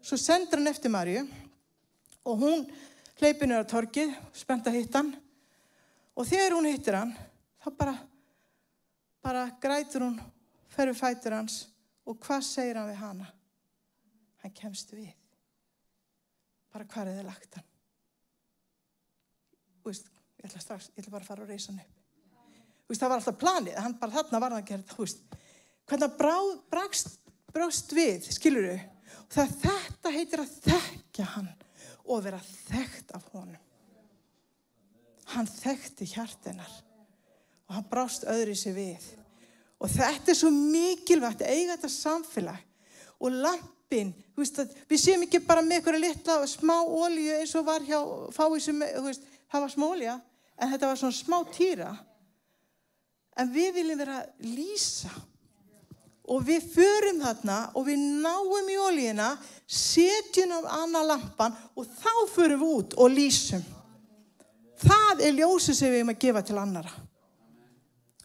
Svo 0.00 0.16
sendur 0.16 0.58
hann 0.58 0.70
eftir 0.70 0.90
Maríu 0.94 1.26
og 2.24 2.40
hún 2.40 2.64
hleypinu 3.18 3.58
á 3.58 3.64
torkið, 3.66 4.12
spennt 4.36 4.68
að 4.70 4.78
hitta 4.78 5.02
hann 5.02 5.14
og 6.18 6.26
þegar 6.26 6.54
hún 6.56 6.68
hittir 6.70 6.96
hann 6.98 7.14
þá 7.62 7.68
bara, 7.78 7.94
bara 9.22 9.48
grætur 9.62 10.06
hún, 10.06 10.18
ferur 10.72 10.96
fætur 10.98 11.36
hans 11.38 11.64
og 12.08 12.18
hvað 12.24 12.44
segir 12.46 12.78
hann 12.78 12.90
við 12.90 13.00
hana? 13.02 13.28
Hann 14.42 14.54
kemst 14.54 14.92
við. 14.94 15.10
Bara 16.72 16.86
hvað 16.88 17.10
er 17.10 17.18
þið 17.18 17.28
lagt 17.28 17.58
hann? 17.58 17.68
Veist, 19.88 20.10
ég 20.38 20.48
ætla 20.48 20.62
strax, 20.62 20.90
ég 20.94 21.02
ætla 21.02 21.14
bara 21.14 21.24
að 21.24 21.30
fara 21.32 21.44
og 21.44 21.50
reysa 21.50 21.72
hann 21.72 21.82
upp. 21.82 21.94
Veist, 22.88 23.02
það 23.02 23.10
var 23.10 23.20
alltaf 23.20 23.40
planið, 23.40 23.78
hann 23.82 23.96
bara 24.00 24.16
þarna 24.16 24.42
var 24.42 24.54
hann 24.54 24.62
að 24.62 24.70
gera 24.70 24.86
þetta. 24.92 25.40
Hvernig 25.88 26.24
hann 26.28 26.54
brást, 27.58 27.94
við, 27.96 28.28
skilur 28.36 28.68
þau? 28.68 28.78
Það 29.28 29.54
þetta 29.64 30.12
heitir 30.14 30.42
að 30.42 30.54
þekka 30.64 31.28
hann 31.34 31.48
og 32.08 32.22
vera 32.24 32.40
þekkt 32.40 33.14
af 33.16 33.26
honum. 33.34 33.64
Hann 35.34 35.48
þekkti 35.48 36.08
hjartinnar 36.14 36.70
og 37.68 37.76
hann 37.76 37.88
brást 37.90 38.24
öðru 38.28 38.54
sér 38.56 38.76
við. 38.78 39.08
Og 39.78 39.90
þetta 39.92 40.32
er 40.32 40.38
svo 40.38 40.50
mikilvægt 40.50 41.44
að 41.44 41.52
eiga 41.52 41.76
þetta 41.76 41.90
samfélag 41.92 42.64
og 43.18 43.34
lampin, 43.34 44.12
við 44.38 45.00
séum 45.00 45.24
ekki 45.26 45.42
bara 45.44 45.62
með 45.62 45.78
eitthvað 45.78 46.00
litla 46.02 46.38
smá 46.50 46.76
ólíu 46.80 47.36
eins 47.36 47.54
og 47.58 47.66
var 47.66 47.84
hjá 47.86 47.98
fáísum, 48.34 48.82
það 48.82 49.64
var 49.64 49.72
smá 49.74 49.86
ólíja 49.86 50.16
en 50.58 50.72
þetta 50.72 50.90
var 50.90 51.00
svona 51.02 51.18
smá 51.18 51.38
týra. 51.52 51.90
En 53.38 53.52
við 53.54 53.74
viljum 53.76 54.00
vera 54.00 54.22
lýsa 54.42 55.12
og 56.28 56.44
við 56.44 56.66
förum 56.74 57.22
þarna 57.22 57.58
og 57.74 57.86
við 57.88 58.04
náum 58.22 58.68
í 58.68 58.76
ólíina, 58.76 59.32
setjum 59.64 60.52
á 60.60 60.82
annað 60.82 61.10
lampan 61.12 61.56
og 61.74 61.88
þá 61.88 62.14
förum 62.34 62.62
við 62.62 62.76
út 62.76 62.96
og 63.00 63.14
lýsum. 63.14 63.64
Það 64.78 65.24
er 65.26 65.40
ljósið 65.40 65.78
sem 65.78 65.90
við 65.90 66.02
erum 66.02 66.12
að 66.12 66.22
gefa 66.22 66.44
til 66.46 66.58
annara. 66.60 66.92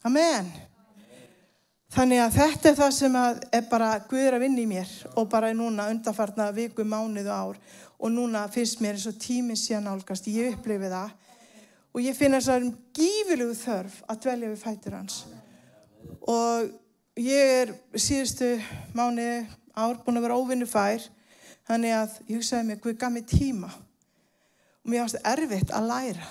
Amen. 0.03 0.51
Þannig 1.93 2.19
að 2.23 2.35
þetta 2.35 2.69
er 2.69 2.77
það 2.77 2.93
sem 2.97 3.15
er 3.17 3.65
bara 3.69 3.89
Guður 4.09 4.37
að 4.37 4.43
vinna 4.47 4.61
í 4.63 4.69
mér 4.69 4.93
og 5.13 5.27
bara 5.29 5.51
núna 5.53 5.87
undarfarna 5.93 6.49
viku, 6.55 6.83
mánuð 6.83 7.29
og 7.29 7.33
ár 7.33 7.59
og 8.03 8.11
núna 8.11 8.47
finnst 8.51 8.81
mér 8.81 8.97
eins 8.97 9.05
og 9.07 9.19
tíminn 9.21 9.59
síðan 9.59 9.91
álgast, 9.93 10.27
ég 10.27 10.57
upplifi 10.57 10.89
það 10.89 11.13
og 11.93 12.01
ég 12.01 12.17
finna 12.17 12.39
þess 12.41 12.49
að 12.49 12.55
það 12.55 12.65
er 12.65 12.97
gífilegu 12.97 13.57
þörf 13.61 13.99
að 14.09 14.23
dvelja 14.25 14.49
við 14.49 14.63
fætur 14.63 14.97
hans 14.97 15.19
og 16.33 16.73
ég 17.19 17.51
er 17.61 17.73
síðustu 17.93 18.55
mánu 18.97 19.45
ár 19.77 19.99
búin 20.03 20.17
að 20.17 20.25
vera 20.27 20.37
óvinnu 20.37 20.67
fær 20.69 21.03
þannig 21.67 21.95
að 21.95 22.15
ég 22.27 22.37
hugsaði 22.39 22.67
mig 22.67 22.81
hvað 22.83 22.99
gaf 23.01 23.13
mér 23.13 23.25
tíma. 23.29 23.69
Og 24.83 24.91
mér 24.91 25.05
ástu 25.05 25.21
erfitt 25.23 25.71
að 25.71 25.89
læra 25.91 26.27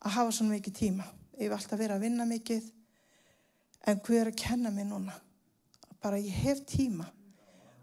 að 0.00 0.14
hafa 0.16 0.34
svona 0.34 0.56
mikið 0.56 0.76
tíma. 0.80 1.06
Ég 1.38 1.48
hef 1.48 1.56
alltaf 1.56 1.78
verið 1.78 1.96
að 1.96 2.06
vinna 2.06 2.26
mikið 2.28 2.70
en 3.86 4.00
hvað 4.04 4.20
er 4.20 4.30
að 4.32 4.40
kenna 4.40 4.72
mér 4.74 4.88
núna. 4.90 5.16
Bara 6.00 6.20
ég 6.20 6.42
hef 6.44 6.64
tíma. 6.68 7.06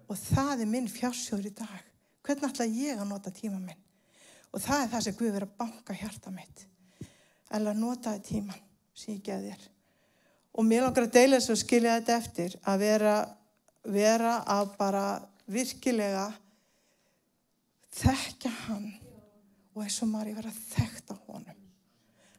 Og 0.08 0.18
það 0.18 0.64
er 0.64 0.72
minn 0.72 0.90
fjársjóður 0.90 1.52
í 1.52 1.56
dag. 1.58 1.80
Hvernig 2.26 2.50
ætla 2.50 2.68
ég 2.68 3.00
að 3.00 3.10
nota 3.12 3.32
tíma 3.32 3.60
minn? 3.62 3.80
Og 4.52 4.64
það 4.64 4.84
er 4.84 4.92
það 4.92 5.06
sem 5.06 5.18
Guð 5.20 5.34
verið 5.36 5.50
að 5.50 5.58
banka 5.60 5.96
hjarta 5.96 6.32
mitt. 6.34 6.68
Eller 7.54 7.78
notaði 7.78 8.24
tíman 8.26 8.62
sem 8.96 9.16
ég 9.16 9.24
geði 9.24 9.52
þér. 9.52 9.68
Og 10.58 10.66
mér 10.66 10.88
langar 10.88 11.06
að 11.06 11.14
deila 11.14 11.38
þess 11.38 11.54
að 11.54 11.62
skilja 11.62 11.98
þetta 12.00 12.18
eftir 12.18 12.56
að 12.66 12.80
vera, 12.82 13.16
vera 13.86 14.34
að 14.50 14.72
bara 14.80 15.06
virkilega 15.48 16.26
þekkja 17.98 18.54
hann 18.66 18.88
og 19.76 19.84
eins 19.86 20.00
og 20.02 20.10
Mari 20.10 20.34
vera 20.34 20.54
þekkt 20.54 21.14
á 21.14 21.16
honum. 21.28 21.64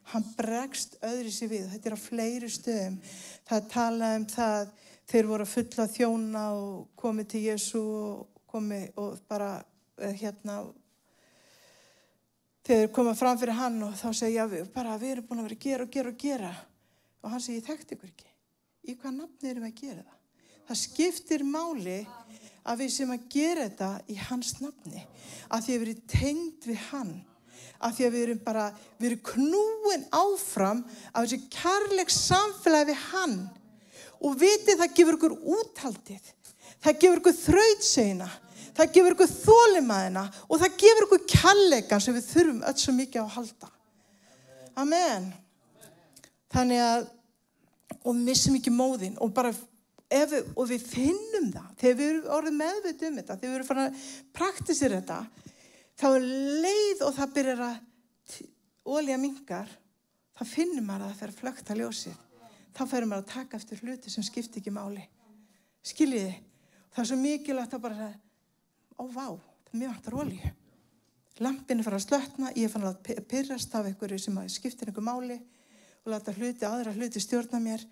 Hann 0.09 0.25
bregst 0.35 0.97
öðri 1.05 1.31
sér 1.31 1.51
við. 1.51 1.69
Þetta 1.71 1.89
er 1.89 1.95
á 1.95 2.01
fleiri 2.01 2.49
stöðum. 2.51 2.97
Það 3.47 3.67
tala 3.71 4.13
um 4.17 4.25
það 4.27 4.71
þeir 5.09 5.29
voru 5.29 5.45
að 5.45 5.53
fulla 5.53 5.87
þjóna 5.89 6.43
og 6.57 6.75
komið 6.99 7.31
til 7.31 7.43
Jésu 7.47 7.81
og 7.81 8.43
komið 8.49 8.99
og 8.99 9.21
bara 9.29 9.51
eh, 10.01 10.13
hérna 10.17 10.61
þeir 12.65 12.89
koma 12.93 13.15
fram 13.17 13.37
fyrir 13.39 13.57
hann 13.57 13.79
og 13.87 13.95
þá 13.97 14.09
segja 14.17 14.45
við 14.49 14.67
bara 14.73 14.97
við 15.01 15.15
erum 15.15 15.29
búin 15.29 15.41
að 15.41 15.49
vera 15.49 15.57
að 15.57 15.65
gera 15.65 15.85
og 15.85 15.93
gera 15.95 16.11
og 16.11 16.19
gera 16.23 16.51
og 17.23 17.33
hann 17.33 17.43
segir 17.43 17.61
ég 17.61 17.67
þekkt 17.67 17.95
ykkur 17.95 18.11
ekki? 18.11 18.29
Í 18.89 18.95
hvað 18.95 19.15
nafni 19.17 19.51
erum 19.51 19.65
við 19.65 19.71
að 19.71 19.81
gera 19.81 20.03
það? 20.03 20.17
Það 20.69 20.79
skiptir 20.83 21.43
máli 21.47 21.97
að 22.69 22.83
við 22.83 22.91
sem 22.93 23.11
að 23.13 23.25
gera 23.33 23.65
þetta 23.65 23.89
í 24.05 24.17
hans 24.27 24.51
nafni 24.61 25.05
að 25.49 25.63
því 25.65 25.73
að 25.73 25.81
við 25.81 25.87
erum 25.87 26.03
tengd 26.13 26.67
við 26.69 26.83
hann 26.91 27.13
að 27.79 27.95
því 27.95 28.05
að 28.05 28.13
við 28.15 28.25
erum 28.25 28.41
bara 28.43 28.65
við 28.99 29.07
erum 29.09 29.23
knúin 29.29 30.05
áfram 30.19 30.83
af 31.09 31.23
þessi 31.23 31.39
kærleik 31.55 32.13
samfélagi 32.13 32.91
við 32.91 33.01
hann. 33.09 33.37
Og 34.19 34.35
vitið 34.35 34.81
það 34.81 34.95
gefur 34.99 35.17
ykkur 35.17 35.35
úthaldið 35.57 36.31
það 36.83 37.01
gefur 37.03 37.21
ykkur 37.21 37.37
þrautsegina 37.39 38.29
það 38.77 38.95
gefur 38.95 39.15
ykkur 39.15 39.31
þólimaðina 39.33 40.25
og 40.47 40.61
það 40.61 40.79
gefur 40.83 41.07
ykkur 41.07 41.27
kærleikan 41.33 42.03
sem 42.03 42.15
við 42.15 42.31
þurfum 42.33 42.65
öll 42.69 42.79
svo 42.79 42.95
mikið 42.95 43.23
á 43.23 43.25
að 43.25 43.35
halda. 43.37 43.71
Amen 44.79 45.31
þannig 46.53 46.83
að 46.83 47.09
og 48.05 48.15
missum 48.15 48.55
ekki 48.57 48.71
móðin 48.73 49.17
og 49.21 49.33
bara 49.33 49.51
við, 49.51 50.35
og 50.55 50.69
við 50.69 50.85
finnum 50.85 51.49
það 51.53 51.69
þegar 51.81 51.97
við 51.99 52.09
erum 52.09 52.31
orðið 52.37 52.57
meðveit 52.59 53.05
um 53.07 53.19
þetta 53.19 53.37
þegar 53.37 53.49
við 53.49 53.57
erum 53.57 53.69
fann 53.69 53.83
að 53.83 54.03
praktisir 54.37 54.95
þetta 54.95 55.19
þá 55.99 56.07
er 56.09 56.27
leið 56.65 57.05
og 57.05 57.15
það 57.17 57.35
byrjar 57.37 57.63
að 57.65 57.77
ólja 58.89 59.19
mingar 59.21 59.71
þá 60.37 60.43
finnum 60.47 60.85
maður 60.87 61.05
að 61.05 61.11
það 61.11 61.19
fer 61.19 61.33
að 61.33 61.39
flökta 61.41 61.75
ljósið. 61.77 62.19
Þá 62.77 62.83
ferum 62.87 63.11
maður 63.11 63.25
að 63.25 63.33
taka 63.33 63.57
eftir 63.59 63.81
hluti 63.83 64.11
sem 64.13 64.23
skiptir 64.23 64.61
ekki 64.61 64.71
máli. 64.71 65.03
Skiljiði 65.83 66.37
það 66.93 67.01
er 67.03 67.09
svo 67.09 67.17
mikilvægt 67.19 67.75
að 67.75 67.83
bara 67.83 68.09
ó 68.99 69.03
vá, 69.11 69.27
það 69.35 69.73
er 69.73 69.81
mjög 69.81 69.93
hægt 69.95 70.09
að 70.09 70.19
ólju 70.23 70.53
lampin 71.39 71.79
er 71.79 71.87
farið 71.87 71.99
að 71.99 72.05
slötna 72.05 72.49
ég 72.59 72.71
fann 72.73 72.87
að 72.89 73.11
pyrrast 73.29 73.75
af 73.77 73.87
einhverju 73.87 74.19
sem 74.19 74.39
skiptir 74.51 74.89
einhver 74.91 75.05
máli 75.05 75.37
láta 76.11 76.33
hluti, 76.35 76.65
aðra 76.67 76.93
hluti 76.95 77.21
stjórna 77.23 77.61
mér 77.63 77.83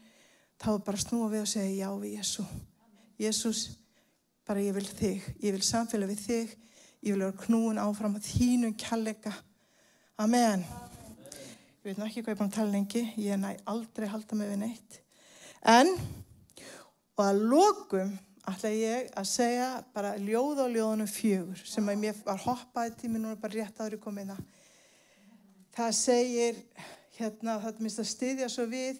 þá 0.61 0.69
er 0.73 0.83
bara 0.85 1.01
snúa 1.01 1.29
við 1.31 1.43
og 1.43 1.51
segja 1.51 1.85
já 1.85 1.89
við 2.01 2.17
Jésu 2.17 2.45
Jésús, 3.17 3.61
bara 4.45 4.61
ég 4.61 4.75
vil 4.77 4.85
þig. 4.85 5.23
Ég 5.41 5.55
vil 5.55 5.63
samfélag 5.65 6.11
við 6.11 6.19
þig. 6.21 6.51
Ég 7.01 7.15
vil 7.15 7.23
vera 7.23 7.39
knúin 7.41 7.79
áfram 7.81 8.19
að 8.19 8.27
þínu 8.29 8.75
kjallega 8.77 9.33
Amen. 10.21 10.61
Ég 10.61 11.83
veit 11.85 11.97
náttúrulega 11.97 12.07
ekki 12.09 12.21
hvað 12.21 12.31
ég 12.31 12.35
er 12.35 12.39
búin 12.39 12.51
að 12.51 12.55
tala 12.55 12.73
lengi. 12.73 13.01
Ég 13.21 13.41
næ 13.41 13.49
aldrei 13.69 14.07
halda 14.09 14.37
mig 14.37 14.49
við 14.49 14.61
neitt. 14.61 15.01
En 15.61 15.91
og 17.17 17.23
að 17.25 17.41
lokum 17.49 18.13
ætla 18.47 18.71
ég 18.71 19.09
að 19.17 19.27
segja 19.29 19.69
bara 19.93 20.15
ljóð 20.21 20.61
á 20.63 20.65
ljóðunum 20.69 21.09
fjögur 21.09 21.61
sem 21.65 21.89
að 21.89 22.01
mér 22.03 22.21
var 22.25 22.41
hoppaði 22.45 22.93
tími 23.01 23.19
núna 23.19 23.37
bara 23.41 23.57
rétt 23.57 23.81
aðri 23.81 23.99
komið 24.01 24.31
það 24.31 24.43
það 25.77 25.95
segir 25.97 26.61
hérna 27.17 27.57
það 27.63 27.81
minnst 27.83 28.01
að 28.03 28.09
styðja 28.11 28.49
svo 28.51 28.67
við 28.71 28.99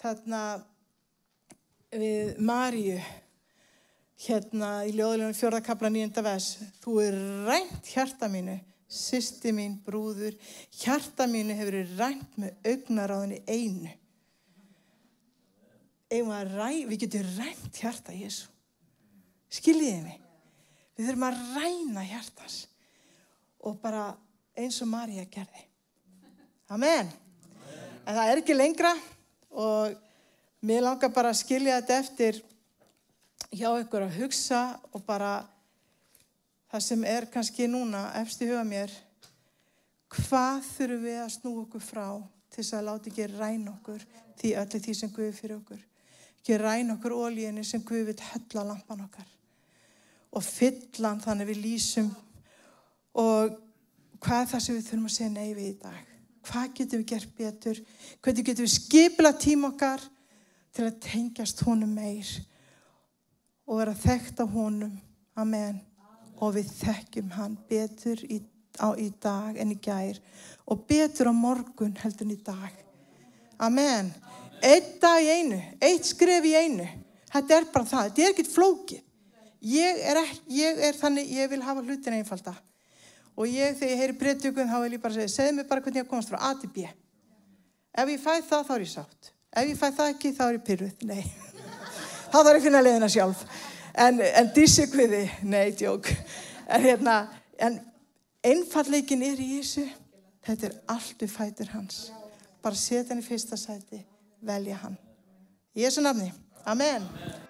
þarna 0.00 0.42
við 1.90 2.38
Maríu 2.46 2.98
hérna 4.20 4.70
í 4.86 4.92
ljóðulegunum 4.94 5.36
fjörðakabla 5.36 5.90
nýjönda 5.92 6.24
vers. 6.24 6.52
Þú 6.82 6.96
er 7.04 7.16
rænt 7.48 7.88
hjarta 7.90 8.28
mínu 8.30 8.58
sýsti 8.90 9.52
mín 9.54 9.78
brúður. 9.86 10.36
Hjarta 10.80 11.26
mínu 11.30 11.56
hefur 11.58 11.78
rænt 11.98 12.38
með 12.40 12.70
augnaráðinni 12.72 13.42
einu. 13.48 13.96
Ræ, 16.10 16.70
við 16.90 17.04
getum 17.04 17.28
rænt 17.36 17.76
hjarta 17.78 18.14
Jésu 18.16 18.48
skiljiði 19.50 20.02
mig? 20.04 20.18
Við 20.98 21.08
þurfum 21.08 21.26
að 21.26 21.40
ræna 21.56 22.04
hjartans 22.06 22.60
og 23.66 23.80
bara 23.82 24.04
eins 24.58 24.78
og 24.84 24.90
Maríu 24.90 25.26
gerði. 25.32 25.66
Amen 26.70 27.10
en 28.06 28.16
það 28.16 28.30
er 28.30 28.40
ekki 28.40 28.56
lengra 28.56 28.92
og 29.50 29.96
mér 30.66 30.84
langar 30.84 31.12
bara 31.14 31.32
að 31.32 31.40
skilja 31.42 31.78
þetta 31.80 31.98
eftir 32.00 32.40
hjá 33.50 33.70
ykkur 33.80 34.06
að 34.06 34.18
hugsa 34.20 34.60
og 34.94 35.04
bara 35.06 35.40
það 36.70 36.84
sem 36.86 37.06
er 37.08 37.28
kannski 37.32 37.68
núna 37.70 38.10
efst 38.20 38.42
í 38.44 38.50
huga 38.50 38.64
mér. 38.66 38.92
Hvað 40.10 40.62
þurfum 40.72 41.04
við 41.06 41.20
að 41.22 41.32
snú 41.36 41.54
okkur 41.64 41.84
frá 41.84 42.06
til 42.50 42.62
þess 42.62 42.76
að 42.78 42.86
láta 42.88 43.10
ekki 43.10 43.28
ræn 43.30 43.68
okkur 43.70 44.04
því 44.40 44.54
öllu 44.62 44.82
því 44.84 44.96
sem 44.98 45.12
Guði 45.14 45.32
fyrir 45.36 45.58
okkur? 45.58 45.80
Ekki 46.40 46.58
ræn 46.58 46.94
okkur 46.96 47.16
ólíðinni 47.18 47.64
sem 47.66 47.84
Guði 47.86 48.10
vil 48.10 48.28
hella 48.30 48.66
lampan 48.72 49.06
okkar 49.06 49.28
og 50.30 50.46
fyllan 50.46 51.22
þannig 51.22 51.50
við 51.50 51.64
lýsum 51.64 52.10
og 53.18 53.56
hvað 54.22 54.44
er 54.44 54.52
það 54.52 54.64
sem 54.66 54.78
við 54.78 54.86
þurfum 54.86 55.08
að 55.08 55.16
segja 55.16 55.32
nei 55.34 55.50
við 55.56 55.66
í 55.72 55.74
dag 55.82 56.09
hvað 56.46 56.72
getum 56.78 57.02
við 57.02 57.08
gert 57.12 57.34
betur? 57.36 57.80
Hvernig 58.22 58.46
getum 58.46 58.66
við 58.66 58.74
skipla 58.74 59.32
tím 59.36 59.66
okkar 59.70 60.02
til 60.74 60.86
að 60.86 61.00
tengjast 61.04 61.62
honum 61.66 61.92
meir 61.96 62.30
og 63.66 63.80
vera 63.80 63.96
þekkt 63.96 64.42
á 64.42 64.46
honum? 64.50 64.94
Amen. 65.38 65.80
Og 66.40 66.54
við 66.56 66.70
þekkjum 66.80 67.34
hann 67.36 67.58
betur 67.68 68.22
í, 68.24 68.40
á, 68.80 68.88
í 68.96 69.10
dag 69.22 69.58
en 69.60 69.74
í 69.74 69.78
gær 69.82 70.20
og 70.70 70.86
betur 70.88 71.30
á 71.30 71.34
morgun 71.36 71.96
heldur 72.00 72.26
en 72.28 72.34
í 72.34 72.40
dag. 72.44 72.80
Amen. 73.60 74.10
Eitt 74.64 74.96
dag 75.02 75.20
í 75.24 75.28
einu, 75.40 75.60
eitt 75.80 76.08
skref 76.08 76.46
í 76.48 76.56
einu. 76.56 76.88
Þetta 77.30 77.56
er 77.56 77.68
bara 77.72 77.86
það, 77.86 78.08
þetta 78.08 78.24
er 78.24 78.34
ekkit 78.34 78.50
flókið. 78.50 79.06
Ég 79.60 80.00
er, 80.08 80.18
ekki, 80.24 80.42
ég 80.56 80.78
er 80.88 80.96
þannig 80.96 81.32
ég 81.36 81.50
vil 81.52 81.60
hafa 81.62 81.82
hlutin 81.84 82.16
einfalda 82.16 82.54
og 83.36 83.48
ég 83.48 83.76
þegar 83.78 83.92
ég 83.92 84.00
heyri 84.02 84.16
breyttökun 84.20 84.70
þá 84.70 84.78
vil 84.84 84.94
ég 84.96 85.02
bara 85.02 85.16
segja 85.16 85.32
segð 85.32 85.56
mér 85.58 85.68
bara 85.70 85.84
hvernig 85.84 86.02
ég 86.02 86.08
komast 86.10 86.32
frá 86.32 86.40
A 86.48 86.54
til 86.58 86.70
B. 86.74 86.86
Ef 87.90 88.12
ég 88.12 88.22
fæ 88.22 88.32
það 88.46 88.66
þá 88.68 88.72
er 88.74 88.84
ég 88.84 88.92
sátt. 88.92 89.30
Ef 89.50 89.70
ég 89.70 89.78
fæ 89.80 89.86
það 89.88 90.12
ekki 90.14 90.32
þá 90.36 90.42
er 90.46 90.56
ég 90.58 90.66
pyrruð 90.66 91.04
nei. 91.10 91.22
Þá 92.30 92.36
þarf 92.38 92.50
ég 92.50 92.60
að 92.60 92.66
finna 92.68 92.82
leðina 92.84 93.08
sjálf. 93.10 93.40
En, 93.98 94.20
en 94.22 94.50
dissikviði, 94.54 95.24
nei, 95.42 95.72
djók. 95.74 96.06
En 96.70 96.84
hérna 96.84 97.16
en 97.58 97.80
einfalleikin 98.46 99.24
er 99.26 99.40
í 99.42 99.56
Jésu 99.56 99.88
þetta 100.46 100.68
er 100.68 100.76
allt 100.94 101.24
við 101.24 101.34
fætur 101.34 101.72
hans. 101.74 102.04
Bara 102.62 102.78
setja 102.78 103.10
hann 103.10 103.24
í 103.24 103.26
fyrsta 103.26 103.58
sæti 103.58 104.04
velja 104.46 104.78
hann. 104.84 104.96
Í 105.74 105.82
Jésu 105.84 106.02
nafni, 106.04 106.30
Amen. 106.64 107.02
Ég 107.02 107.49